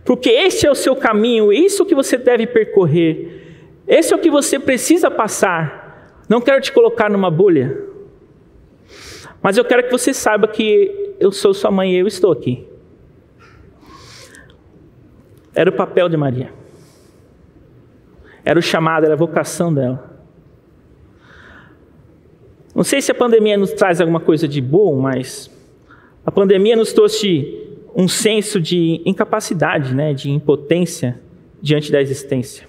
porque 0.04 0.30
este 0.30 0.68
é 0.68 0.70
o 0.70 0.74
seu 0.76 0.94
caminho, 0.94 1.52
isso 1.52 1.84
que 1.84 1.96
você 1.96 2.16
deve 2.16 2.46
percorrer, 2.46 3.72
esse 3.88 4.12
é 4.12 4.16
o 4.16 4.20
que 4.20 4.30
você 4.30 4.56
precisa 4.56 5.10
passar. 5.10 6.22
Não 6.28 6.40
quero 6.40 6.60
te 6.60 6.70
colocar 6.70 7.10
numa 7.10 7.30
bolha, 7.30 7.85
mas 9.46 9.56
eu 9.56 9.64
quero 9.64 9.84
que 9.84 9.92
você 9.92 10.12
saiba 10.12 10.48
que 10.48 11.14
eu 11.20 11.30
sou 11.30 11.54
sua 11.54 11.70
mãe 11.70 11.92
e 11.92 11.98
eu 11.98 12.08
estou 12.08 12.32
aqui. 12.32 12.66
Era 15.54 15.70
o 15.70 15.72
papel 15.72 16.08
de 16.08 16.16
Maria. 16.16 16.52
Era 18.44 18.58
o 18.58 18.62
chamado, 18.62 19.04
era 19.04 19.14
a 19.14 19.16
vocação 19.16 19.72
dela. 19.72 20.18
Não 22.74 22.82
sei 22.82 23.00
se 23.00 23.12
a 23.12 23.14
pandemia 23.14 23.56
nos 23.56 23.70
traz 23.70 24.00
alguma 24.00 24.18
coisa 24.18 24.48
de 24.48 24.60
bom, 24.60 24.96
mas 24.96 25.48
a 26.24 26.32
pandemia 26.32 26.74
nos 26.74 26.92
trouxe 26.92 27.68
um 27.94 28.08
senso 28.08 28.60
de 28.60 29.00
incapacidade, 29.06 29.94
né, 29.94 30.12
de 30.12 30.28
impotência 30.28 31.20
diante 31.62 31.92
da 31.92 32.02
existência. 32.02 32.66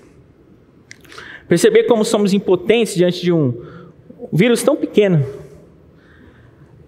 Perceber 1.48 1.86
como 1.86 2.06
somos 2.06 2.34
impotentes 2.36 2.94
diante 2.94 3.24
de 3.24 3.34
um 3.34 3.66
vírus 4.32 4.62
tão 4.62 4.76
pequeno 4.76 5.47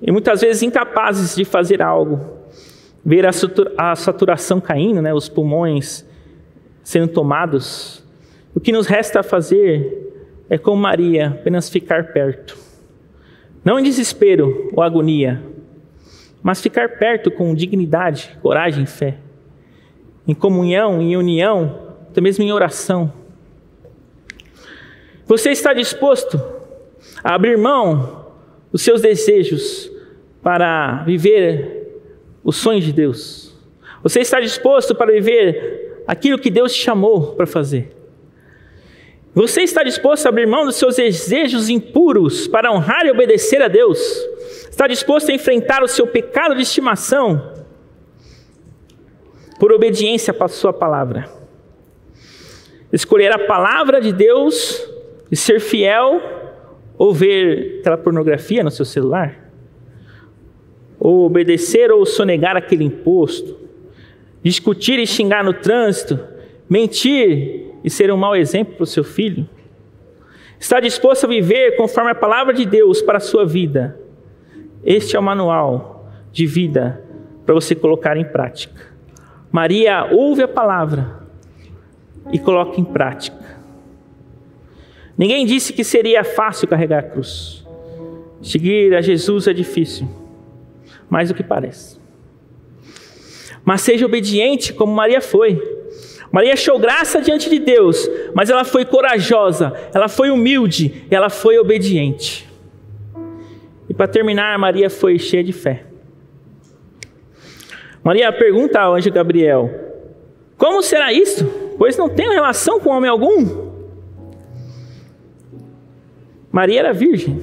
e 0.01 0.11
muitas 0.11 0.41
vezes 0.41 0.63
incapazes 0.63 1.35
de 1.35 1.45
fazer 1.45 1.81
algo. 1.81 2.37
Ver 3.03 3.25
a 3.77 3.95
saturação 3.95 4.59
caindo, 4.59 5.01
né, 5.01 5.13
os 5.13 5.29
pulmões 5.29 6.05
sendo 6.83 7.07
tomados 7.07 8.03
o 8.53 8.59
que 8.59 8.71
nos 8.71 8.87
resta 8.87 9.21
fazer 9.21 10.07
é, 10.49 10.57
como 10.57 10.81
Maria, 10.81 11.27
apenas 11.27 11.69
ficar 11.69 12.11
perto. 12.11 12.57
Não 13.63 13.79
em 13.79 13.83
desespero 13.83 14.69
ou 14.73 14.81
agonia, 14.81 15.41
mas 16.41 16.61
ficar 16.61 16.97
perto 16.97 17.29
com 17.29 17.53
dignidade, 17.53 18.37
coragem 18.41 18.83
e 18.83 18.87
fé. 18.87 19.17
Em 20.27 20.33
comunhão, 20.33 21.01
em 21.01 21.15
união, 21.15 21.93
até 22.09 22.21
mesmo 22.21 22.43
em 22.43 22.51
oração. 22.51 23.13
Você 25.25 25.51
está 25.51 25.73
disposto 25.73 26.41
a 27.23 27.35
abrir 27.35 27.57
mão 27.57 28.18
dos 28.71 28.81
seus 28.81 29.01
desejos 29.01 29.91
para 30.41 31.03
viver 31.03 32.01
os 32.43 32.57
sonhos 32.57 32.85
de 32.85 32.93
Deus? 32.93 33.55
Você 34.03 34.21
está 34.21 34.39
disposto 34.39 34.95
para 34.95 35.11
viver 35.11 36.03
aquilo 36.07 36.39
que 36.39 36.49
Deus 36.49 36.73
te 36.73 36.81
chamou 36.81 37.35
para 37.35 37.45
fazer? 37.45 37.95
Você 39.33 39.61
está 39.61 39.83
disposto 39.83 40.25
a 40.25 40.29
abrir 40.29 40.47
mão 40.47 40.65
dos 40.65 40.75
seus 40.75 40.95
desejos 40.95 41.69
impuros 41.69 42.47
para 42.47 42.71
honrar 42.71 43.05
e 43.05 43.11
obedecer 43.11 43.61
a 43.61 43.67
Deus? 43.67 43.99
Está 44.69 44.87
disposto 44.87 45.29
a 45.29 45.33
enfrentar 45.33 45.83
o 45.83 45.87
seu 45.87 46.07
pecado 46.07 46.55
de 46.55 46.61
estimação 46.61 47.53
por 49.59 49.71
obediência 49.71 50.35
a 50.39 50.47
sua 50.47 50.73
palavra? 50.73 51.29
Escolher 52.91 53.31
a 53.31 53.45
palavra 53.45 54.01
de 54.01 54.11
Deus 54.11 54.83
e 55.31 55.35
ser 55.35 55.59
fiel 55.59 56.38
ou 56.99 57.13
ver 57.13 57.77
aquela 57.79 57.97
pornografia 57.97 58.61
no 58.61 58.69
seu 58.69 58.83
celular? 58.83 59.49
Ou 60.99 61.25
obedecer 61.25 61.89
ou 61.89 62.05
sonegar 62.05 62.57
aquele 62.57 62.83
imposto? 62.83 63.57
Discutir 64.43 64.99
e 64.99 65.07
xingar 65.07 65.41
no 65.41 65.53
trânsito? 65.53 66.19
Mentir 66.69 67.71
e 67.85 67.89
ser 67.89 68.11
um 68.11 68.17
mau 68.17 68.35
exemplo 68.35 68.75
para 68.75 68.83
o 68.83 68.85
seu 68.85 69.05
filho? 69.05 69.47
Está 70.59 70.81
disposto 70.81 71.23
a 71.23 71.29
viver 71.29 71.77
conforme 71.77 72.11
a 72.11 72.15
palavra 72.15 72.53
de 72.53 72.65
Deus 72.65 73.01
para 73.01 73.17
a 73.17 73.21
sua 73.21 73.45
vida? 73.45 73.97
Este 74.83 75.15
é 75.15 75.19
o 75.19 75.23
manual 75.23 76.11
de 76.33 76.45
vida 76.45 77.01
para 77.45 77.55
você 77.55 77.73
colocar 77.73 78.17
em 78.17 78.25
prática. 78.25 78.89
Maria 79.49 80.09
ouve 80.11 80.43
a 80.43 80.47
palavra 80.49 81.23
e 82.29 82.37
coloca 82.37 82.79
em 82.79 82.83
prática. 82.83 83.37
Ninguém 85.19 85.45
disse 85.45 85.73
que 85.73 85.83
seria 85.83 86.23
fácil 86.23 86.65
carregar 86.65 86.99
a 86.99 87.03
cruz. 87.03 87.67
Seguir 88.41 88.95
a 88.95 89.01
Jesus 89.01 89.49
é 89.49 89.53
difícil, 89.53 90.07
mais 91.09 91.27
do 91.27 91.35
que 91.35 91.43
parece. 91.43 91.99
Mas 93.65 93.81
seja 93.81 94.05
obediente 94.05 94.71
como 94.71 94.93
Maria 94.93 95.19
foi. 95.19 95.61
Maria 96.31 96.53
achou 96.53 96.79
graça 96.79 97.19
diante 97.19 97.49
de 97.49 97.59
Deus, 97.59 98.09
mas 98.33 98.49
ela 98.49 98.63
foi 98.63 98.85
corajosa, 98.85 99.73
ela 99.93 100.07
foi 100.07 100.29
humilde, 100.29 101.03
ela 101.11 101.29
foi 101.29 101.59
obediente. 101.59 102.49
E 103.89 103.93
para 103.93 104.07
terminar, 104.07 104.57
Maria 104.57 104.89
foi 104.89 105.19
cheia 105.19 105.43
de 105.43 105.51
fé. 105.51 105.83
Maria 108.01 108.31
pergunta 108.31 108.79
ao 108.79 108.95
anjo 108.95 109.11
Gabriel: 109.11 109.69
Como 110.57 110.81
será 110.81 111.11
isso? 111.11 111.45
Pois 111.77 111.97
não 111.97 112.07
tenho 112.07 112.31
relação 112.31 112.79
com 112.79 112.91
homem 112.91 113.09
algum. 113.09 113.68
Maria 116.51 116.79
era 116.79 116.93
virgem. 116.93 117.41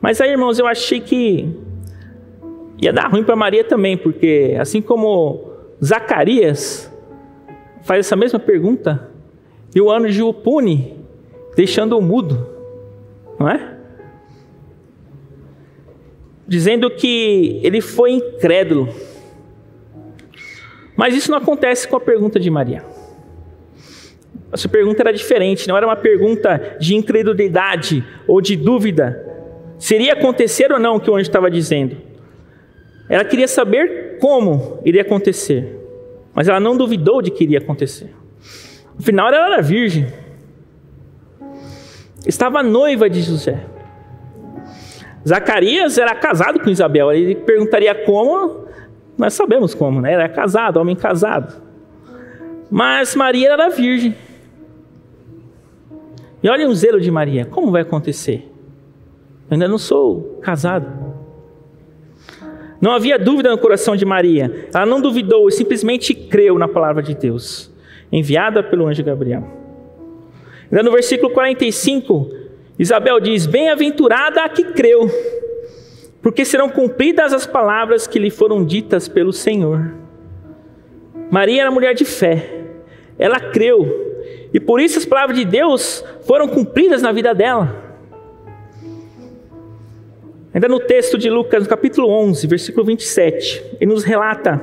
Mas 0.00 0.20
aí, 0.20 0.30
irmãos, 0.30 0.58
eu 0.58 0.66
achei 0.66 1.00
que 1.00 1.48
ia 2.80 2.92
dar 2.92 3.08
ruim 3.08 3.22
para 3.22 3.36
Maria 3.36 3.62
também, 3.62 3.96
porque 3.96 4.56
assim 4.58 4.80
como 4.80 5.50
Zacarias 5.84 6.90
faz 7.82 8.00
essa 8.06 8.16
mesma 8.16 8.38
pergunta, 8.38 9.10
e 9.74 9.80
o 9.80 9.90
anjo 9.90 10.28
o 10.28 10.34
pune, 10.34 10.96
deixando-o 11.54 12.00
mudo, 12.00 12.48
não 13.38 13.48
é? 13.48 13.76
Dizendo 16.46 16.90
que 16.90 17.60
ele 17.62 17.80
foi 17.80 18.12
incrédulo. 18.12 18.88
Mas 20.96 21.14
isso 21.14 21.30
não 21.30 21.38
acontece 21.38 21.86
com 21.86 21.96
a 21.96 22.00
pergunta 22.00 22.40
de 22.40 22.50
Maria. 22.50 22.84
Essa 24.52 24.68
pergunta 24.68 25.02
era 25.02 25.12
diferente, 25.12 25.68
não 25.68 25.76
era 25.76 25.86
uma 25.86 25.96
pergunta 25.96 26.76
de 26.80 26.96
incredulidade 26.96 28.04
ou 28.26 28.40
de 28.40 28.56
dúvida. 28.56 29.24
Seria 29.78 30.12
acontecer 30.12 30.72
ou 30.72 30.78
não 30.78 30.96
o 30.96 31.00
que 31.00 31.10
o 31.10 31.14
anjo 31.14 31.22
estava 31.22 31.50
dizendo? 31.50 31.96
Ela 33.08 33.24
queria 33.24 33.48
saber 33.48 34.18
como 34.20 34.80
iria 34.84 35.02
acontecer, 35.02 35.78
mas 36.34 36.48
ela 36.48 36.60
não 36.60 36.76
duvidou 36.76 37.22
de 37.22 37.30
que 37.30 37.44
iria 37.44 37.58
acontecer. 37.58 38.10
Afinal, 38.98 39.28
ela 39.28 39.54
era 39.54 39.62
virgem. 39.62 40.06
Estava 42.26 42.62
noiva 42.62 43.08
de 43.08 43.22
José. 43.22 43.58
Zacarias 45.26 45.96
era 45.96 46.14
casado 46.14 46.60
com 46.60 46.70
Isabel. 46.70 47.12
Ele 47.12 47.34
perguntaria 47.34 47.94
como, 47.94 48.66
nós 49.16 49.34
sabemos 49.34 49.74
como, 49.74 50.00
né? 50.00 50.12
Era 50.12 50.28
casado, 50.28 50.78
homem 50.78 50.96
casado. 50.96 51.62
Mas 52.70 53.14
Maria 53.14 53.52
era 53.52 53.68
virgem. 53.68 54.14
E 56.42 56.48
olhem 56.48 56.66
o 56.66 56.74
zelo 56.74 57.00
de 57.00 57.10
Maria. 57.10 57.44
Como 57.44 57.70
vai 57.70 57.82
acontecer? 57.82 58.50
Eu 59.50 59.54
ainda 59.54 59.68
não 59.68 59.78
sou 59.78 60.38
casado. 60.42 61.10
Não 62.80 62.92
havia 62.92 63.18
dúvida 63.18 63.50
no 63.50 63.58
coração 63.58 63.94
de 63.94 64.06
Maria. 64.06 64.68
Ela 64.72 64.86
não 64.86 65.00
duvidou 65.00 65.48
e 65.48 65.52
simplesmente 65.52 66.14
creu 66.14 66.58
na 66.58 66.66
palavra 66.66 67.02
de 67.02 67.14
Deus, 67.14 67.70
enviada 68.10 68.62
pelo 68.62 68.86
anjo 68.86 69.04
Gabriel. 69.04 69.44
Ainda 70.70 70.82
no 70.82 70.92
versículo 70.92 71.30
45, 71.30 72.30
Isabel 72.78 73.20
diz: 73.20 73.44
Bem-aventurada 73.44 74.42
a 74.42 74.48
que 74.48 74.64
creu, 74.64 75.10
porque 76.22 76.44
serão 76.44 76.70
cumpridas 76.70 77.34
as 77.34 77.46
palavras 77.46 78.06
que 78.06 78.18
lhe 78.18 78.30
foram 78.30 78.64
ditas 78.64 79.08
pelo 79.08 79.32
Senhor. 79.32 79.92
Maria 81.30 81.62
era 81.62 81.70
mulher 81.70 81.94
de 81.94 82.06
fé, 82.06 82.64
ela 83.18 83.38
creu 83.38 84.09
e 84.52 84.58
por 84.58 84.80
isso 84.80 84.98
as 84.98 85.04
palavras 85.04 85.38
de 85.38 85.44
Deus 85.44 86.04
foram 86.22 86.48
cumpridas 86.48 87.02
na 87.02 87.12
vida 87.12 87.34
dela. 87.34 87.90
Ainda 90.52 90.68
no 90.68 90.80
texto 90.80 91.16
de 91.16 91.30
Lucas, 91.30 91.62
no 91.62 91.68
capítulo 91.68 92.08
11, 92.08 92.46
versículo 92.46 92.84
27, 92.84 93.76
ele 93.80 93.92
nos 93.92 94.02
relata 94.02 94.60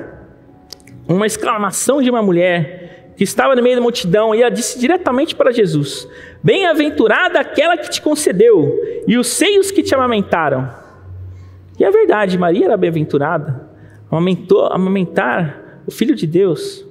uma 1.08 1.26
exclamação 1.26 2.02
de 2.02 2.10
uma 2.10 2.22
mulher 2.22 3.14
que 3.16 3.24
estava 3.24 3.56
no 3.56 3.64
meio 3.64 3.78
da 3.78 3.82
multidão 3.82 4.36
e 4.36 4.42
ela 4.42 4.52
disse 4.52 4.78
diretamente 4.78 5.34
para 5.34 5.52
Jesus: 5.52 6.08
Bem-aventurada 6.44 7.40
aquela 7.40 7.78
que 7.78 7.90
te 7.90 8.02
concedeu 8.02 8.78
e 9.08 9.18
os 9.18 9.28
seios 9.28 9.72
que 9.72 9.82
te 9.82 9.96
amamentaram. 9.96 10.70
E 11.80 11.86
é 11.86 11.90
verdade, 11.90 12.38
Maria 12.38 12.66
era 12.66 12.78
bem-aventurada, 12.78 13.70
amamentar 14.72 15.82
o 15.88 15.92
Filho 15.92 16.16
de 16.16 16.28
Deus. 16.28 16.86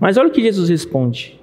Mas 0.00 0.16
olha 0.16 0.28
o 0.28 0.32
que 0.32 0.42
Jesus 0.42 0.68
responde: 0.68 1.38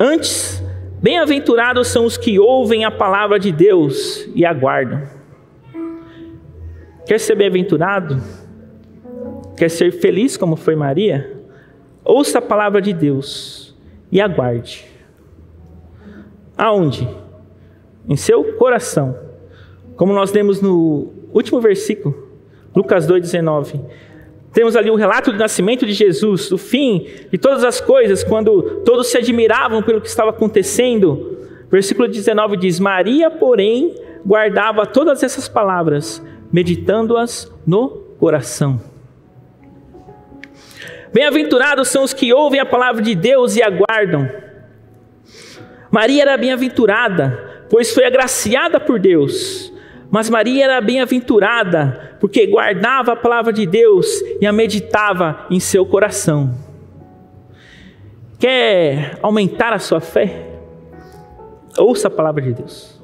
Antes, 0.00 0.62
bem-aventurados 1.02 1.88
são 1.88 2.04
os 2.04 2.16
que 2.16 2.38
ouvem 2.38 2.84
a 2.84 2.90
palavra 2.90 3.36
de 3.36 3.50
Deus 3.50 4.28
e 4.32 4.44
aguardam. 4.44 5.02
Quer 7.04 7.18
ser 7.18 7.34
bem-aventurado? 7.34 8.22
Quer 9.56 9.68
ser 9.68 9.90
feliz 9.90 10.36
como 10.36 10.54
foi 10.54 10.76
Maria? 10.76 11.42
Ouça 12.04 12.38
a 12.38 12.42
palavra 12.42 12.80
de 12.80 12.92
Deus 12.92 13.76
e 14.12 14.20
aguarde. 14.20 14.86
Aonde? 16.56 17.08
Em 18.08 18.14
seu 18.14 18.56
coração. 18.56 19.18
Como 19.96 20.12
nós 20.12 20.32
lemos 20.32 20.60
no 20.60 21.12
último 21.32 21.60
versículo, 21.60 22.28
Lucas 22.72 23.04
2,19. 23.04 23.80
Temos 24.58 24.74
ali 24.74 24.90
o 24.90 24.96
relato 24.96 25.30
do 25.30 25.38
nascimento 25.38 25.86
de 25.86 25.92
Jesus, 25.92 26.50
o 26.50 26.58
fim 26.58 27.06
de 27.30 27.38
todas 27.38 27.62
as 27.62 27.80
coisas, 27.80 28.24
quando 28.24 28.82
todos 28.84 29.06
se 29.06 29.16
admiravam 29.16 29.84
pelo 29.84 30.00
que 30.00 30.08
estava 30.08 30.30
acontecendo. 30.30 31.38
Versículo 31.70 32.08
19 32.08 32.56
diz: 32.56 32.80
Maria, 32.80 33.30
porém, 33.30 33.94
guardava 34.26 34.84
todas 34.84 35.22
essas 35.22 35.46
palavras, 35.46 36.20
meditando-as 36.52 37.48
no 37.64 37.88
coração. 38.18 38.80
Bem-aventurados 41.12 41.86
são 41.86 42.02
os 42.02 42.12
que 42.12 42.34
ouvem 42.34 42.58
a 42.58 42.66
palavra 42.66 43.00
de 43.00 43.14
Deus 43.14 43.54
e 43.54 43.62
aguardam. 43.62 44.28
Maria 45.88 46.22
era 46.22 46.36
bem-aventurada, 46.36 47.64
pois 47.70 47.94
foi 47.94 48.04
agraciada 48.04 48.80
por 48.80 48.98
Deus. 48.98 49.72
Mas 50.10 50.30
Maria 50.30 50.64
era 50.64 50.80
bem-aventurada, 50.80 52.16
porque 52.18 52.46
guardava 52.46 53.12
a 53.12 53.16
palavra 53.16 53.52
de 53.52 53.66
Deus 53.66 54.06
e 54.40 54.46
a 54.46 54.52
meditava 54.52 55.46
em 55.50 55.60
seu 55.60 55.84
coração. 55.84 56.54
Quer 58.38 59.18
aumentar 59.20 59.72
a 59.72 59.78
sua 59.78 60.00
fé? 60.00 60.46
Ouça 61.76 62.08
a 62.08 62.10
palavra 62.10 62.40
de 62.40 62.54
Deus. 62.54 62.98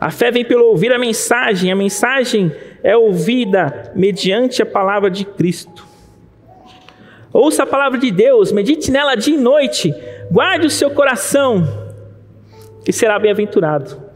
A 0.00 0.10
fé 0.10 0.30
vem 0.30 0.44
pelo 0.44 0.66
ouvir 0.66 0.92
a 0.92 0.98
mensagem, 0.98 1.70
a 1.70 1.76
mensagem 1.76 2.50
é 2.82 2.96
ouvida 2.96 3.92
mediante 3.94 4.62
a 4.62 4.66
palavra 4.66 5.10
de 5.10 5.24
Cristo. 5.24 5.86
Ouça 7.32 7.62
a 7.62 7.66
palavra 7.66 7.98
de 7.98 8.10
Deus, 8.10 8.50
medite 8.50 8.90
nela 8.90 9.14
dia 9.14 9.34
e 9.34 9.38
noite, 9.38 9.94
guarde 10.30 10.66
o 10.66 10.70
seu 10.70 10.90
coração 10.90 11.64
e 12.86 12.92
será 12.92 13.18
bem-aventurado. 13.18 14.09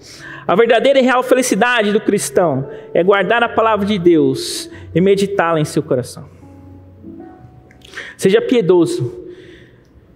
A 0.47 0.55
verdadeira 0.55 0.99
e 0.99 1.03
real 1.03 1.23
felicidade 1.23 1.93
do 1.93 2.01
cristão 2.01 2.69
é 2.93 3.03
guardar 3.03 3.43
a 3.43 3.49
palavra 3.49 3.87
de 3.87 3.99
Deus 3.99 4.71
e 4.95 5.01
meditá-la 5.01 5.59
em 5.59 5.65
seu 5.65 5.83
coração. 5.83 6.29
Seja 8.17 8.43
piedoso, 8.43 9.29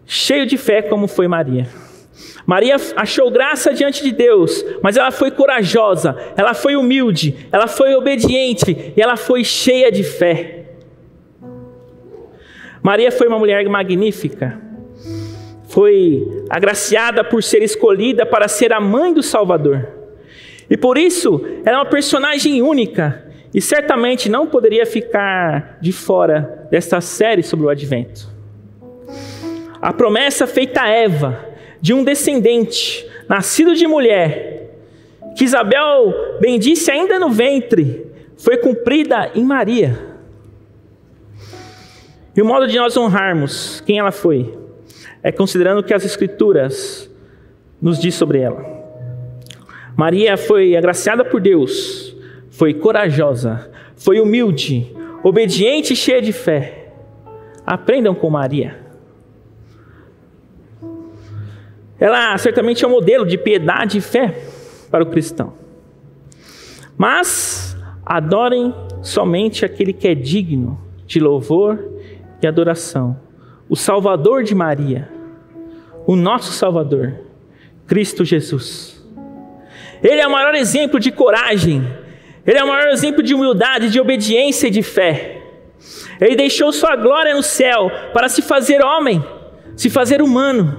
cheio 0.07 0.47
de 0.47 0.57
fé, 0.57 0.83
como 0.83 1.09
foi 1.09 1.27
Maria. 1.27 1.69
Maria 2.47 2.77
achou 2.97 3.31
graça 3.31 3.73
diante 3.73 4.03
de 4.03 4.13
Deus, 4.13 4.65
mas 4.83 4.97
ela 4.97 5.11
foi 5.11 5.31
corajosa, 5.31 6.17
ela 6.37 6.55
foi 6.55 6.77
humilde, 6.77 7.47
ela 7.53 7.67
foi 7.67 7.95
obediente 7.95 8.93
e 8.97 9.01
ela 9.01 9.17
foi 9.17 9.45
cheia 9.45 9.91
de 9.91 10.03
fé. 10.03 10.65
Maria 12.83 13.13
foi 13.13 13.29
uma 13.29 13.39
mulher 13.39 13.67
magnífica, 13.69 14.61
foi 15.69 16.45
agraciada 16.49 17.23
por 17.23 17.43
ser 17.43 17.63
escolhida 17.63 18.25
para 18.25 18.49
ser 18.49 18.73
a 18.73 18.81
mãe 18.81 19.13
do 19.13 19.23
Salvador. 19.23 19.98
E 20.71 20.77
por 20.77 20.99
isso, 20.99 21.41
ela 21.65 21.79
é 21.79 21.81
uma 21.81 21.87
personagem 21.87 22.61
única 22.63 23.25
e 23.55 23.61
certamente 23.61 24.29
não 24.29 24.47
poderia 24.47 24.85
ficar 24.85 25.79
de 25.81 25.93
fora 25.93 26.69
desta 26.71 27.01
série 27.01 27.43
sobre 27.43 27.67
o 27.67 27.69
advento. 27.69 28.29
A 29.81 29.93
promessa 29.93 30.47
feita 30.47 30.83
a 30.83 30.89
Eva 30.89 31.47
de 31.81 31.95
um 31.95 32.05
descendente 32.05 33.09
nascido 33.29 33.75
de 33.75 33.87
mulher, 33.87 34.71
que 35.37 35.45
Isabel 35.45 36.39
bendisse 36.41 36.91
ainda 36.91 37.19
no 37.19 37.31
ventre, 37.31 38.07
foi 38.37 38.57
cumprida 38.57 39.31
em 39.35 39.45
Maria. 39.45 39.99
E 42.37 42.43
o 42.43 42.45
modo 42.45 42.67
de 42.67 42.77
nós 42.79 42.97
honrarmos 42.97 43.83
quem 43.87 43.99
ela 43.99 44.13
foi 44.13 44.57
é 45.23 45.33
considerando 45.33 45.81
o 45.81 45.83
que 45.83 45.95
as 45.95 46.05
Escrituras 46.05 47.11
nos 47.81 47.99
diz 47.99 48.15
sobre 48.15 48.41
ela. 48.41 48.78
Maria 49.99 50.37
foi 50.37 50.77
agraciada 50.77 51.25
por 51.25 51.41
Deus, 51.41 52.17
foi 52.51 52.73
corajosa, 52.73 53.69
foi 53.97 54.21
humilde, 54.21 54.95
obediente 55.25 55.93
e 55.93 55.97
cheia 55.97 56.23
de 56.23 56.33
fé. 56.33 56.93
Aprendam 57.67 58.15
com 58.15 58.31
Maria. 58.31 58.79
Ela 61.99 62.39
certamente 62.39 62.85
é 62.85 62.87
um 62.87 62.93
modelo 62.93 63.27
de 63.27 63.37
piedade 63.37 63.99
e 63.99 64.01
fé 64.01 64.41
para 64.89 65.03
o 65.03 65.11
cristão. 65.11 65.55
Mas 66.97 67.77
adorem 68.07 68.73
somente 69.03 69.65
aquele 69.65 69.93
que 69.93 70.07
é 70.07 70.15
digno 70.15 70.81
de 71.09 71.19
louvor 71.19 71.85
e 72.41 72.47
adoração. 72.47 73.19
O 73.69 73.75
Salvador 73.75 74.45
de 74.45 74.55
Maria, 74.55 75.11
o 76.07 76.15
nosso 76.15 76.53
Salvador, 76.53 77.17
Cristo 77.85 78.25
Jesus. 78.25 78.98
Ele 80.03 80.21
é 80.21 80.27
o 80.27 80.31
maior 80.31 80.55
exemplo 80.55 80.99
de 80.99 81.11
coragem. 81.11 81.87
Ele 82.47 82.59
é 82.59 82.65
o 82.65 82.69
maior 82.69 82.89
exemplo 82.89 83.23
de 83.23 83.35
humildade, 83.35 83.91
de 83.91 84.01
obediência 84.01 84.69
e 84.69 84.71
de 84.71 84.83
fé. 84.83 85.43
Ele 86.21 86.35
deixou 86.35 86.73
sua 86.73 86.97
glória 86.97 87.35
no 87.35 87.43
céu 87.43 87.91
para 88.13 88.29
se 88.29 88.43
fazer 88.43 88.83
homem, 88.83 89.23
se 89.77 89.89
fazer 89.89 90.21
humano, 90.23 90.77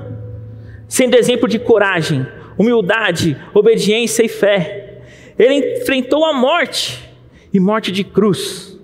sendo 0.88 1.16
exemplo 1.16 1.48
de 1.48 1.60
coragem, 1.60 2.26
humildade, 2.58 3.38
obediência 3.54 4.24
e 4.24 4.28
fé. 4.28 5.02
Ele 5.38 5.80
enfrentou 5.82 6.26
a 6.26 6.34
morte 6.34 7.10
e 7.54 7.60
morte 7.60 7.92
de 7.92 8.04
cruz 8.04 8.78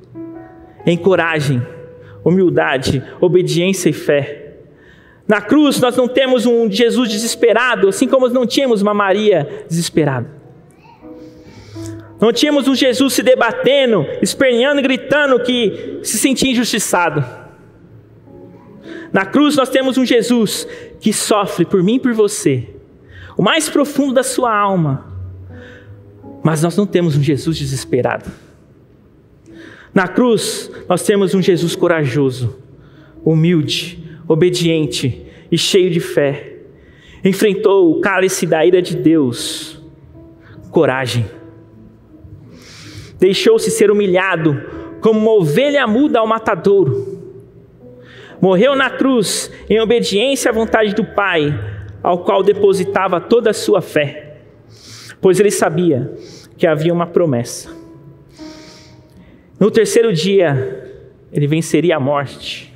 em 0.86 0.96
coragem, 0.96 1.62
humildade, 2.24 3.04
obediência 3.20 3.90
e 3.90 3.94
fé. 3.94 4.45
Na 5.28 5.42
cruz 5.42 5.80
nós 5.80 5.96
não 5.96 6.08
temos 6.08 6.46
um 6.46 6.70
Jesus 6.70 7.10
desesperado, 7.10 7.90
assim 7.90 8.08
como 8.08 8.30
não 8.30 8.46
tínhamos 8.46 8.82
uma 8.82 8.94
Maria 8.94 9.66
desesperada. 9.68 10.30
Não 12.22 12.32
tínhamos 12.32 12.68
um 12.68 12.76
Jesus 12.76 13.14
se 13.14 13.24
debatendo, 13.24 14.06
esperneando 14.22 14.80
e 14.80 14.84
gritando 14.84 15.40
que 15.40 16.00
se 16.04 16.18
sentia 16.18 16.52
injustiçado. 16.52 17.26
Na 19.12 19.26
cruz 19.26 19.56
nós 19.56 19.70
temos 19.70 19.98
um 19.98 20.06
Jesus 20.06 20.68
que 21.00 21.12
sofre 21.12 21.66
por 21.66 21.82
mim 21.82 21.96
e 21.96 22.00
por 22.00 22.14
você, 22.14 22.70
o 23.38 23.42
mais 23.42 23.68
profundo 23.68 24.14
da 24.14 24.24
sua 24.24 24.56
alma. 24.56 25.14
Mas 26.44 26.62
nós 26.62 26.78
não 26.78 26.86
temos 26.86 27.18
um 27.18 27.24
Jesus 27.24 27.58
desesperado. 27.58 28.30
Na 29.94 30.08
cruz 30.08 30.70
nós 30.88 31.04
temos 31.04 31.34
um 31.34 31.42
Jesus 31.42 31.76
corajoso, 31.76 32.58
humilde, 33.24 34.05
obediente 34.28 35.26
e 35.52 35.58
cheio 35.58 35.90
de 35.90 36.00
fé. 36.00 36.54
Enfrentou 37.24 37.92
o 37.92 38.02
cálice 38.02 38.46
da 38.46 38.66
ira 38.66 38.82
de 38.82 38.96
Deus. 38.96 39.82
Coragem. 40.70 41.26
Deixou-se 43.20 43.72
ser 43.72 43.90
humilhado 43.90 44.62
como 45.02 45.20
uma 45.20 45.32
ovelha 45.32 45.88
muda 45.88 46.20
ao 46.20 46.28
matadouro. 46.28 47.16
Morreu 48.42 48.76
na 48.76 48.90
cruz 48.90 49.52
em 49.70 49.80
obediência 49.80 50.52
à 50.52 50.54
vontade 50.54 50.94
do 50.94 51.06
Pai, 51.06 51.58
ao 52.04 52.24
qual 52.24 52.44
depositava 52.44 53.22
toda 53.22 53.52
a 53.52 53.54
sua 53.54 53.82
fé, 53.82 54.42
pois 55.22 55.40
ele 55.40 55.50
sabia 55.50 56.14
que 56.58 56.68
havia 56.68 56.94
uma 56.94 57.08
promessa. 57.08 57.70
No 59.60 59.72
terceiro 59.72 60.12
dia, 60.12 61.02
ele 61.32 61.48
venceria 61.48 61.96
a 61.96 62.00
morte 62.00 62.75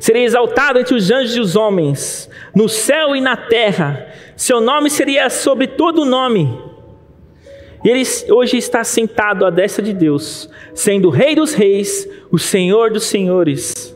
seria 0.00 0.24
exaltado 0.24 0.78
entre 0.78 0.94
os 0.94 1.10
anjos 1.10 1.36
e 1.36 1.40
os 1.40 1.54
homens, 1.54 2.28
no 2.54 2.68
céu 2.68 3.14
e 3.14 3.20
na 3.20 3.36
terra. 3.36 4.08
Seu 4.34 4.60
nome 4.60 4.88
seria 4.88 5.28
sobre 5.28 5.66
todo 5.66 6.06
nome. 6.06 6.58
E 7.84 7.88
ele 7.88 8.02
hoje 8.30 8.56
está 8.56 8.82
sentado 8.82 9.44
à 9.44 9.50
destra 9.50 9.84
de 9.84 9.92
Deus, 9.92 10.48
sendo 10.74 11.08
o 11.08 11.10
Rei 11.10 11.34
dos 11.34 11.52
Reis, 11.52 12.08
o 12.32 12.38
Senhor 12.38 12.90
dos 12.90 13.04
Senhores. 13.04 13.94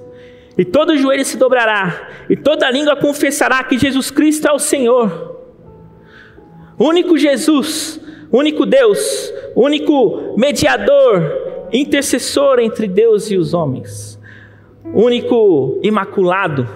E 0.56 0.64
todo 0.64 0.96
joelho 0.96 1.24
se 1.24 1.38
dobrará, 1.38 2.10
e 2.28 2.36
toda 2.36 2.70
língua 2.70 2.96
confessará 2.96 3.64
que 3.64 3.78
Jesus 3.78 4.10
Cristo 4.10 4.46
é 4.46 4.52
o 4.52 4.58
Senhor. 4.58 5.40
Único 6.78 7.16
Jesus, 7.16 7.98
único 8.30 8.66
Deus, 8.66 9.32
único 9.56 10.34
mediador, 10.36 11.68
intercessor 11.72 12.60
entre 12.60 12.86
Deus 12.86 13.30
e 13.30 13.38
os 13.38 13.54
homens 13.54 14.14
único 14.92 15.78
imaculado, 15.82 16.68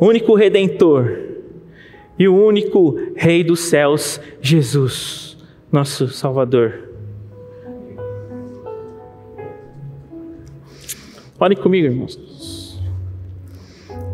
único 0.00 0.34
redentor 0.34 1.18
e 2.18 2.26
o 2.26 2.34
único 2.34 2.96
Rei 3.14 3.44
dos 3.44 3.60
céus, 3.60 4.20
Jesus, 4.40 5.38
nosso 5.70 6.08
Salvador. 6.08 6.84
Ore 11.38 11.54
comigo, 11.56 11.86
irmãos. 11.86 12.80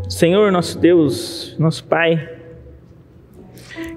Senhor, 0.08 0.50
nosso 0.52 0.78
Deus, 0.78 1.56
nosso 1.58 1.84
Pai, 1.84 2.38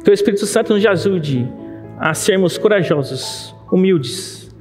que 0.04 0.10
o 0.10 0.14
Espírito 0.14 0.46
Santo 0.46 0.74
nos 0.74 0.86
ajude 0.86 1.48
a 1.98 2.14
sermos 2.14 2.58
corajosos, 2.58 3.56
humildes, 3.72 4.56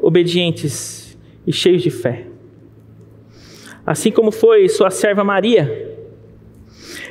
obedientes 0.00 1.18
e 1.46 1.52
cheios 1.52 1.82
de 1.82 1.90
fé 1.90 2.27
assim 3.88 4.10
como 4.10 4.30
foi 4.30 4.68
sua 4.68 4.90
serva 4.90 5.24
Maria. 5.24 5.96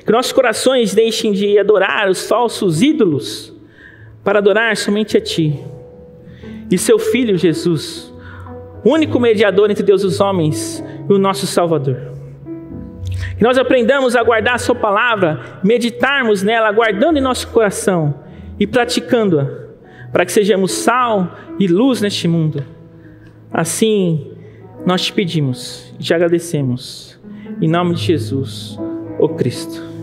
Que 0.05 0.11
nossos 0.11 0.31
corações 0.31 0.93
deixem 0.93 1.31
de 1.31 1.57
adorar 1.57 2.07
os 2.07 2.27
falsos 2.27 2.83
ídolos 2.83 3.51
para 4.23 4.37
adorar 4.37 4.77
somente 4.77 5.17
a 5.17 5.21
Ti 5.21 5.59
e 6.69 6.77
seu 6.77 6.99
Filho 6.99 7.35
Jesus, 7.35 8.13
único 8.85 9.19
mediador 9.19 9.71
entre 9.71 9.83
Deus 9.83 10.03
e 10.03 10.05
os 10.05 10.21
homens 10.21 10.83
e 11.09 11.11
o 11.11 11.17
nosso 11.17 11.47
Salvador. 11.47 12.11
Que 13.35 13.43
nós 13.43 13.57
aprendamos 13.57 14.15
a 14.15 14.21
guardar 14.21 14.55
a 14.55 14.59
Sua 14.59 14.75
palavra, 14.75 15.59
meditarmos 15.63 16.43
nela, 16.43 16.71
guardando 16.71 17.17
em 17.17 17.21
nosso 17.21 17.47
coração 17.47 18.13
e 18.59 18.67
praticando-a, 18.67 19.47
para 20.11 20.25
que 20.25 20.31
sejamos 20.31 20.73
sal 20.73 21.35
e 21.57 21.65
luz 21.67 22.01
neste 22.01 22.27
mundo. 22.27 22.63
Assim, 23.51 24.36
nós 24.87 25.01
te 25.01 25.11
pedimos 25.11 25.93
e 25.99 26.03
te 26.03 26.13
agradecemos. 26.13 27.19
Em 27.61 27.67
nome 27.67 27.93
de 27.93 28.03
Jesus, 28.03 28.79
o 29.19 29.27
Cristo. 29.27 29.96